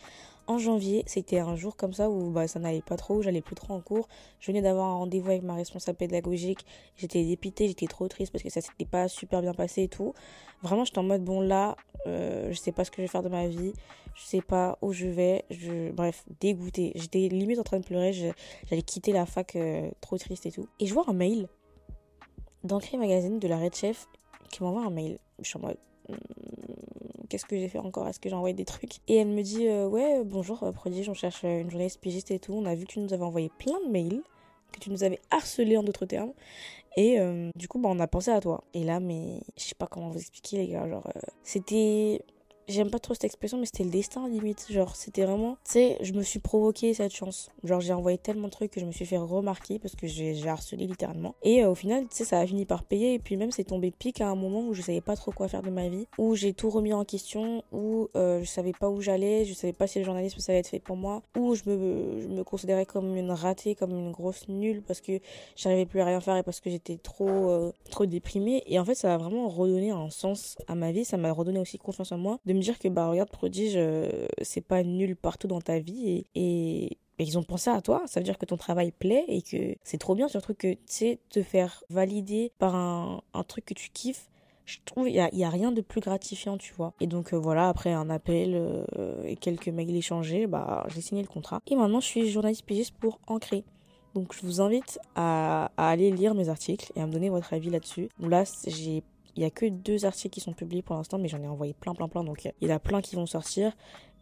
en 0.48 0.58
janvier, 0.58 1.04
c'était 1.08 1.40
un 1.40 1.56
jour 1.56 1.76
comme 1.76 1.94
ça 1.94 2.10
où 2.10 2.32
bah, 2.32 2.48
ça 2.48 2.60
n'allait 2.60 2.82
pas 2.82 2.98
trop, 2.98 3.22
j'allais 3.22 3.42
plus 3.42 3.56
trop 3.56 3.74
en 3.74 3.82
cours. 3.82 4.08
Je 4.40 4.48
venais 4.48 4.62
d'avoir 4.62 4.88
un 4.88 4.96
rendez-vous 4.96 5.30
avec 5.30 5.44
ma 5.44 5.56
responsable 5.56 5.98
pédagogique. 5.98 6.66
J'étais 6.98 7.24
dépitée, 7.24 7.68
j'étais 7.68 7.88
trop 7.88 8.08
triste 8.08 8.32
parce 8.32 8.44
que 8.44 8.50
ça 8.50 8.62
s'était 8.62 8.86
pas 8.86 9.08
super 9.08 9.42
bien 9.42 9.54
passé 9.54 9.84
et 9.84 9.88
tout. 9.88 10.14
Vraiment, 10.62 10.86
j'étais 10.86 11.00
en 11.00 11.04
mode 11.04 11.24
bon 11.24 11.42
là, 11.42 11.76
euh, 12.06 12.52
je 12.52 12.58
sais 12.58 12.72
pas 12.72 12.86
ce 12.86 12.92
que 12.92 12.98
je 12.98 13.04
vais 13.04 13.08
faire 13.08 13.24
de 13.24 13.30
ma 13.30 13.48
vie, 13.48 13.74
je 14.14 14.24
sais 14.24 14.42
pas 14.42 14.78
où 14.82 14.94
je 14.94 15.08
vais. 15.08 15.46
Je... 15.50 15.92
Bref, 15.92 16.24
dégoûtée. 16.40 16.92
J'étais 16.96 17.28
limite 17.28 17.60
en 17.60 17.64
train 17.64 17.80
de 17.80 17.86
pleurer, 17.86 18.14
j'allais 18.14 18.84
quitter 18.84 19.12
la 19.12 19.26
fac 19.26 19.56
euh, 19.56 19.90
trop 20.02 20.18
triste 20.18 20.46
et 20.46 20.52
tout. 20.52 20.68
Et 20.80 20.86
je 20.86 20.94
vois 20.94 21.06
un 21.08 21.14
mail 21.14 21.48
d'Ancré 22.66 22.98
Magazine 22.98 23.40
de 23.40 23.48
la 23.48 23.58
Red 23.58 23.76
Chef 23.76 24.08
qui 24.52 24.64
m'envoie 24.64 24.84
un 24.84 24.90
mail. 24.90 25.18
Je 25.40 25.48
suis 25.48 25.58
en 25.58 25.62
mode 25.62 25.78
hmm, 26.10 26.16
qu'est-ce 27.30 27.46
que 27.46 27.58
j'ai 27.58 27.70
fait 27.70 27.80
encore? 27.80 28.08
Est-ce 28.08 28.20
que 28.20 28.30
j'ai 28.30 28.36
envoyé 28.36 28.54
des 28.54 28.66
trucs? 28.66 28.98
Et 29.08 29.18
elle 29.18 29.28
me 29.28 29.42
dit 29.42 29.68
euh, 29.68 29.88
Ouais, 29.88 30.24
bonjour, 30.24 30.64
euh, 30.64 30.72
prodige, 30.72 31.10
on 31.10 31.14
cherche 31.14 31.44
euh, 31.44 31.62
une 31.62 31.70
journaliste 31.70 32.00
pigiste 32.00 32.32
et 32.32 32.40
tout. 32.40 32.54
On 32.54 32.66
a 32.66 32.76
vu 32.76 32.86
que 32.86 32.94
tu 32.94 33.00
nous 33.00 33.14
avais 33.14 33.24
envoyé 33.24 33.52
plein 33.58 33.80
de 33.86 33.92
mails, 33.92 34.22
que 34.72 34.80
tu 34.80 34.90
nous 34.90 35.04
avais 35.04 35.20
harcelé 35.32 35.78
en 35.78 35.84
d'autres 35.84 36.06
termes. 36.06 36.34
Et 36.98 37.20
du 37.58 37.68
coup, 37.68 37.78
bah, 37.78 37.90
on 37.92 38.00
a 38.00 38.08
pensé 38.08 38.32
à 38.32 38.40
toi. 38.40 38.64
Et 38.74 38.86
là, 38.86 39.02
mais 39.02 39.42
je 39.58 39.64
sais 39.64 39.76
pas 39.76 39.86
comment 39.86 40.12
vous 40.12 40.18
expliquer, 40.18 40.60
les 40.60 40.68
gars. 40.70 40.88
Genre, 40.88 41.06
c'était 41.44 42.22
j'aime 42.68 42.90
pas 42.90 43.00
trop 43.00 43.14
cette 43.14 43.24
expression, 43.26 43.58
mais 43.58 43.66
c'était 43.66 43.84
le 43.84 43.90
destin 43.90 44.28
limite. 44.28 44.68
Genre, 44.70 44.96
c'était 44.96 45.26
vraiment, 45.26 45.58
tu 45.66 45.74
sais, 45.74 45.98
je 46.02 46.14
me 46.14 46.22
suis 46.22 46.40
provoqué 46.40 46.94
cette 46.94 47.14
chance. 47.14 47.50
Genre, 47.64 47.82
j'ai 47.82 47.94
envoyé 47.94 48.18
tellement 48.18 48.48
de 48.48 48.52
trucs 48.54 48.72
que 48.72 48.80
je 48.80 48.86
me 48.86 48.92
suis 48.92 49.06
fait 49.06 49.18
remarquer 49.18 49.80
parce 49.80 49.96
que 49.96 50.08
j'ai 50.08 50.48
harcelé 50.48 50.88
littéralement. 50.88 51.36
Et 51.44 51.64
euh, 51.64 51.70
au 51.70 51.76
final, 51.76 52.04
tu 52.04 52.18
sais, 52.18 52.26
ça 52.26 52.40
a 52.40 52.48
fini 52.48 52.66
par 52.66 52.84
payer. 52.84 53.14
Et 53.14 53.20
puis 53.20 53.38
même, 53.38 53.52
c'est 53.52 53.64
tombé 53.64 53.92
pique 53.92 54.22
à 54.22 54.28
un 54.28 54.36
moment 54.36 54.68
où 54.68 54.74
je 54.74 54.82
savais 54.82 55.02
pas 55.02 55.16
trop 55.16 55.32
quoi 55.32 55.48
faire 55.48 55.62
de 55.62 55.70
ma 55.70 55.90
vie, 55.90 56.08
où 56.18 56.36
j'ai 56.36 56.54
tout 56.54 56.70
remis 56.70 56.94
en 56.94 57.06
question, 57.06 57.64
où 57.72 58.10
euh, 58.16 58.40
je 58.42 58.46
savais 58.46 58.74
pas 58.74 58.90
où 58.90 59.02
j'allais, 59.02 59.46
je 59.46 59.54
savais 59.54 59.74
pas 59.74 59.88
si 59.88 60.00
le 60.00 60.06
journalisme 60.06 60.40
ça 60.40 60.52
allait 60.52 60.60
être 60.60 60.70
fait 60.70 60.80
pour 60.80 60.98
moi, 60.98 61.22
où 61.38 61.56
je 61.56 61.64
me, 61.68 62.22
je 62.22 62.28
me 62.28 62.44
considérais 62.44 62.86
comme 62.86 63.16
une 63.16 63.32
ratée, 63.32 63.76
comme 63.76 63.92
une 63.92 64.12
grosse 64.12 64.48
nulle 64.48 64.82
parce 64.82 65.02
que 65.02 65.20
j'arrivais 65.56 65.86
plus 65.86 66.02
à 66.02 66.06
rien 66.06 66.20
faire 66.20 66.38
et 66.38 66.44
parce 66.44 66.60
que 66.60 66.70
j'étais 66.70 66.98
trop, 66.98 67.50
euh, 67.50 67.72
trop 67.90 68.06
déprimée. 68.06 68.64
Et 68.68 68.80
en 68.80 68.86
fait, 68.86 68.96
ça 68.96 69.14
a 69.14 69.18
vraiment 69.18 69.48
redonné 69.48 69.92
un 69.92 70.10
sens 70.10 70.58
à 70.68 70.76
ma 70.76 70.92
vie. 70.92 71.06
Ça 71.06 71.18
m'a 71.18 71.32
redonné 71.32 71.60
aussi 71.60 71.78
confiance 71.78 72.12
en 72.12 72.18
moi 72.18 72.40
me 72.56 72.62
dire 72.62 72.80
que 72.80 72.88
bah 72.88 73.08
regarde 73.08 73.30
prodige 73.30 73.74
euh, 73.76 74.28
c'est 74.42 74.66
pas 74.66 74.84
nul 74.84 75.16
partout 75.16 75.48
dans 75.48 75.62
ta 75.62 75.80
vie 75.80 76.26
et, 76.36 76.98
ils 77.18 77.38
ont 77.38 77.44
pensé 77.44 77.70
à 77.70 77.82
toi, 77.82 78.04
ça 78.08 78.20
veut 78.20 78.26
dire 78.26 78.38
que 78.38 78.46
ton 78.46 78.58
travail 78.58 78.92
plaît 78.92 79.24
et 79.30 79.42
que 79.42 79.78
c'est 79.86 79.98
trop 79.98 80.16
bien, 80.16 80.28
surtout 80.28 80.54
que 80.54 80.74
tu 80.74 80.80
sais, 80.88 81.20
te 81.30 81.44
faire 81.44 81.82
valider 81.90 82.52
par 82.60 82.76
un, 82.76 83.22
truc 83.48 83.64
que 83.64 83.74
tu 83.74 83.90
kiffes, 83.90 84.30
je 84.66 84.80
trouve 84.84 85.08
il 85.08 85.16
y 85.16 85.22
a, 85.22 85.34
y 85.34 85.46
a, 85.46 85.50
rien 85.50 85.72
de 85.72 85.80
plus 85.80 86.02
gratifiant, 86.02 86.58
tu 86.58 86.74
vois. 86.74 86.94
Et 87.00 87.08
donc 87.08 87.34
euh, 87.34 87.38
voilà, 87.38 87.70
après 87.70 87.94
un 87.94 88.10
appel 88.10 88.52
euh, 88.56 89.24
et 89.24 89.38
quelques 89.38 89.70
mails 89.70 89.96
échangés, 89.96 90.46
bah 90.46 90.86
j'ai 90.90 91.00
signé 91.00 91.22
le 91.22 91.30
contrat. 91.30 91.62
Et 91.68 91.78
maintenant 91.78 92.02
je 92.02 92.08
suis 92.08 92.30
journaliste 92.30 92.66
pigiste 92.66 92.94
pour 93.00 93.22
Ancré. 93.28 93.64
Donc 94.16 94.34
je 94.34 94.46
vous 94.46 94.62
invite 94.62 94.98
à, 95.16 95.72
aller 95.76 96.10
lire 96.10 96.36
mes 96.36 96.48
articles 96.48 96.92
et 96.96 97.02
à 97.02 97.06
me 97.06 97.12
donner 97.12 97.30
votre 97.30 97.54
avis 97.54 97.70
là-dessus. 97.70 98.10
Là, 98.20 98.46
j'ai 98.66 99.04
il 99.36 99.44
y 99.44 99.46
a 99.46 99.50
que 99.50 99.66
deux 99.66 100.06
articles 100.06 100.34
qui 100.34 100.42
sont 100.42 100.54
publiés 100.54 100.82
pour 100.82 100.96
l'instant, 100.96 101.18
mais 101.18 101.28
j'en 101.28 101.42
ai 101.42 101.48
envoyé 101.48 101.74
plein, 101.74 101.94
plein, 101.94 102.08
plein. 102.08 102.24
Donc 102.24 102.46
il 102.46 102.68
y 102.68 102.72
en 102.72 102.76
a 102.76 102.80
plein 102.80 103.02
qui 103.02 103.16
vont 103.16 103.26
sortir. 103.26 103.74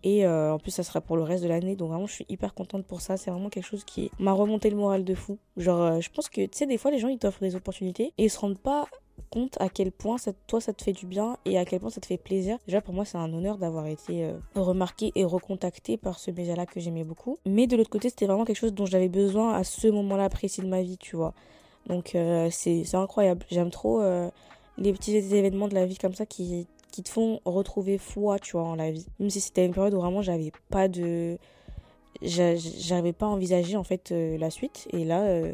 Et 0.03 0.25
euh, 0.25 0.53
en 0.53 0.59
plus, 0.59 0.71
ça 0.71 0.83
sera 0.83 0.99
pour 0.99 1.15
le 1.15 1.23
reste 1.23 1.43
de 1.43 1.47
l'année. 1.47 1.75
Donc 1.75 1.89
vraiment, 1.89 2.05
je 2.05 2.13
suis 2.13 2.25
hyper 2.29 2.53
contente 2.53 2.85
pour 2.85 3.01
ça. 3.01 3.15
C'est 3.15 3.31
vraiment 3.31 3.49
quelque 3.49 3.65
chose 3.65 3.85
qui 3.85 4.11
m'a 4.19 4.33
remonté 4.33 4.69
le 4.69 4.75
moral 4.75 5.05
de 5.05 5.15
fou. 5.15 5.39
Genre, 5.55 5.81
euh, 5.81 5.99
je 6.01 6.09
pense 6.09 6.29
que, 6.29 6.41
tu 6.41 6.57
sais, 6.57 6.65
des 6.65 6.77
fois, 6.77 6.91
les 6.91 6.99
gens, 6.99 7.07
ils 7.07 7.17
t'offrent 7.17 7.39
des 7.39 7.55
opportunités 7.55 8.13
et 8.17 8.25
ils 8.25 8.29
se 8.29 8.37
rendent 8.39 8.59
pas 8.59 8.87
compte 9.29 9.57
à 9.61 9.69
quel 9.69 9.91
point 9.91 10.17
ça, 10.17 10.31
toi 10.47 10.59
ça 10.59 10.73
te 10.73 10.83
fait 10.83 10.91
du 10.91 11.05
bien 11.05 11.37
et 11.45 11.57
à 11.59 11.65
quel 11.65 11.79
point 11.79 11.91
ça 11.91 12.01
te 12.01 12.07
fait 12.07 12.17
plaisir. 12.17 12.57
Déjà 12.67 12.81
pour 12.81 12.95
moi 12.95 13.05
c'est 13.05 13.17
un 13.17 13.31
honneur 13.31 13.59
d'avoir 13.59 13.85
été 13.85 14.25
euh, 14.25 14.33
remarqué 14.55 15.11
et 15.15 15.23
recontacté 15.23 15.97
par 15.97 16.17
ce 16.17 16.31
média 16.31 16.55
là 16.55 16.65
que 16.65 16.79
j'aimais 16.79 17.03
beaucoup. 17.03 17.37
Mais 17.45 17.67
de 17.67 17.77
l'autre 17.77 17.91
côté 17.91 18.09
c'était 18.09 18.25
vraiment 18.25 18.43
quelque 18.43 18.57
chose 18.57 18.73
dont 18.73 18.87
j'avais 18.87 19.09
besoin 19.09 19.53
à 19.53 19.63
ce 19.63 19.87
moment 19.87 20.17
là 20.17 20.29
précis 20.29 20.61
de 20.61 20.67
ma 20.67 20.81
vie 20.81 20.97
tu 20.97 21.15
vois. 21.15 21.33
Donc 21.87 22.17
c'est 22.49 22.95
incroyable. 22.95 23.45
J'aime 23.49 23.69
trop 23.69 24.01
les 24.77 24.93
petits 24.93 25.15
événements 25.15 25.67
de 25.67 25.75
la 25.75 25.85
vie 25.85 25.97
comme 25.97 26.13
ça 26.13 26.25
qui, 26.25 26.67
qui 26.93 27.01
te 27.01 27.09
font 27.09 27.39
retrouver 27.43 27.97
foi, 27.97 28.37
tu 28.39 28.53
vois, 28.53 28.63
en 28.63 28.75
la 28.75 28.91
vie. 28.91 29.07
Même 29.19 29.31
si 29.31 29.41
c'était 29.41 29.65
une 29.65 29.73
période 29.73 29.95
où 29.95 29.99
vraiment 29.99 30.21
j'avais 30.21 30.51
pas 30.69 30.87
de. 30.87 31.37
J'arrivais 32.21 33.13
pas 33.13 33.25
à 33.25 33.29
envisager 33.29 33.75
en 33.75 33.83
fait 33.83 34.11
euh, 34.11 34.37
la 34.37 34.51
suite. 34.51 34.87
Et 34.93 35.03
là, 35.03 35.23
euh, 35.23 35.53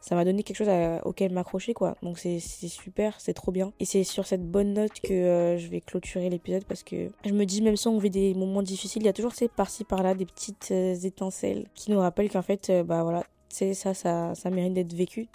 ça 0.00 0.14
m'a 0.14 0.24
donné 0.24 0.44
quelque 0.44 0.56
chose 0.56 0.68
auquel 1.04 1.32
m'accrocher, 1.32 1.74
quoi. 1.74 1.96
Donc 2.02 2.18
c'est 2.18 2.38
super, 2.38 3.20
c'est 3.20 3.34
trop 3.34 3.50
bien. 3.50 3.72
Et 3.80 3.84
c'est 3.84 4.04
sur 4.04 4.26
cette 4.26 4.48
bonne 4.48 4.74
note 4.74 5.00
que 5.02 5.12
euh, 5.12 5.58
je 5.58 5.66
vais 5.66 5.80
clôturer 5.80 6.30
l'épisode 6.30 6.64
parce 6.64 6.84
que 6.84 7.10
je 7.24 7.32
me 7.32 7.44
dis, 7.44 7.62
même 7.62 7.76
si 7.76 7.88
on 7.88 7.98
vit 7.98 8.10
des 8.10 8.34
moments 8.34 8.62
difficiles, 8.62 9.02
il 9.02 9.06
y 9.06 9.08
a 9.08 9.12
toujours, 9.12 9.34
ces 9.34 9.48
par-ci 9.48 9.82
par-là, 9.82 10.14
des 10.14 10.26
petites 10.26 10.70
étincelles 10.70 11.66
qui 11.74 11.90
nous 11.90 11.98
rappellent 11.98 12.30
qu'en 12.30 12.42
fait, 12.42 12.70
bah 12.86 13.02
voilà, 13.02 13.24
c'est 13.48 13.74
ça, 13.74 13.94
ça, 13.94 14.34
ça 14.34 14.50
mérite 14.50 14.74
d'être 14.74 14.92
vécu. 14.92 15.28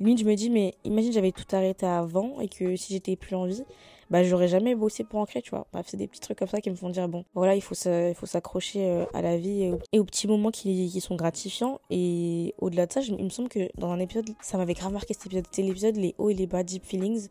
Limite, 0.00 0.20
je 0.20 0.24
me 0.24 0.34
dis, 0.34 0.50
mais 0.50 0.74
imagine 0.84 1.12
j'avais 1.12 1.32
tout 1.32 1.44
arrêté 1.52 1.86
avant 1.86 2.40
et 2.40 2.48
que 2.48 2.76
si 2.76 2.92
j'étais 2.92 3.16
plus 3.16 3.36
en 3.36 3.46
vie, 3.46 3.64
bah 4.10 4.22
j'aurais 4.22 4.48
jamais 4.48 4.74
bossé 4.74 5.04
pour 5.04 5.20
ancrer, 5.20 5.42
tu 5.42 5.50
vois. 5.50 5.66
Bref, 5.72 5.86
c'est 5.88 5.96
des 5.96 6.08
petits 6.08 6.20
trucs 6.20 6.38
comme 6.38 6.48
ça 6.48 6.60
qui 6.60 6.70
me 6.70 6.76
font 6.76 6.88
dire, 6.88 7.08
bon, 7.08 7.24
voilà, 7.34 7.54
il 7.54 7.60
faut 7.60 7.74
s'accrocher 7.74 8.88
euh, 8.88 9.04
à 9.12 9.22
la 9.22 9.36
vie 9.36 9.74
et 9.92 9.98
aux, 9.98 10.04
petits 10.04 10.26
moments 10.26 10.50
qui, 10.50 10.88
qui 10.90 11.00
sont 11.00 11.16
gratifiants. 11.16 11.80
Et 11.90 12.54
au-delà 12.58 12.86
de 12.86 12.92
ça, 12.92 13.00
il 13.00 13.22
me 13.22 13.28
semble 13.28 13.48
que 13.48 13.68
dans 13.76 13.90
un 13.90 13.98
épisode, 13.98 14.30
ça 14.40 14.56
m'avait 14.56 14.74
grave 14.74 14.92
marqué 14.92 15.14
cet 15.14 15.26
épisode. 15.26 15.44
C'était 15.50 15.62
l'épisode 15.62 15.96
Les 15.96 16.14
hauts 16.18 16.30
et 16.30 16.34
les 16.34 16.46
bas, 16.46 16.62
Deep 16.62 16.84
Feelings 16.84 17.28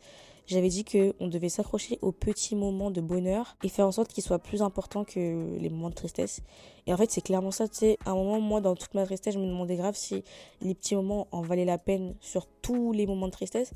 j'avais 0.47 0.69
dit 0.69 0.85
que 0.85 1.13
on 1.19 1.27
devait 1.27 1.49
s'accrocher 1.49 1.99
aux 2.01 2.13
petits 2.13 2.55
moments 2.55 2.89
de 2.89 3.01
bonheur 3.01 3.57
et 3.63 3.69
faire 3.69 3.85
en 3.85 3.91
sorte 3.91 4.11
qu'ils 4.11 4.23
soient 4.23 4.39
plus 4.39 4.61
importants 4.61 5.03
que 5.03 5.57
les 5.57 5.69
moments 5.69 5.89
de 5.89 5.95
tristesse. 5.95 6.41
Et 6.85 6.93
en 6.93 6.97
fait, 6.97 7.11
c'est 7.11 7.21
clairement 7.21 7.51
ça, 7.51 7.67
tu 7.67 7.75
sais, 7.75 7.97
à 8.05 8.11
un 8.11 8.15
moment, 8.15 8.39
moi, 8.39 8.61
dans 8.61 8.73
toute 8.73 8.93
ma 8.93 9.05
tristesse, 9.05 9.33
je 9.33 9.39
me 9.39 9.45
demandais 9.45 9.75
grave 9.75 9.95
si 9.95 10.23
les 10.61 10.73
petits 10.73 10.95
moments 10.95 11.27
en 11.31 11.41
valaient 11.41 11.65
la 11.65 11.77
peine 11.77 12.15
sur 12.21 12.47
tous 12.61 12.93
les 12.93 13.05
moments 13.05 13.27
de 13.27 13.33
tristesse. 13.33 13.73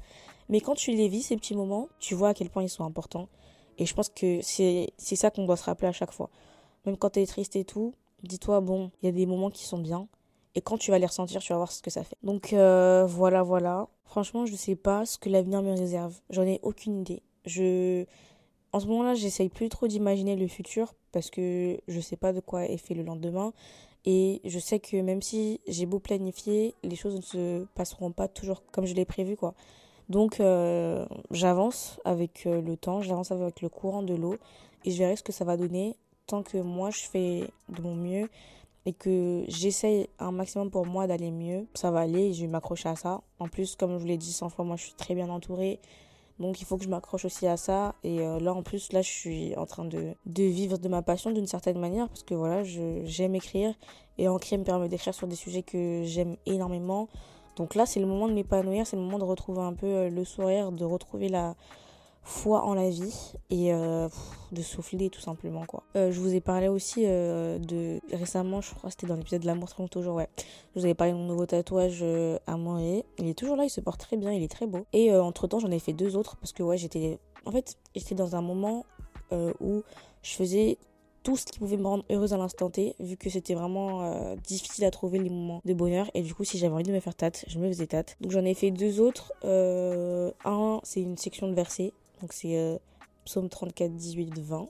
Mais 0.47 0.61
quand 0.61 0.75
tu 0.75 0.91
les 0.91 1.09
vis, 1.09 1.23
ces 1.23 1.35
petits 1.35 1.55
moments, 1.55 1.89
tu 1.99 2.15
vois 2.15 2.29
à 2.29 2.33
quel 2.33 2.49
point 2.49 2.63
ils 2.63 2.69
sont 2.69 2.85
importants. 2.85 3.27
Et 3.77 3.85
je 3.85 3.93
pense 3.93 4.09
que 4.09 4.39
c'est 4.41 4.91
ça 4.97 5.29
qu'on 5.29 5.45
doit 5.45 5.57
se 5.57 5.65
rappeler 5.65 5.87
à 5.87 5.93
chaque 5.93 6.11
fois. 6.11 6.29
Même 6.85 6.97
quand 6.97 7.11
tu 7.11 7.19
es 7.19 7.25
triste 7.25 7.55
et 7.55 7.65
tout, 7.65 7.93
dis-toi, 8.23 8.61
bon, 8.61 8.91
il 9.01 9.07
y 9.07 9.09
a 9.09 9.11
des 9.11 9.25
moments 9.25 9.49
qui 9.49 9.65
sont 9.65 9.77
bien. 9.77 10.07
Et 10.55 10.61
quand 10.61 10.77
tu 10.77 10.91
vas 10.91 10.99
les 10.99 11.05
ressentir, 11.05 11.41
tu 11.41 11.53
vas 11.53 11.57
voir 11.57 11.71
ce 11.71 11.81
que 11.81 11.89
ça 11.89 12.03
fait. 12.03 12.17
Donc 12.23 12.53
euh, 12.53 13.05
voilà, 13.07 13.43
voilà. 13.43 13.87
Franchement, 14.05 14.45
je 14.45 14.55
sais 14.55 14.75
pas 14.75 15.05
ce 15.05 15.17
que 15.17 15.29
l'avenir 15.29 15.61
me 15.61 15.71
réserve. 15.71 16.19
J'en 16.29 16.43
ai 16.43 16.59
aucune 16.63 16.99
idée. 17.01 17.21
Je 17.45 18.05
en 18.73 18.79
ce 18.79 18.87
moment-là, 18.87 19.15
j'essaye 19.15 19.49
plus 19.49 19.67
trop 19.67 19.87
d'imaginer 19.87 20.35
le 20.35 20.47
futur 20.47 20.93
parce 21.11 21.29
que 21.29 21.77
je 21.87 21.99
sais 21.99 22.15
pas 22.15 22.31
de 22.31 22.39
quoi 22.39 22.65
est 22.65 22.77
fait 22.77 22.93
le 22.93 23.03
lendemain 23.03 23.51
et 24.05 24.41
je 24.45 24.59
sais 24.59 24.79
que 24.79 24.97
même 24.97 25.21
si 25.21 25.59
j'ai 25.67 25.85
beau 25.85 25.99
planifier, 25.99 26.73
les 26.83 26.95
choses 26.95 27.15
ne 27.15 27.21
se 27.21 27.65
passeront 27.75 28.11
pas 28.11 28.27
toujours 28.27 28.63
comme 28.71 28.85
je 28.85 28.93
l'ai 28.93 29.05
prévu 29.05 29.35
quoi. 29.35 29.53
Donc 30.09 30.39
euh, 30.39 31.05
j'avance 31.31 31.99
avec 32.05 32.45
euh, 32.45 32.61
le 32.61 32.77
temps, 32.77 33.01
j'avance 33.01 33.31
avec 33.31 33.61
le 33.61 33.69
courant 33.69 34.03
de 34.03 34.13
l'eau 34.15 34.37
et 34.85 34.91
je 34.91 34.97
verrai 34.97 35.15
ce 35.15 35.23
que 35.23 35.31
ça 35.31 35.45
va 35.45 35.57
donner 35.57 35.95
tant 36.25 36.41
que 36.41 36.57
moi 36.57 36.89
je 36.91 37.01
fais 37.01 37.49
de 37.69 37.81
mon 37.81 37.95
mieux 37.95 38.29
et 38.85 38.93
que 38.93 39.43
j'essaye 39.47 40.07
un 40.19 40.31
maximum 40.31 40.71
pour 40.71 40.85
moi 40.85 41.07
d'aller 41.07 41.31
mieux, 41.31 41.67
ça 41.75 41.91
va 41.91 41.99
aller 41.99 42.33
je 42.33 42.41
vais 42.41 42.47
m'accrocher 42.47 42.89
à 42.89 42.95
ça. 42.95 43.21
En 43.39 43.47
plus, 43.47 43.75
comme 43.75 43.93
je 43.93 43.97
vous 43.97 44.07
l'ai 44.07 44.17
dit 44.17 44.31
100 44.31 44.49
fois, 44.49 44.65
moi 44.65 44.75
je 44.75 44.83
suis 44.83 44.93
très 44.93 45.15
bien 45.15 45.29
entourée. 45.29 45.79
Donc 46.39 46.59
il 46.59 46.65
faut 46.65 46.77
que 46.77 46.83
je 46.83 46.89
m'accroche 46.89 47.25
aussi 47.25 47.45
à 47.45 47.57
ça. 47.57 47.93
Et 48.03 48.21
euh, 48.21 48.39
là 48.39 48.53
en 48.53 48.63
plus, 48.63 48.91
là 48.93 49.01
je 49.01 49.09
suis 49.09 49.55
en 49.55 49.65
train 49.65 49.85
de, 49.85 50.15
de 50.25 50.43
vivre 50.43 50.77
de 50.77 50.89
ma 50.89 51.03
passion 51.03 51.31
d'une 51.31 51.45
certaine 51.45 51.79
manière 51.79 52.07
parce 52.07 52.23
que 52.23 52.33
voilà, 52.33 52.63
j'aime 52.63 53.35
écrire 53.35 53.75
et 54.17 54.25
écrire 54.25 54.59
me 54.59 54.63
permet 54.63 54.89
d'écrire 54.89 55.13
sur 55.13 55.27
des 55.27 55.35
sujets 55.35 55.61
que 55.61 56.01
j'aime 56.03 56.37
énormément. 56.47 57.07
Donc 57.57 57.75
là 57.75 57.85
c'est 57.85 57.99
le 57.99 58.07
moment 58.07 58.27
de 58.27 58.33
m'épanouir, 58.33 58.87
c'est 58.87 58.95
le 58.95 59.03
moment 59.03 59.19
de 59.19 59.23
retrouver 59.23 59.61
un 59.61 59.73
peu 59.73 59.85
euh, 59.85 60.09
le 60.09 60.23
sourire, 60.23 60.71
de 60.71 60.85
retrouver 60.85 61.29
la, 61.29 61.55
foi 62.23 62.63
en 62.63 62.73
la 62.73 62.89
vie 62.89 63.33
et 63.49 63.73
euh, 63.73 64.07
de 64.51 64.61
souffler 64.61 65.09
tout 65.09 65.21
simplement 65.21 65.65
quoi. 65.65 65.83
Euh, 65.95 66.11
je 66.11 66.19
vous 66.19 66.33
ai 66.33 66.39
parlé 66.39 66.67
aussi 66.67 67.03
euh, 67.05 67.57
de 67.57 67.99
récemment, 68.15 68.61
je 68.61 68.73
crois 68.75 68.89
que 68.89 68.95
c'était 68.95 69.07
dans 69.07 69.15
l'épisode 69.15 69.41
de 69.41 69.47
l'amour 69.47 69.69
trompe 69.69 69.89
toujours 69.89 70.15
ouais. 70.15 70.29
Je 70.75 70.79
vous 70.79 70.85
avais 70.85 70.93
parlé 70.93 71.13
de 71.13 71.17
mon 71.17 71.25
nouveau 71.25 71.45
tatouage 71.45 72.03
à 72.47 72.57
Montréal. 72.57 73.03
Il 73.17 73.27
est 73.27 73.33
toujours 73.37 73.55
là, 73.55 73.63
il 73.63 73.69
se 73.69 73.81
porte 73.81 73.99
très 73.99 74.17
bien, 74.17 74.31
il 74.31 74.43
est 74.43 74.51
très 74.51 74.67
beau. 74.67 74.85
Et 74.93 75.13
entre 75.13 75.47
temps 75.47 75.59
j'en 75.59 75.71
ai 75.71 75.79
fait 75.79 75.93
deux 75.93 76.15
autres 76.15 76.37
parce 76.37 76.53
que 76.53 76.63
ouais 76.63 76.77
j'étais 76.77 77.19
en 77.45 77.51
fait 77.51 77.75
j'étais 77.95 78.15
dans 78.15 78.35
un 78.35 78.41
moment 78.41 78.85
où 79.59 79.83
je 80.21 80.33
faisais 80.33 80.77
tout 81.23 81.37
ce 81.37 81.45
qui 81.45 81.59
pouvait 81.59 81.77
me 81.77 81.85
rendre 81.85 82.03
heureuse 82.09 82.33
à 82.33 82.37
l'instant 82.37 82.71
T, 82.71 82.95
vu 82.99 83.15
que 83.15 83.29
c'était 83.29 83.53
vraiment 83.53 84.35
difficile 84.43 84.85
à 84.85 84.91
trouver 84.91 85.19
les 85.19 85.29
moments 85.29 85.61
de 85.65 85.73
bonheur. 85.73 86.09
Et 86.15 86.23
du 86.23 86.33
coup, 86.33 86.43
si 86.43 86.57
j'avais 86.57 86.73
envie 86.73 86.83
de 86.83 86.91
me 86.91 86.99
faire 86.99 87.13
tate, 87.13 87.45
je 87.47 87.59
me 87.59 87.67
faisais 87.67 87.85
tate. 87.85 88.17
Donc 88.21 88.31
j'en 88.31 88.43
ai 88.43 88.55
fait 88.55 88.71
deux 88.71 88.99
autres. 88.99 89.31
un, 89.43 90.79
c'est 90.83 91.01
une 91.01 91.17
section 91.17 91.47
de 91.47 91.53
versets. 91.53 91.93
Donc 92.21 92.33
c'est 92.33 92.55
euh, 92.55 92.77
psaume 93.25 93.49
34, 93.49 93.95
18, 93.95 94.39
20 94.39 94.69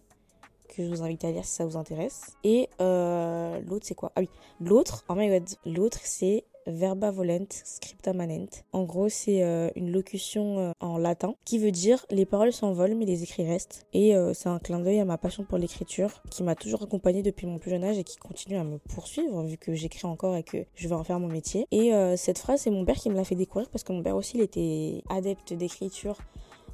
que 0.70 0.86
je 0.86 0.90
vous 0.90 1.04
invite 1.04 1.26
à 1.26 1.32
lire 1.32 1.44
si 1.44 1.52
ça 1.52 1.66
vous 1.66 1.76
intéresse. 1.76 2.38
Et 2.46 2.70
euh, 2.80 3.60
l'autre 3.68 3.86
c'est 3.86 3.96
quoi? 3.96 4.14
Ah 4.16 4.22
oui, 4.22 4.30
l'autre, 4.62 5.04
oh 5.10 5.16
my 5.16 5.30
l'autre 5.66 6.00
c'est 6.02 6.46
verba 6.66 7.12
volent 7.12 7.46
scripta 7.50 8.14
manent. 8.14 8.48
En 8.72 8.84
gros, 8.84 9.10
c'est 9.10 9.44
euh, 9.44 9.70
une 9.76 9.92
locution 9.92 10.74
en 10.80 10.98
latin 10.98 11.36
qui 11.44 11.58
veut 11.58 11.72
dire 11.72 12.06
les 12.10 12.26
paroles 12.26 12.54
s'envolent 12.54 12.96
mais 12.96 13.06
les 13.06 13.24
écrits 13.24 13.46
restent. 13.46 13.86
Et 13.92 14.14
c'est 14.34 14.48
un 14.48 14.60
clin 14.60 14.80
d'œil 14.80 15.02
à 15.02 15.06
ma 15.06 15.18
passion 15.18 15.44
pour 15.44 15.58
l'écriture 15.58 16.22
qui 16.30 16.44
m'a 16.44 16.56
toujours 16.56 16.84
accompagnée 16.84 17.24
depuis 17.24 17.48
mon 17.48 17.58
plus 17.58 17.72
jeune 17.72 17.84
âge 17.84 17.98
et 17.98 18.06
qui 18.06 18.16
continue 18.16 18.58
à 18.58 18.64
me 18.64 18.78
poursuivre 18.78 19.44
vu 19.44 19.58
que 19.58 19.74
j'écris 19.74 20.06
encore 20.06 20.38
et 20.38 20.44
que 20.44 20.66
je 20.76 20.88
vais 20.88 20.96
en 20.96 21.04
faire 21.04 21.20
mon 21.20 21.28
métier. 21.28 21.66
Et 21.72 21.92
cette 22.16 22.38
phrase, 22.38 22.62
c'est 22.62 22.72
mon 22.72 22.86
père 22.86 22.96
qui 22.96 23.10
me 23.10 23.16
l'a 23.16 23.26
fait 23.26 23.36
découvrir 23.36 23.70
parce 23.70 23.84
que 23.84 23.92
mon 23.92 24.04
père 24.04 24.16
aussi, 24.16 24.38
il 24.38 24.42
était 24.42 25.04
adepte 25.10 25.52
d'écriture 25.52 26.18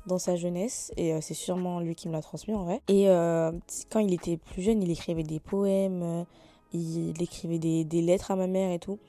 dans 0.07 0.17
sa 0.17 0.35
jeunesse 0.35 0.91
et 0.97 1.13
euh, 1.13 1.19
c'est 1.21 1.33
sûrement 1.33 1.79
lui 1.79 1.95
qui 1.95 2.07
me 2.07 2.13
l'a 2.13 2.21
transmis 2.21 2.53
en 2.53 2.63
vrai. 2.63 2.81
Et 2.87 3.09
euh, 3.09 3.51
quand 3.89 3.99
il 3.99 4.13
était 4.13 4.37
plus 4.37 4.61
jeune, 4.61 4.81
il 4.81 4.89
écrivait 4.89 5.23
des 5.23 5.39
poèmes, 5.39 6.01
euh, 6.01 6.23
il 6.73 7.21
écrivait 7.21 7.59
des, 7.59 8.01
lettres 8.01 8.31
à 8.31 8.35
ma 8.35 8.47
mère 8.47 8.71
et 8.71 8.79
tout. 8.79 8.99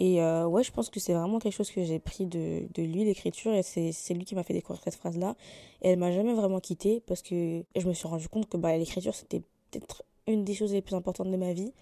Et 0.00 0.22
ouais, 0.22 0.62
je 0.62 0.70
pense 0.70 0.90
que 0.90 1.00
c'est 1.00 1.12
vraiment 1.12 1.40
quelque 1.40 1.54
chose 1.54 1.72
que 1.72 1.82
j'ai 1.82 1.98
pris 1.98 2.24
de, 2.24 2.68
lui, 2.76 3.04
l'écriture, 3.04 3.52
et 3.52 3.64
c'est 3.64 4.14
lui 4.14 4.24
qui 4.24 4.36
m'a 4.36 4.44
fait 4.44 4.54
découvrir 4.54 4.80
cette 4.84 4.94
phrase-là. 4.94 5.34
Et 5.82 5.90
elle 5.90 5.98
m'a 5.98 6.12
jamais 6.12 6.34
vraiment 6.34 6.60
quittée 6.60 7.02
parce 7.04 7.20
que 7.20 7.64
je 7.74 7.88
me 7.88 7.92
suis 7.92 8.06
rendu 8.06 8.28
compte 8.28 8.48
que 8.48 8.56
bah, 8.56 8.76
l'écriture, 8.76 9.12
c'était 9.12 9.42
peut-être 9.72 10.04
une 10.28 10.44
des 10.44 10.54
choses 10.54 10.72
les 10.72 10.82
plus 10.82 10.94
importantes 10.94 11.32
de 11.32 11.36
ma 11.36 11.52
vie. 11.52 11.72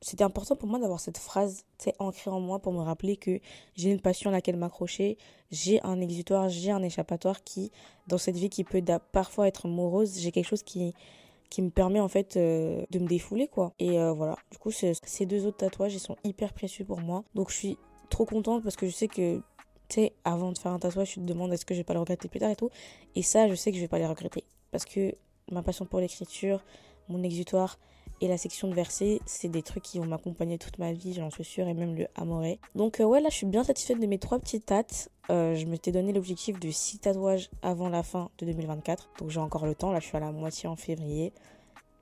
C'était 0.00 0.24
important 0.24 0.56
pour 0.56 0.68
moi 0.68 0.78
d'avoir 0.78 1.00
cette 1.00 1.18
phrase 1.18 1.64
ancrée 1.98 2.30
en 2.30 2.40
moi 2.40 2.58
pour 2.58 2.72
me 2.72 2.80
rappeler 2.80 3.16
que 3.16 3.40
j'ai 3.74 3.90
une 3.90 4.00
passion 4.00 4.30
à 4.30 4.32
laquelle 4.32 4.56
m'accrocher, 4.56 5.16
j'ai 5.50 5.82
un 5.82 6.00
exutoire, 6.00 6.48
j'ai 6.48 6.70
un 6.70 6.82
échappatoire 6.82 7.42
qui, 7.44 7.72
dans 8.06 8.18
cette 8.18 8.36
vie 8.36 8.50
qui 8.50 8.64
peut 8.64 8.82
parfois 9.12 9.48
être 9.48 9.68
morose, 9.68 10.18
j'ai 10.18 10.32
quelque 10.32 10.46
chose 10.48 10.62
qui, 10.62 10.94
qui 11.50 11.62
me 11.62 11.70
permet 11.70 12.00
en 12.00 12.08
fait 12.08 12.36
euh, 12.36 12.84
de 12.90 12.98
me 12.98 13.06
défouler 13.06 13.48
quoi. 13.48 13.72
Et 13.78 13.98
euh, 13.98 14.12
voilà, 14.12 14.36
du 14.50 14.58
coup 14.58 14.70
ces 14.70 15.26
deux 15.26 15.46
autres 15.46 15.58
tatouages 15.58 15.94
ils 15.94 16.00
sont 16.00 16.16
hyper 16.24 16.52
précieux 16.52 16.84
pour 16.84 17.00
moi. 17.00 17.24
Donc 17.34 17.50
je 17.50 17.56
suis 17.56 17.78
trop 18.10 18.26
contente 18.26 18.62
parce 18.62 18.76
que 18.76 18.86
je 18.86 18.92
sais 18.92 19.08
que 19.08 19.40
tu 19.88 19.94
sais, 19.94 20.12
avant 20.24 20.50
de 20.52 20.58
faire 20.58 20.72
un 20.72 20.78
tatouage, 20.78 21.12
tu 21.12 21.20
te 21.20 21.24
demandes 21.24 21.52
est-ce 21.52 21.64
que 21.64 21.72
je 21.72 21.80
vais 21.80 21.84
pas 21.84 21.94
le 21.94 22.00
regretter 22.00 22.28
plus 22.28 22.40
tard 22.40 22.50
et 22.50 22.56
tout. 22.56 22.70
Et 23.14 23.22
ça, 23.22 23.46
je 23.46 23.54
sais 23.54 23.70
que 23.70 23.76
je 23.76 23.82
vais 23.82 23.88
pas 23.88 23.98
les 23.98 24.06
regretter. 24.06 24.42
Parce 24.72 24.84
que 24.84 25.14
ma 25.52 25.62
passion 25.62 25.86
pour 25.86 26.00
l'écriture, 26.00 26.64
mon 27.08 27.22
exutoire, 27.22 27.78
et 28.20 28.28
la 28.28 28.38
section 28.38 28.68
de 28.68 28.74
versets, 28.74 29.20
c'est 29.26 29.48
des 29.48 29.62
trucs 29.62 29.82
qui 29.82 29.98
vont 29.98 30.06
m'accompagner 30.06 30.58
toute 30.58 30.78
ma 30.78 30.92
vie, 30.92 31.12
j'en 31.12 31.30
suis 31.30 31.44
sûre, 31.44 31.68
et 31.68 31.74
même 31.74 31.94
le 31.94 32.06
amoré. 32.14 32.58
Donc 32.74 33.00
euh, 33.00 33.04
ouais, 33.04 33.20
là 33.20 33.28
je 33.30 33.36
suis 33.36 33.46
bien 33.46 33.64
satisfaite 33.64 34.00
de 34.00 34.06
mes 34.06 34.18
trois 34.18 34.38
petites 34.38 34.66
tates. 34.66 35.10
Euh, 35.28 35.54
je 35.54 35.66
m'étais 35.66 35.92
donné 35.92 36.12
l'objectif 36.12 36.58
de 36.58 36.70
6 36.70 37.00
tatouages 37.00 37.50
avant 37.62 37.88
la 37.88 38.02
fin 38.02 38.30
de 38.38 38.46
2024. 38.46 39.10
Donc 39.18 39.30
j'ai 39.30 39.40
encore 39.40 39.66
le 39.66 39.74
temps, 39.74 39.92
là 39.92 40.00
je 40.00 40.06
suis 40.06 40.16
à 40.16 40.20
la 40.20 40.32
moitié 40.32 40.68
en 40.68 40.76
février. 40.76 41.32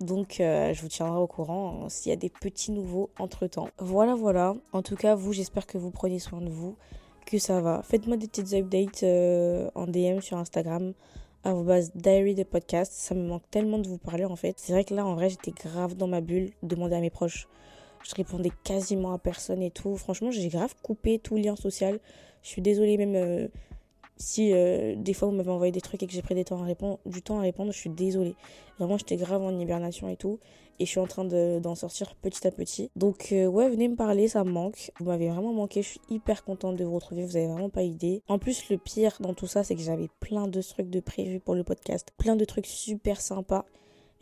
Donc 0.01 0.41
euh, 0.41 0.73
je 0.73 0.83
vous 0.83 0.89
tiendrai 0.89 1.19
au 1.19 1.27
courant 1.27 1.89
s'il 1.89 2.11
y 2.11 2.13
a 2.13 2.17
des 2.17 2.31
petits 2.31 2.71
nouveaux 2.71 3.11
entre 3.19 3.47
temps. 3.47 3.69
Voilà 3.79 4.15
voilà. 4.15 4.55
En 4.73 4.83
tout 4.83 4.97
cas 4.97 5.15
vous 5.15 5.33
j'espère 5.33 5.67
que 5.67 5.79
vous 5.79 5.91
prenez 5.91 6.19
soin 6.19 6.41
de 6.41 6.51
vous, 6.51 6.77
que 7.27 7.39
ça 7.39 7.61
va. 7.61 7.83
Faites-moi 7.83 8.17
des 8.17 8.29
petites 8.29 8.53
updates 8.53 9.05
en 9.75 9.87
DM 9.87 10.21
sur 10.21 10.37
Instagram 10.37 10.95
diary 11.95 12.35
des 12.35 12.45
podcasts. 12.45 12.93
Ça 12.93 13.15
me 13.15 13.27
manque 13.27 13.49
tellement 13.51 13.79
de 13.79 13.89
vous 13.89 13.99
parler 13.99 14.25
en 14.25 14.37
fait. 14.37 14.55
C'est 14.59 14.73
vrai 14.73 14.85
que 14.85 14.95
là 14.95 15.05
en 15.05 15.15
vrai 15.15 15.29
j'étais 15.29 15.53
grave 15.53 15.95
dans 15.97 16.07
ma 16.07 16.21
bulle, 16.21 16.51
demander 16.63 16.97
à 16.97 17.01
mes 17.01 17.11
proches 17.11 17.49
Je 18.03 18.15
répondais 18.15 18.51
quasiment 18.65 19.13
à 19.13 19.19
personne 19.19 19.63
et 19.63 19.71
tout. 19.71 19.97
Franchement, 19.97 20.31
j'ai 20.31 20.49
grave 20.49 20.75
coupé 20.83 21.19
tout 21.19 21.37
lien 21.37 21.57
social. 21.57 22.01
Je 22.43 22.49
suis 22.49 22.63
désolée 22.63 22.97
même 22.97 23.15
euh, 23.15 23.49
si 24.17 24.53
euh, 24.53 24.95
des 24.97 25.13
fois 25.13 25.29
vous 25.29 25.35
m'avez 25.35 25.51
envoyé 25.51 25.73
des 25.73 25.81
trucs 25.81 26.03
et 26.03 26.07
que 26.07 26.13
j'ai 26.13 26.23
pris 26.23 26.35
à 26.35 26.37
du 26.37 26.45
temps 27.23 27.39
à 27.39 27.43
répondre, 27.43 27.73
je 27.73 27.79
suis 27.79 27.91
désolée. 27.91 28.37
Vraiment, 28.79 28.99
j'étais 28.99 29.17
grave 29.17 29.43
en 29.43 29.59
hibernation 29.59 30.09
et 30.09 30.17
tout. 30.17 30.39
Et 30.81 30.87
je 30.87 30.91
suis 30.91 31.01
en 31.01 31.07
train 31.07 31.25
d'en 31.25 31.75
sortir 31.75 32.15
petit 32.17 32.47
à 32.47 32.51
petit. 32.51 32.91
Donc 32.97 33.29
euh, 33.33 33.47
ouais, 33.47 33.69
venez 33.69 33.89
me 33.89 33.97
parler, 33.97 34.29
ça 34.29 34.45
me 34.45 34.51
manque. 34.51 34.91
Vous 34.99 35.07
m'avez 35.07 35.29
vraiment 35.29 35.53
manqué, 35.53 35.83
je 35.83 35.89
suis 35.89 36.01
hyper 36.11 36.45
contente 36.45 36.77
de 36.77 36.85
vous 36.85 36.95
retrouver, 36.95 37.25
vous 37.25 37.37
avez 37.37 37.47
vraiment 37.47 37.71
pas 37.71 37.83
idée. 37.83 38.23
En 38.29 38.39
plus, 38.39 38.69
le 38.71 38.79
pire 38.79 39.17
dans 39.21 39.35
tout 39.35 39.47
ça, 39.47 39.65
c'est 39.65 39.75
que 39.75 39.83
j'avais 39.83 40.09
plein 40.21 40.49
de 40.49 40.63
trucs 40.63 40.91
de 40.91 41.01
prévus 41.01 41.41
pour 41.41 41.55
le 41.55 41.65
podcast. 41.65 42.13
Plein 42.19 42.37
de 42.37 42.45
trucs 42.45 42.67
super 42.67 43.21
sympas. 43.21 43.65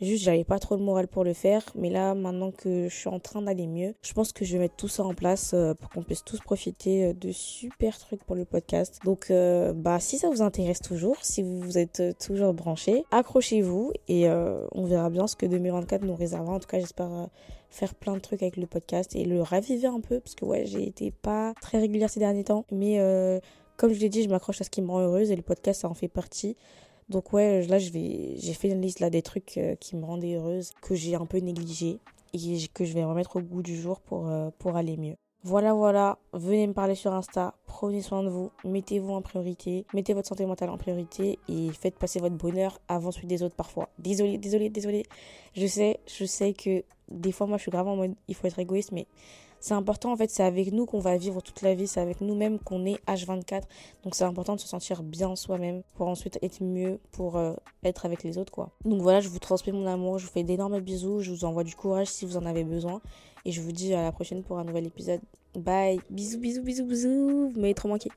Juste, 0.03 0.23
j'avais 0.23 0.43
pas 0.43 0.59
trop 0.59 0.75
le 0.75 0.83
moral 0.83 1.07
pour 1.07 1.23
le 1.23 1.33
faire. 1.33 1.63
Mais 1.75 1.89
là, 1.89 2.13
maintenant 2.13 2.51
que 2.51 2.89
je 2.89 2.95
suis 2.95 3.07
en 3.07 3.19
train 3.19 3.41
d'aller 3.41 3.67
mieux, 3.67 3.95
je 4.01 4.13
pense 4.13 4.33
que 4.33 4.43
je 4.43 4.53
vais 4.53 4.59
mettre 4.59 4.75
tout 4.75 4.87
ça 4.87 5.03
en 5.03 5.13
place 5.13 5.51
euh, 5.53 5.73
pour 5.73 5.89
qu'on 5.89 6.03
puisse 6.03 6.23
tous 6.23 6.39
profiter 6.39 7.05
euh, 7.05 7.13
de 7.13 7.31
super 7.31 7.97
trucs 7.97 8.23
pour 8.23 8.35
le 8.35 8.45
podcast. 8.45 8.99
Donc, 9.05 9.31
euh, 9.31 9.73
bah, 9.73 9.99
si 9.99 10.17
ça 10.17 10.29
vous 10.29 10.41
intéresse 10.41 10.81
toujours, 10.81 11.17
si 11.21 11.41
vous 11.41 11.77
êtes 11.77 12.17
toujours 12.19 12.53
branchés, 12.53 13.05
accrochez-vous 13.11 13.93
et 14.07 14.27
on 14.27 14.85
verra 14.85 15.09
bien 15.09 15.27
ce 15.27 15.35
que 15.35 15.45
2024 15.45 16.03
nous 16.03 16.15
réservera. 16.15 16.55
En 16.55 16.59
tout 16.59 16.67
cas, 16.67 16.79
j'espère 16.79 17.29
faire 17.69 17.95
plein 17.95 18.13
de 18.13 18.19
trucs 18.19 18.41
avec 18.41 18.57
le 18.57 18.67
podcast 18.67 19.15
et 19.15 19.25
le 19.25 19.41
raviver 19.41 19.87
un 19.87 19.99
peu 19.99 20.19
parce 20.19 20.35
que 20.35 20.45
ouais, 20.45 20.65
j'ai 20.65 20.85
été 20.87 21.11
pas 21.11 21.53
très 21.61 21.79
régulière 21.79 22.09
ces 22.09 22.19
derniers 22.19 22.43
temps. 22.43 22.65
Mais 22.71 22.99
comme 23.77 23.93
je 23.93 23.99
l'ai 23.99 24.09
dit, 24.09 24.23
je 24.23 24.29
m'accroche 24.29 24.61
à 24.61 24.63
ce 24.63 24.69
qui 24.69 24.81
me 24.81 24.91
rend 24.91 24.99
heureuse 24.99 25.31
et 25.31 25.35
le 25.35 25.41
podcast, 25.41 25.81
ça 25.81 25.89
en 25.89 25.93
fait 25.93 26.07
partie. 26.07 26.55
Donc 27.13 27.31
ouais, 27.31 27.61
là 27.67 27.77
je 27.77 27.91
vais 27.91 28.33
j'ai 28.37 28.53
fait 28.53 28.69
une 28.69 28.81
liste 28.81 28.99
là 28.99 29.11
des 29.11 29.21
trucs 29.21 29.57
euh, 29.57 29.75
qui 29.75 29.95
me 29.95 30.03
rendaient 30.03 30.33
heureuse 30.33 30.71
que 30.81 30.95
j'ai 30.95 31.13
un 31.13 31.27
peu 31.27 31.37
négligé 31.37 31.99
et 32.33 32.57
que 32.73 32.85
je 32.85 32.93
vais 32.93 33.03
remettre 33.03 33.35
au 33.35 33.41
goût 33.41 33.61
du 33.61 33.79
jour 33.79 34.01
pour 34.01 34.27
euh, 34.27 34.49
pour 34.57 34.75
aller 34.75 34.97
mieux. 34.97 35.15
Voilà, 35.43 35.73
voilà, 35.73 36.17
venez 36.31 36.65
me 36.65 36.73
parler 36.73 36.95
sur 36.95 37.13
Insta, 37.13 37.53
prenez 37.67 38.01
soin 38.01 38.23
de 38.23 38.29
vous, 38.29 38.49
mettez-vous 38.63 39.13
en 39.13 39.21
priorité, 39.21 39.85
mettez 39.93 40.13
votre 40.13 40.29
santé 40.29 40.45
mentale 40.45 40.69
en 40.69 40.77
priorité 40.77 41.37
et 41.49 41.69
faites 41.71 41.99
passer 41.99 42.19
votre 42.19 42.35
bonheur 42.35 42.79
avant 42.87 43.11
celui 43.11 43.27
des 43.27 43.43
autres 43.43 43.55
parfois. 43.55 43.89
Désolé, 43.99 44.39
désolé, 44.39 44.69
désolé. 44.69 45.03
Je 45.55 45.67
sais, 45.67 45.99
je 46.07 46.25
sais 46.25 46.53
que 46.53 46.83
des 47.11 47.31
fois 47.31 47.45
moi 47.45 47.57
je 47.57 47.63
suis 47.63 47.71
grave 47.71 47.87
en 47.89 47.95
mode 47.95 48.15
il 48.27 48.33
faut 48.33 48.47
être 48.47 48.57
égoïste, 48.57 48.91
mais 48.91 49.05
c'est 49.63 49.75
important 49.75 50.11
en 50.11 50.17
fait, 50.17 50.29
c'est 50.29 50.43
avec 50.43 50.73
nous 50.73 50.85
qu'on 50.85 50.99
va 50.99 51.15
vivre 51.15 51.39
toute 51.39 51.61
la 51.61 51.73
vie, 51.73 51.87
c'est 51.87 52.01
avec 52.01 52.19
nous-mêmes 52.19 52.59
qu'on 52.59 52.85
est 52.85 52.99
H24. 53.07 53.61
Donc 54.03 54.13
c'est 54.13 54.25
important 54.25 54.55
de 54.55 54.59
se 54.59 54.67
sentir 54.67 55.03
bien 55.03 55.37
soi-même 55.37 55.83
pour 55.95 56.09
ensuite 56.09 56.37
être 56.41 56.61
mieux 56.61 56.99
pour 57.13 57.37
euh, 57.37 57.53
être 57.85 58.05
avec 58.05 58.23
les 58.23 58.37
autres 58.37 58.51
quoi. 58.51 58.71
Donc 58.83 59.01
voilà, 59.01 59.21
je 59.21 59.29
vous 59.29 59.39
transmets 59.39 59.71
mon 59.71 59.87
amour, 59.87 60.19
je 60.19 60.25
vous 60.25 60.33
fais 60.33 60.43
d'énormes 60.43 60.81
bisous, 60.81 61.21
je 61.21 61.31
vous 61.31 61.45
envoie 61.45 61.63
du 61.63 61.75
courage 61.75 62.07
si 62.07 62.25
vous 62.25 62.35
en 62.35 62.45
avez 62.45 62.65
besoin 62.65 62.99
et 63.45 63.53
je 63.53 63.61
vous 63.61 63.71
dis 63.71 63.93
à 63.93 64.03
la 64.03 64.11
prochaine 64.11 64.43
pour 64.43 64.59
un 64.59 64.65
nouvel 64.65 64.85
épisode. 64.85 65.21
Bye, 65.55 66.01
bisous 66.09 66.39
bisous 66.39 66.61
bisous 66.61 66.85
bisous, 66.85 67.51
vous 67.53 67.61
m'avez 67.61 67.73
trop 67.73 67.87
manqué. 67.87 68.09